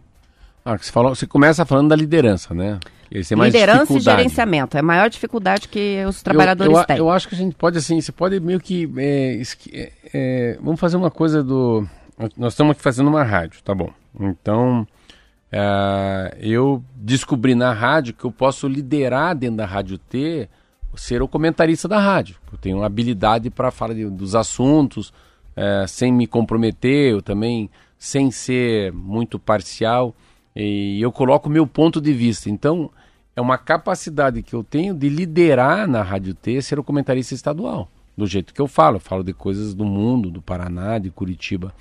Ah, 0.64 0.76
você, 0.76 0.90
falou, 0.90 1.14
você 1.14 1.26
começa 1.26 1.64
falando 1.64 1.90
da 1.90 1.96
liderança, 1.96 2.52
né? 2.52 2.80
Liderança 3.10 3.92
e 3.94 4.00
gerenciamento 4.00 4.76
é 4.76 4.80
a 4.80 4.82
maior 4.82 5.08
dificuldade 5.08 5.68
que 5.68 6.04
os 6.06 6.18
Eu- 6.18 6.24
trabalhadores 6.24 6.76
eu, 6.76 6.84
têm. 6.84 6.96
Eu 6.98 7.10
acho 7.10 7.28
que 7.28 7.34
a 7.34 7.38
gente 7.38 7.54
pode, 7.54 7.78
assim, 7.78 8.00
você 8.00 8.12
pode 8.12 8.38
meio 8.40 8.60
que. 8.60 8.90
é, 8.96 9.42
é, 9.72 9.92
é, 10.12 10.58
vamos 10.62 10.78
fazer 10.78 10.96
uma 10.96 11.10
coisa 11.10 11.42
do. 11.42 11.86
Nós 12.36 12.52
estamos 12.52 12.72
aqui 12.72 12.82
fazendo 12.82 13.08
uma 13.08 13.22
rádio, 13.22 13.62
tá 13.62 13.74
bom? 13.74 13.90
Então, 14.20 14.86
é, 15.50 16.36
eu 16.40 16.82
descobri 16.94 17.54
na 17.54 17.72
rádio 17.72 18.12
que 18.14 18.24
eu 18.24 18.32
posso 18.32 18.66
liderar 18.68 19.34
dentro 19.34 19.56
da 19.56 19.66
Rádio 19.66 19.96
T, 19.98 20.48
ser 20.96 21.22
o 21.22 21.28
comentarista 21.28 21.86
da 21.86 21.98
rádio. 22.00 22.36
Eu 22.52 22.58
tenho 22.58 22.82
habilidade 22.82 23.50
para 23.50 23.70
falar 23.70 23.94
de- 23.94 24.10
dos 24.10 24.34
assuntos, 24.34 25.12
é, 25.54 25.84
sem 25.86 26.12
me 26.12 26.26
comprometer, 26.26 27.12
eu 27.12 27.22
também 27.22 27.70
sem 27.96 28.30
ser 28.32 28.92
muito 28.92 29.38
parcial. 29.38 30.14
E 30.60 31.00
eu 31.00 31.12
coloco 31.12 31.48
o 31.48 31.52
meu 31.52 31.66
ponto 31.68 32.00
de 32.00 32.12
vista. 32.12 32.50
Então, 32.50 32.90
é 33.36 33.40
uma 33.40 33.56
capacidade 33.56 34.42
que 34.42 34.54
eu 34.54 34.64
tenho 34.64 34.92
de 34.92 35.08
liderar 35.08 35.86
na 35.86 36.02
Rádio 36.02 36.34
T, 36.34 36.60
ser 36.60 36.80
o 36.80 36.82
comentarista 36.82 37.32
estadual. 37.32 37.88
Do 38.16 38.26
jeito 38.26 38.52
que 38.52 38.60
eu 38.60 38.66
falo. 38.66 38.96
Eu 38.96 39.00
falo 39.00 39.22
de 39.22 39.32
coisas 39.32 39.72
do 39.72 39.84
mundo, 39.84 40.28
do 40.28 40.42
Paraná, 40.42 40.98
de 40.98 41.10
Curitiba. 41.10 41.72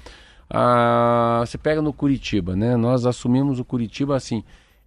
Ah, 0.47 1.43
você 1.43 1.57
pega 1.57 1.81
no 1.81 1.91
Curitiba, 1.91 2.55
né? 2.55 2.77
Nós 2.77 3.07
assumimos 3.07 3.59
o 3.59 3.65
Curitiba 3.65 4.15
assim, 4.15 4.43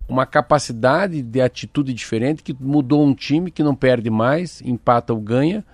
uma 0.09 0.25
capacidade 0.25 1.21
de 1.21 1.41
atitude 1.41 1.93
diferente 1.93 2.45
que 2.45 2.57
mudou 2.59 3.05
um 3.05 3.13
time 3.13 3.51
que 3.51 3.65
não 3.65 3.75
perde 3.75 4.09
mais, 4.09 4.63
empata 4.63 5.13
ou 5.13 5.21
ganha, 5.21 5.65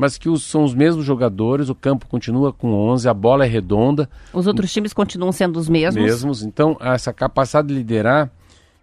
mas 0.00 0.16
que 0.16 0.28
os- 0.28 0.42
são 0.44 0.64
os 0.64 0.74
mesmos 0.74 1.04
jogadores, 1.04 1.68
o 1.68 1.74
campo 1.74 2.06
continua 2.06 2.52
com 2.52 2.72
11, 2.72 3.08
a 3.08 3.12
bola 3.14 3.44
é 3.44 3.48
redonda, 3.48 4.08
Os 4.32 4.46
outros 4.46 4.72
times 4.72 4.92
continuam 4.94 5.30
sendo 5.30 5.58
os 5.58 5.68
mesmos. 5.68 6.02
mesmos. 6.02 6.42
Então, 6.42 6.76
essa 6.80 7.12
capacidade 7.12 7.68
de 7.68 7.74
liderar, 7.74 8.30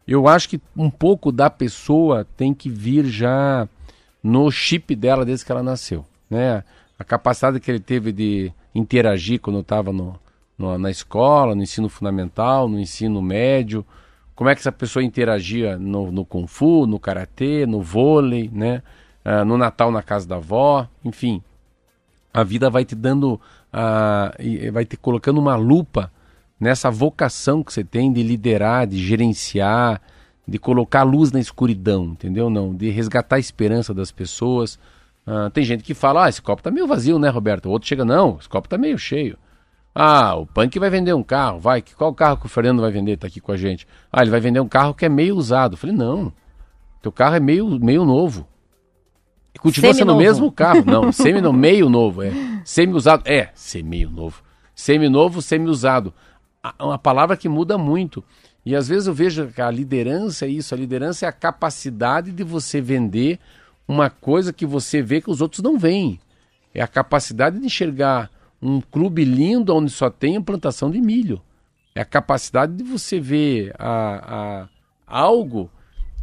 eu 0.08 0.28
acho 0.28 0.48
que 0.50 0.62
um 0.76 0.90
pouco 0.90 1.32
da 1.32 1.50
pessoa 1.50 2.26
tem 2.38 2.54
que 2.54 2.70
vir 2.70 3.06
já 3.06 3.68
no 4.24 4.52
chip 4.52 4.96
dela 4.96 5.26
desde 5.26 5.44
que 5.46 5.52
ela 5.52 5.64
nasceu, 5.64 6.06
né? 6.30 6.64
A 7.00 7.04
capacidade 7.04 7.60
que 7.60 7.70
ele 7.72 7.80
teve 7.80 8.12
de 8.12 8.52
interagir 8.76 9.40
quando 9.40 9.60
estava 9.60 9.92
no, 9.92 10.16
no- 10.58 10.78
na 10.78 10.92
escola, 10.92 11.56
no 11.56 11.64
ensino 11.64 11.90
fundamental, 11.90 12.68
no 12.70 12.80
ensino 12.80 13.22
médio, 13.22 13.86
como 14.36 14.50
é 14.50 14.54
que 14.56 14.60
essa 14.62 14.72
pessoa 14.72 15.04
interagia 15.04 15.78
no, 15.80 16.12
no 16.12 16.24
kung 16.24 16.46
fu, 16.46 16.86
no 16.86 17.00
karatê, 17.00 17.66
no 17.66 17.82
vôlei, 17.82 18.50
né? 18.54 18.84
Ah, 19.30 19.44
no 19.44 19.58
Natal 19.58 19.92
na 19.92 20.02
casa 20.02 20.26
da 20.26 20.38
avó, 20.38 20.88
enfim, 21.04 21.44
a 22.34 22.46
vida 22.46 22.70
vai 22.70 22.86
te 22.86 22.96
dando, 22.96 23.42
e 24.40 24.72
vai 24.72 24.86
te 24.86 24.96
colocando 24.96 25.38
uma 25.38 25.58
lupa 25.58 26.10
nessa 26.58 26.90
vocação 26.90 27.62
que 27.62 27.74
você 27.74 27.84
tem 27.84 28.14
de 28.14 28.24
liderar, 28.24 28.88
de 28.88 28.98
gerenciar, 28.98 30.02
de 30.48 30.58
colocar 30.58 31.04
luz 31.04 31.30
na 31.30 31.42
escuridão, 31.42 32.06
entendeu? 32.06 32.50
Não, 32.50 32.74
de 32.74 32.90
resgatar 32.90 33.36
a 33.36 33.40
esperança 33.40 33.94
das 33.94 34.14
pessoas. 34.14 34.80
Ah, 35.26 35.50
tem 35.54 35.66
gente 35.66 35.84
que 35.84 35.94
fala, 35.94 36.24
ah, 36.24 36.30
esse 36.30 36.42
copo 36.42 36.64
tá 36.64 36.72
meio 36.72 36.88
vazio, 36.88 37.20
né, 37.20 37.28
Roberto? 37.28 37.66
O 37.66 37.72
outro 37.72 37.90
chega, 37.90 38.06
não, 38.06 38.38
esse 38.40 38.48
copo 38.48 38.70
tá 38.70 38.78
meio 38.78 38.98
cheio. 38.98 39.38
Ah, 39.94 40.36
o 40.36 40.46
Punk 40.46 40.80
vai 40.80 40.90
vender 40.90 41.14
um 41.14 41.24
carro, 41.24 41.60
vai. 41.60 41.82
Qual 41.82 42.14
carro 42.14 42.38
que 42.38 42.46
o 42.46 42.50
Fernando 42.50 42.80
vai 42.80 42.92
vender? 42.92 43.18
Tá 43.18 43.28
aqui 43.28 43.42
com 43.42 43.52
a 43.52 43.58
gente. 43.58 43.86
Ah, 44.10 44.22
ele 44.22 44.32
vai 44.32 44.40
vender 44.40 44.62
um 44.62 44.70
carro 44.70 44.94
que 44.94 45.06
é 45.06 45.10
meio 45.10 45.36
usado. 45.36 45.74
Eu 45.74 45.78
falei, 45.78 45.94
não, 45.94 46.32
teu 47.02 47.12
carro 47.12 47.36
é 47.36 47.42
meio, 47.42 47.68
meio 47.78 48.06
novo. 48.06 48.48
E 49.58 49.60
continua 49.60 49.92
sendo 49.94 50.14
o 50.14 50.18
mesmo 50.18 50.52
carro. 50.52 50.84
Não, 50.86 51.12
semi 51.12 51.42
no 51.42 51.52
meio 51.52 51.90
novo, 51.90 52.22
é. 52.22 52.32
Semi-usado, 52.64 53.24
é, 53.26 53.50
semi 53.56 54.06
novo. 54.06 54.42
Semi-novo, 54.76 55.42
semi-usado. 55.42 56.14
A- 56.64 56.76
Uma 56.80 56.98
palavra 57.00 57.36
que 57.36 57.50
muda 57.50 57.76
muito. 57.78 58.24
E 58.64 58.76
às 58.76 58.88
vezes 58.88 59.08
eu 59.08 59.14
vejo 59.14 59.48
que 59.48 59.62
a 59.62 59.72
liderança 59.72 60.46
é 60.46 60.50
isso. 60.50 60.76
A 60.76 60.78
liderança 60.78 61.26
é 61.26 61.30
a 61.30 61.32
capacidade 61.32 62.32
de 62.32 62.44
você 62.44 62.80
vender 62.80 63.40
uma 63.88 64.10
coisa 64.10 64.54
que 64.54 64.66
você 64.66 65.02
vê 65.02 65.22
que 65.22 65.32
os 65.32 65.42
outros 65.42 65.62
não 65.64 65.78
veem. 65.80 66.20
É 66.74 66.82
a 66.82 66.88
capacidade 66.88 67.60
de 67.60 67.66
enxergar 67.66 68.30
um 68.62 68.80
clube 68.82 69.24
lindo 69.26 69.74
onde 69.76 69.90
só 69.90 70.10
tem 70.10 70.40
plantação 70.42 70.92
de 70.92 71.02
milho. 71.02 71.42
É 71.96 72.02
a 72.02 72.06
capacidade 72.06 72.74
de 72.76 72.84
você 72.84 73.20
ver 73.20 73.74
a, 73.80 74.66
a- 74.68 74.68
algo 75.08 75.72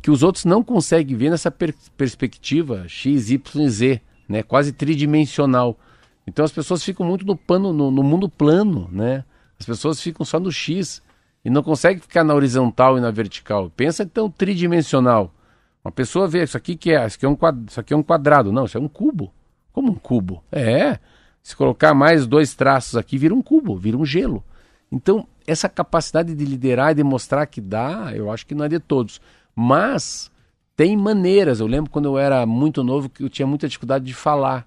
que 0.05 0.11
os 0.11 0.23
outros 0.23 0.45
não 0.45 0.63
conseguem 0.63 1.17
ver 1.17 1.31
nessa 1.31 1.51
per- 1.51 1.75
perspectiva 1.97 2.87
X, 2.87 3.31
Y, 3.31 3.69
Z, 3.71 4.03
né? 4.29 4.43
quase 4.43 4.71
tridimensional. 4.71 5.79
Então 6.27 6.45
as 6.45 6.53
pessoas 6.53 6.85
ficam 6.85 7.07
muito 7.07 7.25
no, 7.25 7.35
pano, 7.35 7.73
no, 7.73 7.91
no 7.91 8.03
mundo 8.03 8.29
plano, 8.29 8.87
né? 8.93 9.25
As 9.59 9.65
pessoas 9.65 9.99
ficam 9.99 10.23
só 10.23 10.39
no 10.39 10.53
X 10.53 11.01
e 11.43 11.49
não 11.49 11.63
conseguem 11.63 12.03
ficar 12.03 12.23
na 12.23 12.35
horizontal 12.35 12.99
e 12.99 13.01
na 13.01 13.11
vertical. 13.11 13.71
Pensa 13.75 14.03
então 14.03 14.29
tridimensional. 14.29 15.33
Uma 15.83 15.91
pessoa 15.91 16.29
vê 16.29 16.43
isso 16.43 16.59
aqui 16.59 16.77
que 16.77 16.93
é, 16.93 17.07
isso 17.07 17.17
aqui 17.17 17.25
é 17.25 17.29
um 17.31 17.35
quadrado, 17.35 17.71
isso 17.71 17.81
aqui 17.81 17.95
é 17.95 17.97
um 17.97 18.03
quadrado, 18.03 18.53
não, 18.53 18.67
isso 18.67 18.77
é 18.77 18.81
um 18.83 18.89
cubo. 18.89 19.33
Como 19.73 19.91
um 19.91 19.95
cubo? 19.95 20.45
É. 20.53 20.99
Se 21.43 21.57
colocar 21.57 21.95
mais 21.95 22.27
dois 22.27 22.55
traços 22.55 22.95
aqui, 22.99 23.17
vira 23.17 23.35
um 23.35 23.41
cubo, 23.41 23.75
vira 23.75 23.97
um 23.97 24.05
gelo. 24.05 24.45
Então, 24.93 25.27
essa 25.47 25.67
capacidade 25.67 26.35
de 26.35 26.45
liderar 26.45 26.93
e 26.93 26.97
de 26.97 27.03
mostrar 27.03 27.47
que 27.47 27.63
dá, 27.63 28.13
eu 28.15 28.31
acho 28.31 28.47
que 28.47 28.55
não 28.55 28.67
é 28.67 28.69
de 28.69 28.79
todos. 28.79 29.19
Mas 29.55 30.31
tem 30.77 30.97
maneiras. 30.97 31.61
Eu 31.61 31.67
lembro 31.67 31.91
quando 31.91 32.07
eu 32.07 32.19
era 32.19 32.45
muito 32.47 32.83
novo 32.83 33.09
que 33.09 33.23
eu 33.23 33.29
tinha 33.29 33.47
muita 33.47 33.69
dificuldade 33.69 34.05
de 34.05 34.15
falar. 34.15 34.67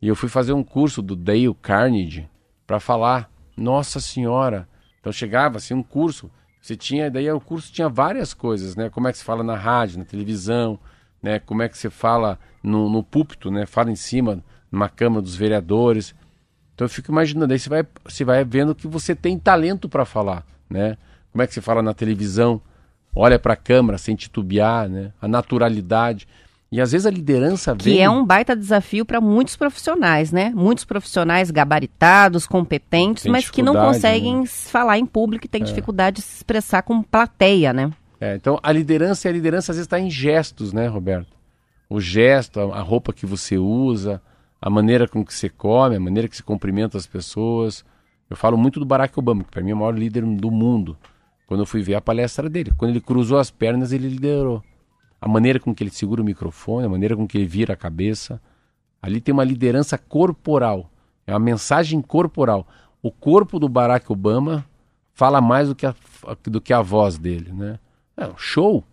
E 0.00 0.08
eu 0.08 0.16
fui 0.16 0.28
fazer 0.28 0.52
um 0.52 0.62
curso 0.62 1.02
do 1.02 1.16
Dale 1.16 1.54
Carnegie 1.54 2.28
para 2.66 2.80
falar. 2.80 3.30
Nossa 3.56 4.00
Senhora! 4.00 4.68
Então 5.00 5.12
chegava 5.12 5.58
assim 5.58 5.74
um 5.74 5.82
curso. 5.82 6.30
Você 6.60 6.76
tinha, 6.76 7.10
daí 7.10 7.30
o 7.30 7.40
curso 7.40 7.72
tinha 7.72 7.88
várias 7.88 8.34
coisas, 8.34 8.76
né? 8.76 8.90
Como 8.90 9.08
é 9.08 9.12
que 9.12 9.18
se 9.18 9.24
fala 9.24 9.42
na 9.42 9.56
rádio, 9.56 9.98
na 9.98 10.04
televisão, 10.04 10.78
né? 11.22 11.38
Como 11.38 11.62
é 11.62 11.68
que 11.68 11.78
se 11.78 11.88
fala 11.88 12.38
no, 12.62 12.88
no 12.88 13.02
púlpito, 13.02 13.50
né? 13.50 13.64
Fala 13.66 13.90
em 13.90 13.96
cima, 13.96 14.44
numa 14.70 14.88
Câmara 14.88 15.22
dos 15.22 15.34
Vereadores. 15.34 16.14
Então 16.74 16.84
eu 16.84 16.88
fico 16.90 17.10
imaginando, 17.10 17.52
aí 17.52 17.58
você 17.58 17.68
vai, 17.68 17.86
você 18.04 18.24
vai 18.24 18.44
vendo 18.44 18.74
que 18.74 18.86
você 18.86 19.14
tem 19.14 19.38
talento 19.38 19.88
para 19.88 20.04
falar, 20.04 20.46
né? 20.68 20.96
Como 21.32 21.42
é 21.42 21.46
que 21.46 21.54
você 21.54 21.60
fala 21.60 21.82
na 21.82 21.94
televisão? 21.94 22.60
Olha 23.14 23.38
para 23.38 23.54
a 23.54 23.56
câmera 23.56 23.98
sem 23.98 24.14
titubear, 24.14 24.88
né? 24.88 25.12
A 25.20 25.26
naturalidade. 25.26 26.26
E 26.72 26.80
às 26.80 26.92
vezes 26.92 27.04
a 27.04 27.10
liderança 27.10 27.74
vem... 27.74 27.94
Que 27.94 28.00
é 28.00 28.08
um 28.08 28.24
baita 28.24 28.54
desafio 28.54 29.04
para 29.04 29.20
muitos 29.20 29.56
profissionais, 29.56 30.30
né? 30.30 30.52
Muitos 30.54 30.84
profissionais 30.84 31.50
gabaritados, 31.50 32.46
competentes, 32.46 33.24
Tem 33.24 33.32
mas 33.32 33.50
que 33.50 33.62
não 33.62 33.74
conseguem 33.74 34.42
né? 34.42 34.46
falar 34.46 34.96
em 34.96 35.04
público 35.04 35.46
e 35.46 35.48
têm 35.48 35.64
dificuldade 35.64 36.16
de 36.16 36.22
se 36.22 36.36
expressar 36.36 36.82
com 36.82 37.02
plateia, 37.02 37.72
né? 37.72 37.90
É, 38.20 38.36
então 38.36 38.60
a 38.62 38.70
liderança, 38.70 39.28
a 39.28 39.32
liderança 39.32 39.72
às 39.72 39.78
vezes 39.78 39.86
está 39.86 39.98
em 39.98 40.10
gestos, 40.10 40.72
né, 40.72 40.86
Roberto? 40.86 41.34
O 41.88 42.00
gesto, 42.00 42.60
a 42.60 42.80
roupa 42.80 43.12
que 43.12 43.26
você 43.26 43.58
usa, 43.58 44.22
a 44.62 44.70
maneira 44.70 45.08
com 45.08 45.24
que 45.24 45.34
você 45.34 45.48
come, 45.48 45.96
a 45.96 46.00
maneira 46.00 46.28
que 46.28 46.36
você 46.36 46.42
cumprimenta 46.42 46.96
as 46.96 47.06
pessoas. 47.06 47.84
Eu 48.28 48.36
falo 48.36 48.56
muito 48.56 48.78
do 48.78 48.86
Barack 48.86 49.18
Obama, 49.18 49.42
que 49.42 49.50
para 49.50 49.62
mim 49.62 49.70
é 49.70 49.74
o 49.74 49.78
maior 49.78 49.98
líder 49.98 50.24
do 50.24 50.50
mundo. 50.52 50.96
Quando 51.50 51.62
eu 51.62 51.66
fui 51.66 51.82
ver 51.82 51.96
a 51.96 52.00
palestra 52.00 52.48
dele, 52.48 52.72
quando 52.78 52.92
ele 52.92 53.00
cruzou 53.00 53.36
as 53.36 53.50
pernas, 53.50 53.90
ele 53.90 54.08
liderou. 54.08 54.62
A 55.20 55.26
maneira 55.26 55.58
com 55.58 55.74
que 55.74 55.82
ele 55.82 55.90
segura 55.90 56.22
o 56.22 56.24
microfone, 56.24 56.86
a 56.86 56.88
maneira 56.88 57.16
com 57.16 57.26
que 57.26 57.36
ele 57.36 57.44
vira 57.44 57.74
a 57.74 57.76
cabeça. 57.76 58.40
Ali 59.02 59.20
tem 59.20 59.32
uma 59.32 59.42
liderança 59.42 59.98
corporal, 59.98 60.88
é 61.26 61.32
uma 61.32 61.40
mensagem 61.40 62.00
corporal. 62.00 62.68
O 63.02 63.10
corpo 63.10 63.58
do 63.58 63.68
Barack 63.68 64.12
Obama 64.12 64.64
fala 65.12 65.40
mais 65.40 65.66
do 65.66 65.74
que 65.74 65.86
a, 65.86 65.94
do 66.44 66.60
que 66.60 66.72
a 66.72 66.82
voz 66.82 67.18
dele, 67.18 67.52
né? 67.52 67.80
É, 68.16 68.30
show. 68.36 68.84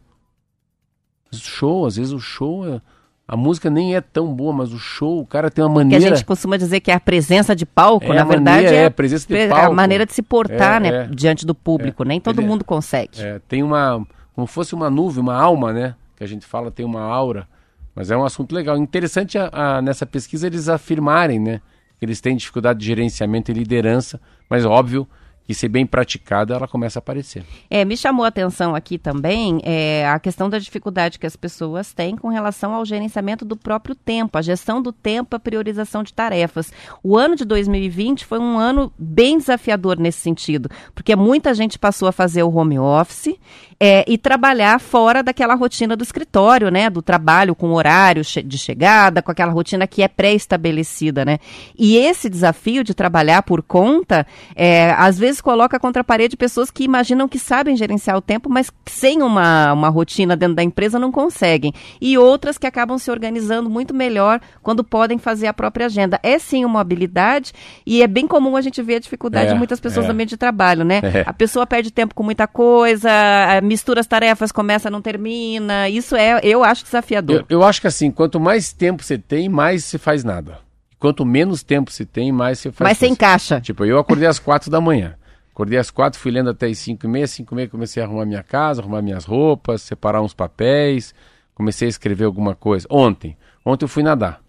Show, 1.32 1.86
às 1.86 1.98
vezes 1.98 2.12
o 2.12 2.20
show 2.20 2.68
é... 2.68 2.82
A 3.28 3.36
música 3.36 3.70
nem 3.70 3.94
é 3.94 4.00
tão 4.00 4.34
boa, 4.34 4.54
mas 4.54 4.72
o 4.72 4.80
show, 4.80 5.20
o 5.20 5.26
cara 5.26 5.52
tem 5.52 5.62
uma 5.64 5.74
Que 5.76 5.82
a 5.82 5.84
maneira... 5.84 6.16
gente 6.16 6.26
costuma 6.26 6.56
dizer 6.56 6.80
que 6.80 6.90
é 6.90 6.94
a 6.94 7.00
presença 7.00 7.54
de 7.54 7.66
palco, 7.66 8.06
É 8.06 8.16
na 8.16 8.24
verdade 8.24 8.56
maneira, 8.64 8.76
é, 8.76 8.84
é 8.84 8.86
a 8.86 8.92
presença 8.92 9.28
de 9.28 9.48
palco. 9.50 9.66
a 9.66 9.74
maneira 9.74 10.06
de 10.06 10.14
se 10.14 10.22
portar, 10.22 10.78
É, 10.78 10.80
né, 10.80 11.04
é. 11.04 11.08
diante 11.08 11.46
do 11.46 11.54
público. 11.54 12.04
Nem 12.06 12.22
todo 12.22 12.42
é- 12.42 12.46
mundo 12.46 12.64
consegue. 12.64 13.22
É, 13.22 13.40
tem 13.48 13.62
uma... 13.64 14.06
Como 14.34 14.48
fosse 14.48 14.74
uma 14.74 14.90
nuvem, 14.90 15.22
uma 15.22 15.36
alma, 15.36 15.74
né? 15.74 15.96
Que 16.16 16.24
a 16.24 16.28
gente 16.28 16.46
fala, 16.46 16.72
tem 16.72 16.86
uma 16.86 17.02
aura. 17.02 17.48
Mas 17.94 18.12
é 18.12 18.16
um 18.16 18.24
assunto 18.24 18.54
legal. 18.56 18.78
Interessante 18.78 19.38
a- 19.38 19.50
a- 19.52 19.82
nessa 19.82 20.06
pesquisa 20.06 20.48
eles 20.48 20.70
afirmarem, 20.70 21.40
né? 21.40 21.60
Que 22.00 22.06
eles 22.06 22.22
têm 22.22 22.36
dificuldade 22.38 22.80
de 22.80 22.86
gerenciamento 22.86 23.52
e 23.52 23.54
liderança. 23.56 24.22
Mas 24.50 24.64
óbvio 24.64 25.06
que 25.48 25.54
se 25.54 25.70
bem 25.70 25.86
praticada, 25.86 26.54
ela 26.54 26.68
começa 26.68 27.00
a 27.00 27.02
aparecer. 27.02 27.42
É, 27.70 27.86
me 27.86 27.96
chamou 27.96 28.26
a 28.26 28.28
atenção 28.28 28.76
aqui 28.76 28.98
também 28.98 29.62
é, 29.64 30.06
a 30.06 30.20
questão 30.20 30.50
da 30.50 30.60
dificuldade 30.60 31.18
que 31.18 31.26
as 31.26 31.38
pessoas 31.38 31.94
têm 31.94 32.18
com 32.18 32.28
relação 32.28 32.74
ao 32.74 32.84
gerenciamento 32.84 33.46
do 33.46 33.56
próprio 33.56 33.96
tempo, 33.96 34.38
a 34.38 34.42
gestão 34.42 34.82
do 34.82 34.92
tempo, 34.92 35.38
a 35.38 35.40
priorização 35.40 36.04
de 36.04 36.14
tarefas. 36.14 36.74
O 37.02 37.18
ano 37.18 37.34
de 37.34 37.46
2020 37.46 38.26
foi 38.26 38.40
um 38.40 38.60
ano 38.60 38.92
bem 39.00 39.38
desafiador 39.38 39.98
nesse 39.98 40.20
sentido, 40.20 40.70
porque 40.94 41.16
muita 41.16 41.54
gente 41.54 41.80
passou 41.80 42.10
a 42.10 42.12
fazer 42.12 42.44
o 42.44 42.54
home 42.54 42.78
office 42.78 43.34
é, 43.80 44.04
e 44.08 44.18
trabalhar 44.18 44.80
fora 44.80 45.22
daquela 45.22 45.54
rotina 45.54 45.96
do 45.96 46.04
escritório, 46.04 46.72
né? 46.72 46.90
Do 46.90 47.02
trabalho 47.02 47.54
com 47.54 47.72
horário 47.74 48.24
de 48.24 48.58
chegada, 48.58 49.22
com 49.22 49.32
aquela 49.32 49.52
rotina 49.52 49.86
que 49.86 50.02
é 50.02 50.08
pré-estabelecida, 50.08 51.24
né? 51.24 51.38
E 51.78 51.98
esse 51.98 52.30
desafio 52.30 52.84
de 52.84 52.94
trabalhar 52.94 53.44
por 53.44 53.62
conta, 53.62 54.26
é, 54.56 54.92
às 54.98 55.20
vezes 55.20 55.42
coloca 55.42 55.80
contra 55.80 56.02
a 56.02 56.06
parede 56.06 56.36
pessoas 56.36 56.72
que 56.72 56.84
imaginam 56.84 57.28
que 57.28 57.38
sabem 57.38 57.76
gerenciar 57.76 58.18
o 58.18 58.22
tempo, 58.22 58.50
mas 58.50 58.72
sem 58.88 59.22
uma, 59.22 59.74
uma 59.74 59.90
rotina 59.90 60.36
dentro 60.36 60.56
da 60.56 60.64
empresa 60.64 60.98
não 60.98 61.12
conseguem. 61.12 61.74
E 62.02 62.18
outras 62.18 62.58
que 62.58 62.66
acabam 62.66 62.98
se 62.98 63.12
organizando 63.12 63.70
muito 63.70 63.94
melhor 63.94 64.40
quando 64.64 64.84
podem 64.84 65.18
fazer 65.18 65.48
a 65.48 65.54
própria 65.54 65.86
agenda. 65.86 66.20
É 66.24 66.40
sim 66.40 66.66
uma 66.66 66.82
habilidade 66.82 67.54
e 67.86 68.02
é 68.02 68.08
bem 68.08 68.28
comum 68.28 68.56
a 68.56 68.62
gente 68.62 68.82
ver 68.82 68.96
a 68.96 69.00
dificuldade 69.00 69.48
É, 69.48 69.54
de 69.54 69.56
muitas 69.56 69.80
pessoas 69.80 70.06
é. 70.06 70.08
no 70.08 70.14
ambiente 70.14 70.30
de 70.30 70.38
trabalho, 70.38 70.84
né? 70.84 71.00
É. 71.04 71.24
A 71.26 71.34
pessoa 71.34 71.68
perde 71.68 71.92
tempo 71.92 72.16
com 72.16 72.24
muita 72.24 72.48
coisa, 72.48 73.10
eh, 73.10 73.62
mistura 73.68 74.00
as 74.00 74.08
tarefas, 74.08 74.52
começa, 74.52 74.90
não 74.90 75.02
termina. 75.02 75.88
Isso 75.90 76.16
é, 76.16 76.40
eu 76.44 76.64
acho 76.64 76.84
desafiador. 76.84 77.46
Eu, 77.50 77.60
eu 77.60 77.64
acho 77.64 77.82
que 77.82 77.88
assim, 77.88 78.10
quanto 78.10 78.40
mais 78.40 78.74
tempo 78.74 79.04
você 79.04 79.18
tem, 79.18 79.48
mais 79.48 79.84
você 79.84 79.98
faz 79.98 80.24
nada. 80.24 80.60
Quanto 81.00 81.24
menos 81.24 81.62
tempo 81.62 81.92
você 81.92 82.06
tem, 82.06 82.32
mais 82.32 82.60
você 82.60 82.72
faz 82.72 82.90
Mas 82.90 82.98
você 82.98 83.08
encaixa. 83.08 83.62
Tipo, 83.62 83.86
eu 83.86 84.00
acordei 84.00 84.28
às 84.28 84.40
quatro 84.40 84.72
da 84.72 84.82
manhã. 84.82 85.16
Acordei 85.52 85.78
às 85.78 85.92
quatro, 85.92 86.20
fui 86.20 86.32
lendo 86.32 86.50
até 86.50 86.68
as 86.68 86.78
cinco 86.80 87.06
e 87.06 87.10
meia. 87.10 87.28
Cinco 87.28 87.54
e 87.54 87.56
meia 87.56 87.68
comecei 87.68 88.02
a 88.02 88.06
arrumar 88.06 88.26
minha 88.26 88.44
casa, 88.44 88.82
arrumar 88.82 89.02
minhas 89.02 89.26
roupas, 89.26 89.82
separar 89.84 90.22
uns 90.22 90.34
papéis. 90.34 91.14
Comecei 91.54 91.88
a 91.88 91.90
escrever 91.90 92.26
alguma 92.26 92.56
coisa. 92.56 92.88
Ontem. 92.90 93.38
Ontem 93.66 93.86
eu 93.86 93.90
fui 93.90 94.02
nadar. 94.02 94.42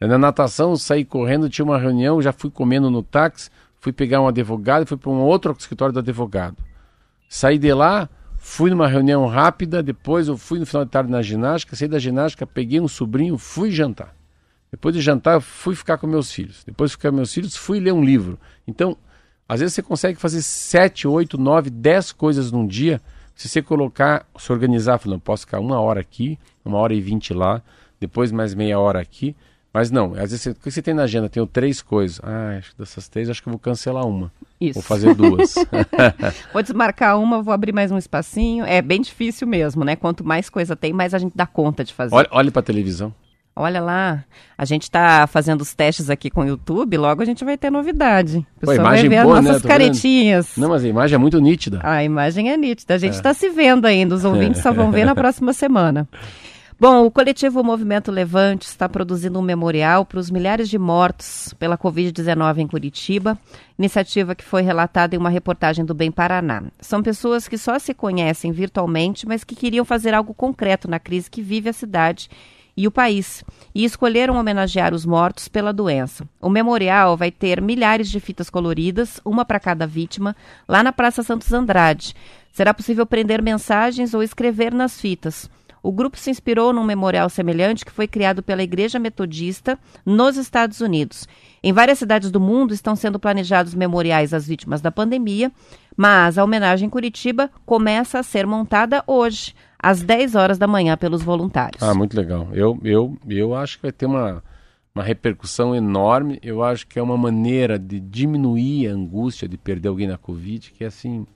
Na 0.00 0.16
natação, 0.16 0.76
saí 0.76 1.04
correndo, 1.04 1.50
tinha 1.50 1.64
uma 1.64 1.78
reunião, 1.78 2.22
já 2.22 2.32
fui 2.32 2.50
comendo 2.50 2.90
no 2.90 3.02
táxi, 3.02 3.50
fui 3.78 3.92
pegar 3.92 4.22
um 4.22 4.28
advogado, 4.28 4.86
fui 4.86 4.96
para 4.96 5.10
um 5.10 5.20
outro 5.20 5.54
escritório 5.58 5.92
do 5.92 5.98
advogado. 5.98 6.56
Saí 7.28 7.58
de 7.58 7.72
lá, 7.74 8.08
fui 8.42 8.70
numa 8.70 8.88
reunião 8.88 9.26
rápida, 9.26 9.82
depois 9.82 10.26
eu 10.26 10.36
fui 10.36 10.58
no 10.58 10.66
final 10.66 10.84
de 10.84 10.90
tarde 10.90 11.10
na 11.10 11.20
ginástica, 11.20 11.76
saí 11.76 11.86
da 11.86 11.98
ginástica, 11.98 12.46
peguei 12.46 12.80
um 12.80 12.88
sobrinho, 12.88 13.36
fui 13.36 13.70
jantar. 13.70 14.16
Depois 14.70 14.94
de 14.94 15.00
jantar, 15.00 15.40
fui 15.40 15.74
ficar 15.76 15.98
com 15.98 16.06
meus 16.06 16.32
filhos. 16.32 16.64
Depois 16.64 16.90
de 16.90 16.96
ficar 16.96 17.10
com 17.10 17.16
meus 17.16 17.32
filhos, 17.32 17.54
fui 17.54 17.78
ler 17.78 17.92
um 17.92 18.02
livro. 18.02 18.38
Então, 18.66 18.96
às 19.46 19.60
vezes 19.60 19.74
você 19.74 19.82
consegue 19.82 20.18
fazer 20.18 20.40
sete, 20.40 21.06
oito, 21.06 21.36
nove, 21.36 21.68
dez 21.68 22.12
coisas 22.12 22.50
num 22.50 22.66
dia, 22.66 23.00
se 23.34 23.48
você 23.48 23.60
colocar, 23.60 24.26
se 24.38 24.50
organizar, 24.50 24.98
falando, 24.98 25.20
posso 25.20 25.44
ficar 25.44 25.60
uma 25.60 25.78
hora 25.78 26.00
aqui, 26.00 26.38
uma 26.64 26.78
hora 26.78 26.94
e 26.94 27.00
vinte 27.00 27.34
lá, 27.34 27.62
depois 27.98 28.32
mais 28.32 28.54
meia 28.54 28.78
hora 28.78 29.00
aqui. 29.00 29.36
Mas 29.72 29.90
não, 29.90 30.14
às 30.14 30.30
vezes 30.30 30.42
você, 30.42 30.50
o 30.50 30.54
que 30.56 30.70
você 30.70 30.82
tem 30.82 30.92
na 30.92 31.04
agenda? 31.04 31.28
Tenho 31.28 31.46
três 31.46 31.80
coisas. 31.80 32.20
Ah, 32.24 32.56
acho 32.58 32.72
que 32.72 32.78
dessas 32.78 33.08
três, 33.08 33.30
acho 33.30 33.40
que 33.40 33.48
eu 33.48 33.52
vou 33.52 33.60
cancelar 33.60 34.04
uma. 34.04 34.32
Isso. 34.60 34.74
Vou 34.74 34.82
fazer 34.82 35.14
duas. 35.14 35.54
Vou 36.52 36.62
desmarcar 36.62 37.18
uma, 37.18 37.40
vou 37.40 37.54
abrir 37.54 37.72
mais 37.72 37.90
um 37.90 37.96
espacinho. 37.96 38.64
É 38.66 38.82
bem 38.82 39.00
difícil 39.00 39.46
mesmo, 39.46 39.84
né? 39.84 39.96
Quanto 39.96 40.22
mais 40.22 40.50
coisa 40.50 40.76
tem, 40.76 40.92
mais 40.92 41.14
a 41.14 41.18
gente 41.18 41.32
dá 41.34 41.46
conta 41.46 41.82
de 41.82 41.94
fazer. 41.94 42.14
olha, 42.14 42.28
olhe 42.30 42.50
para 42.50 42.60
televisão. 42.62 43.14
Olha 43.56 43.80
lá, 43.80 44.24
a 44.56 44.64
gente 44.64 44.84
está 44.84 45.26
fazendo 45.26 45.60
os 45.60 45.74
testes 45.74 46.08
aqui 46.08 46.30
com 46.30 46.42
o 46.42 46.46
YouTube, 46.46 46.96
logo 46.96 47.20
a 47.20 47.24
gente 47.24 47.44
vai 47.44 47.58
ter 47.58 47.70
novidade. 47.70 48.38
O 48.56 48.60
pessoal 48.60 48.76
vai 48.76 48.86
imagem 48.86 49.10
ver 49.10 49.22
boa, 49.22 49.38
as 49.38 49.44
né? 49.44 49.48
nossas 49.48 49.62
vendo. 49.62 49.70
caretinhas. 49.70 50.56
Não, 50.56 50.68
mas 50.68 50.84
a 50.84 50.88
imagem 50.88 51.14
é 51.14 51.18
muito 51.18 51.40
nítida. 51.40 51.80
A 51.82 52.02
imagem 52.04 52.50
é 52.50 52.56
nítida. 52.56 52.94
A 52.94 52.98
gente 52.98 53.14
está 53.14 53.34
se 53.34 53.48
vendo 53.50 53.86
ainda. 53.86 54.14
Os 54.14 54.24
ouvintes 54.24 54.62
só 54.62 54.72
vão 54.72 54.90
ver 54.90 55.04
na 55.04 55.14
próxima 55.16 55.52
semana. 55.52 56.08
Bom, 56.80 57.04
o 57.04 57.10
coletivo 57.10 57.62
Movimento 57.62 58.10
Levante 58.10 58.62
está 58.62 58.88
produzindo 58.88 59.38
um 59.38 59.42
memorial 59.42 60.06
para 60.06 60.18
os 60.18 60.30
milhares 60.30 60.66
de 60.66 60.78
mortos 60.78 61.52
pela 61.58 61.76
Covid-19 61.76 62.56
em 62.56 62.66
Curitiba, 62.66 63.38
iniciativa 63.78 64.34
que 64.34 64.42
foi 64.42 64.62
relatada 64.62 65.14
em 65.14 65.18
uma 65.18 65.28
reportagem 65.28 65.84
do 65.84 65.92
Bem 65.92 66.10
Paraná. 66.10 66.62
São 66.80 67.02
pessoas 67.02 67.46
que 67.46 67.58
só 67.58 67.78
se 67.78 67.92
conhecem 67.92 68.50
virtualmente, 68.50 69.28
mas 69.28 69.44
que 69.44 69.54
queriam 69.54 69.84
fazer 69.84 70.14
algo 70.14 70.32
concreto 70.32 70.88
na 70.88 70.98
crise 70.98 71.30
que 71.30 71.42
vive 71.42 71.68
a 71.68 71.74
cidade 71.74 72.30
e 72.74 72.86
o 72.86 72.90
país, 72.90 73.44
e 73.74 73.84
escolheram 73.84 74.36
homenagear 74.36 74.94
os 74.94 75.04
mortos 75.04 75.48
pela 75.48 75.74
doença. 75.74 76.26
O 76.40 76.48
memorial 76.48 77.14
vai 77.14 77.30
ter 77.30 77.60
milhares 77.60 78.08
de 78.08 78.18
fitas 78.20 78.48
coloridas, 78.48 79.20
uma 79.22 79.44
para 79.44 79.60
cada 79.60 79.86
vítima, 79.86 80.34
lá 80.66 80.82
na 80.82 80.94
Praça 80.94 81.22
Santos 81.22 81.52
Andrade. 81.52 82.14
Será 82.50 82.72
possível 82.72 83.04
prender 83.04 83.42
mensagens 83.42 84.14
ou 84.14 84.22
escrever 84.22 84.72
nas 84.72 84.98
fitas. 84.98 85.50
O 85.82 85.90
grupo 85.92 86.18
se 86.18 86.30
inspirou 86.30 86.72
num 86.72 86.84
memorial 86.84 87.28
semelhante 87.28 87.84
que 87.84 87.92
foi 87.92 88.06
criado 88.06 88.42
pela 88.42 88.62
Igreja 88.62 88.98
Metodista 88.98 89.78
nos 90.04 90.36
Estados 90.36 90.80
Unidos. 90.80 91.26
Em 91.62 91.72
várias 91.72 91.98
cidades 91.98 92.30
do 92.30 92.40
mundo 92.40 92.74
estão 92.74 92.94
sendo 92.94 93.18
planejados 93.18 93.74
memoriais 93.74 94.34
às 94.34 94.46
vítimas 94.46 94.80
da 94.80 94.90
pandemia, 94.90 95.50
mas 95.96 96.38
a 96.38 96.44
homenagem 96.44 96.86
em 96.86 96.90
Curitiba 96.90 97.50
começa 97.64 98.18
a 98.18 98.22
ser 98.22 98.46
montada 98.46 99.02
hoje, 99.06 99.54
às 99.78 100.02
10 100.02 100.34
horas 100.34 100.58
da 100.58 100.66
manhã, 100.66 100.96
pelos 100.96 101.22
voluntários. 101.22 101.82
Ah, 101.82 101.94
muito 101.94 102.16
legal. 102.16 102.48
Eu, 102.52 102.78
eu, 102.82 103.16
eu 103.28 103.54
acho 103.54 103.76
que 103.76 103.82
vai 103.82 103.92
ter 103.92 104.06
uma, 104.06 104.42
uma 104.94 105.04
repercussão 105.04 105.74
enorme. 105.74 106.38
Eu 106.42 106.62
acho 106.62 106.86
que 106.86 106.98
é 106.98 107.02
uma 107.02 107.16
maneira 107.16 107.78
de 107.78 108.00
diminuir 108.00 108.88
a 108.88 108.92
angústia 108.92 109.48
de 109.48 109.56
perder 109.56 109.88
alguém 109.88 110.06
na 110.06 110.18
Covid, 110.18 110.70
que 110.72 110.84
é 110.84 110.86
assim. 110.86 111.26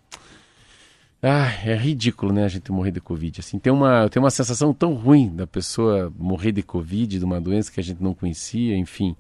Ah, 1.27 1.51
é 1.65 1.75
ridículo, 1.75 2.35
né, 2.35 2.45
a 2.45 2.49
gente 2.49 2.71
morrer 2.71 2.91
de 2.91 3.01
Covid. 3.01 3.41
Assim, 3.41 3.59
tem 3.59 3.73
uma, 3.73 4.11
tem 4.11 4.21
uma 4.23 4.29
sensação 4.29 4.75
tão 4.75 4.93
ruim 4.93 5.35
da 5.35 5.47
pessoa 5.47 6.13
morrer 6.19 6.53
de 6.53 6.63
Covid, 6.63 7.19
de 7.19 7.25
uma 7.25 7.41
doença 7.41 7.73
que 7.73 7.81
a 7.81 7.83
gente 7.83 8.03
não 8.03 8.13
conhecia, 8.13 8.77
enfim. 8.77 9.17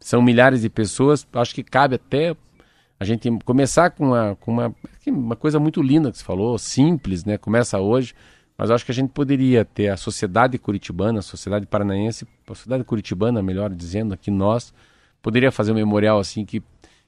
São 0.00 0.20
milhares 0.20 0.62
de 0.62 0.68
pessoas, 0.68 1.24
acho 1.32 1.54
que 1.54 1.62
cabe 1.62 1.94
até 1.94 2.34
a 2.98 3.04
gente 3.04 3.30
começar 3.44 3.90
com 3.90 4.06
uma, 4.06 4.34
com 4.40 4.50
uma, 4.50 4.74
uma 5.06 5.36
coisa 5.36 5.60
muito 5.60 5.80
linda 5.80 6.10
que 6.10 6.18
você 6.18 6.24
falou, 6.24 6.58
simples, 6.58 7.24
né? 7.24 7.38
Começa 7.38 7.78
hoje, 7.78 8.14
mas 8.58 8.68
acho 8.72 8.84
que 8.84 8.90
a 8.90 8.94
gente 8.94 9.10
poderia 9.10 9.64
ter 9.64 9.90
a 9.90 9.96
sociedade 9.96 10.58
curitibana, 10.58 11.20
a 11.20 11.22
sociedade 11.22 11.66
paranaense, 11.66 12.26
a 12.48 12.48
sociedade 12.48 12.82
curitibana, 12.82 13.40
melhor 13.40 13.70
dizendo, 13.70 14.12
aqui 14.12 14.28
nós, 14.28 14.74
poderia 15.22 15.52
fazer 15.52 15.70
um 15.70 15.76
memorial 15.76 16.18
assim 16.18 16.44
que, 16.44 16.60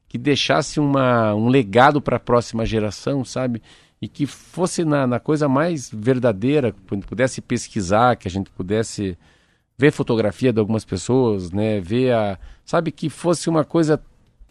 que 0.09 0.17
deixasse 0.17 0.79
uma, 0.79 1.35
um 1.35 1.49
legado 1.49 2.01
para 2.01 2.17
a 2.17 2.21
próxima 2.21 2.65
geração, 2.65 3.25
sabe? 3.25 3.61
E 4.01 4.09
que 4.09 4.27
fosse 4.27 4.85
na, 4.85 5.07
na 5.07 5.19
coisa 5.19 5.49
mais 5.49 5.91
verdadeira, 5.91 6.73
que 6.73 6.97
pudesse 6.99 7.41
pesquisar, 7.41 8.17
que 8.17 8.29
a 8.29 8.31
gente 8.31 8.51
pudesse 8.51 9.17
ver 9.79 9.91
fotografia 9.91 10.53
de 10.53 10.61
algumas 10.61 10.85
pessoas, 10.85 11.51
né? 11.51 11.81
Ver 11.81 12.13
a, 12.13 12.39
sabe 12.65 12.91
que 12.91 13.09
fosse 13.09 13.49
uma 13.49 13.65
coisa 13.65 14.03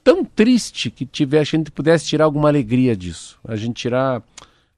tão 0.03 0.23
triste 0.23 0.91
que 0.91 1.05
tivesse, 1.05 1.55
a 1.55 1.57
gente 1.57 1.71
pudesse 1.71 2.05
tirar 2.05 2.25
alguma 2.25 2.47
alegria 2.49 2.95
disso. 2.95 3.39
A 3.43 3.55
gente 3.55 3.75
tirar 3.75 4.23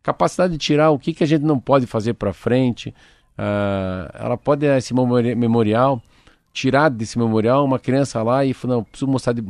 capacidade 0.02 0.54
de 0.54 0.60
tirar 0.60 0.92
o 0.92 1.00
que, 1.00 1.14
que 1.14 1.24
a 1.24 1.28
gente 1.28 1.44
não 1.44 1.60
pode 1.60 1.86
fazer 1.86 2.14
para 2.14 2.32
frente. 2.32 2.94
Ah, 3.38 4.10
ela 4.14 4.38
pode 4.38 4.66
esse 4.66 4.94
memori- 4.94 5.36
memorial 5.36 6.02
tirar 6.54 6.90
desse 6.90 7.20
memorial 7.20 7.64
uma 7.64 7.78
criança 7.78 8.24
lá 8.24 8.44
e 8.44 8.54
falar, 8.54 8.76
não, 8.76 8.84
preciso 8.84 9.12
mostrar 9.12 9.34
de, 9.34 9.44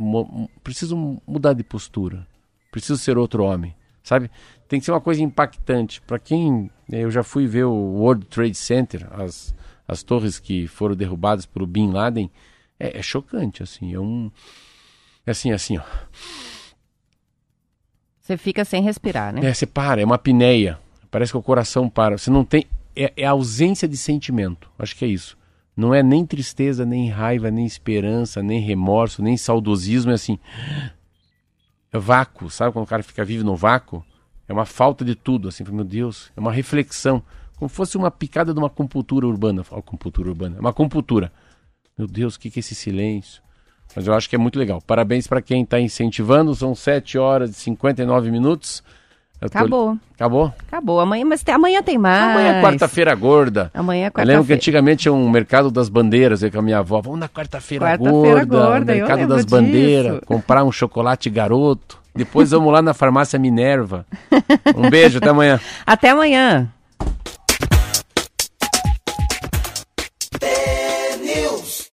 preciso 0.64 1.22
mudar 1.26 1.54
de 1.54 1.64
postura. 1.64 2.28
Preciso 2.70 2.98
ser 2.98 3.18
outro 3.18 3.44
homem, 3.44 3.74
sabe? 4.04 4.30
Tem 4.68 4.80
que 4.80 4.86
ser 4.86 4.92
uma 4.92 5.02
coisa 5.02 5.22
impactante. 5.22 6.02
Para 6.02 6.20
quem 6.20 6.70
eh, 6.92 7.04
eu 7.04 7.12
já 7.12 7.24
fui 7.24 7.48
ver 7.48 7.66
o 7.66 7.74
World 7.74 8.26
Trade 8.26 8.56
Center, 8.56 9.08
as 9.12 9.56
as 9.88 10.04
torres 10.04 10.38
que 10.38 10.68
foram 10.68 10.96
derrubadas 10.96 11.46
pelo 11.46 11.66
Bin 11.66 11.92
Laden, 11.92 12.30
é, 12.78 13.00
é 13.00 13.02
chocante 13.02 13.64
assim, 13.64 13.94
é 13.94 14.00
um 14.00 14.30
é 15.26 15.32
assim, 15.32 15.52
assim, 15.52 15.78
ó. 15.78 15.84
Você 18.22 18.38
fica 18.38 18.64
sem 18.64 18.82
respirar, 18.82 19.34
né? 19.34 19.46
É, 19.46 19.54
você 19.54 19.66
para, 19.66 20.02
é 20.02 20.06
uma 20.06 20.16
apneia. 20.16 20.80
Parece 21.12 21.32
que 21.32 21.38
o 21.38 21.42
coração 21.42 21.90
para. 21.90 22.18
Você 22.18 22.30
não 22.30 22.46
tem. 22.46 22.66
É, 22.96 23.14
é 23.16 23.26
ausência 23.26 23.88
de 23.88 23.98
sentimento. 23.98 24.70
Acho 24.80 24.96
que 24.96 25.04
é 25.04 25.08
isso. 25.08 25.38
Não 25.76 25.94
é 25.94 26.02
nem 26.02 26.26
tristeza, 26.26 26.86
nem 26.86 27.10
raiva, 27.10 27.52
nem 27.52 27.66
esperança, 27.66 28.42
nem 28.42 28.62
remorso, 28.62 29.22
nem 29.22 29.38
saudosismo. 29.38 30.12
É 30.12 30.16
assim. 30.16 30.40
É 31.92 31.98
vácuo. 31.98 32.50
Sabe 32.50 32.72
quando 32.72 32.86
o 32.86 32.88
cara 32.88 33.04
fica 33.04 33.24
vivo 33.24 33.44
no 33.44 33.56
vácuo? 33.56 34.04
É 34.48 34.54
uma 34.54 34.66
falta 34.66 35.04
de 35.04 35.16
tudo. 35.16 35.48
Assim, 35.50 35.64
meu 35.70 35.84
Deus. 35.84 36.32
É 36.36 36.40
uma 36.40 36.52
reflexão. 36.52 37.22
Como 37.58 37.68
fosse 37.70 37.98
uma 37.98 38.12
picada 38.12 38.54
de 38.54 38.60
uma 38.60 38.70
compultura 38.70 39.26
urbana. 39.28 39.64
Ó, 39.72 39.82
compultura 39.82 40.30
urbana. 40.30 40.56
É 40.58 40.60
uma 40.60 40.74
compultura. 40.74 41.32
Meu 41.98 42.08
Deus, 42.08 42.36
o 42.36 42.40
que, 42.40 42.50
que 42.50 42.60
é 42.60 42.62
esse 42.62 42.76
silêncio? 42.76 43.42
Mas 43.96 44.06
eu 44.06 44.14
acho 44.14 44.30
que 44.30 44.36
é 44.36 44.40
muito 44.40 44.60
legal. 44.60 44.82
Parabéns 44.86 45.26
para 45.28 45.42
quem 45.42 45.64
está 45.64 45.80
incentivando. 45.80 46.54
São 46.54 46.76
7 46.76 47.18
horas 47.18 47.50
e 47.50 47.54
59 47.54 48.30
minutos. 48.30 48.84
Eu 49.42 49.50
tô- 49.50 49.58
Acabou. 49.58 49.98
Acabou? 50.16 50.54
Acabou. 50.68 51.00
Amanhã, 51.00 51.24
mas 51.26 51.44
tem- 51.44 51.54
amanhã 51.56 51.82
tem 51.82 51.98
mais. 51.98 52.32
Amanhã 52.32 52.54
é 52.58 52.62
quarta-feira 52.62 53.14
gorda. 53.16 53.70
Amanhã 53.74 54.06
é 54.06 54.08
Eu 54.08 54.10
lembro 54.10 54.14
que 54.14 54.28
quarta-feira. 54.32 54.56
antigamente 54.60 55.02
tinha 55.04 55.14
um 55.14 55.30
mercado 55.30 55.70
das 55.72 55.90
bandeiras, 55.90 56.42
eu 56.44 56.52
com 56.52 56.60
a 56.60 56.62
minha 56.62 56.80
avó. 56.80 57.02
Vamos 57.02 57.20
na 57.20 57.30
quarta-feira 57.30 57.86
Quarta-feira 57.86 58.46
gorda, 58.46 58.68
gorda, 58.70 58.96
eu 58.96 59.08
mercado 59.08 59.28
das 59.28 59.46
bandeiras, 59.46 60.20
comprar 60.26 60.64
um 60.64 60.72
chocolate 60.72 61.30
garoto. 61.30 62.00
Depois 62.18 62.52
vamos 62.52 62.72
lá 62.74 62.82
na 62.82 62.94
farmácia 62.94 63.40
Minerva. 63.40 64.06
Um 64.76 64.90
beijo, 64.90 65.20
até 65.20 65.30
amanhã. 65.30 65.60
Até 65.86 66.10
amanhã. 66.10 66.68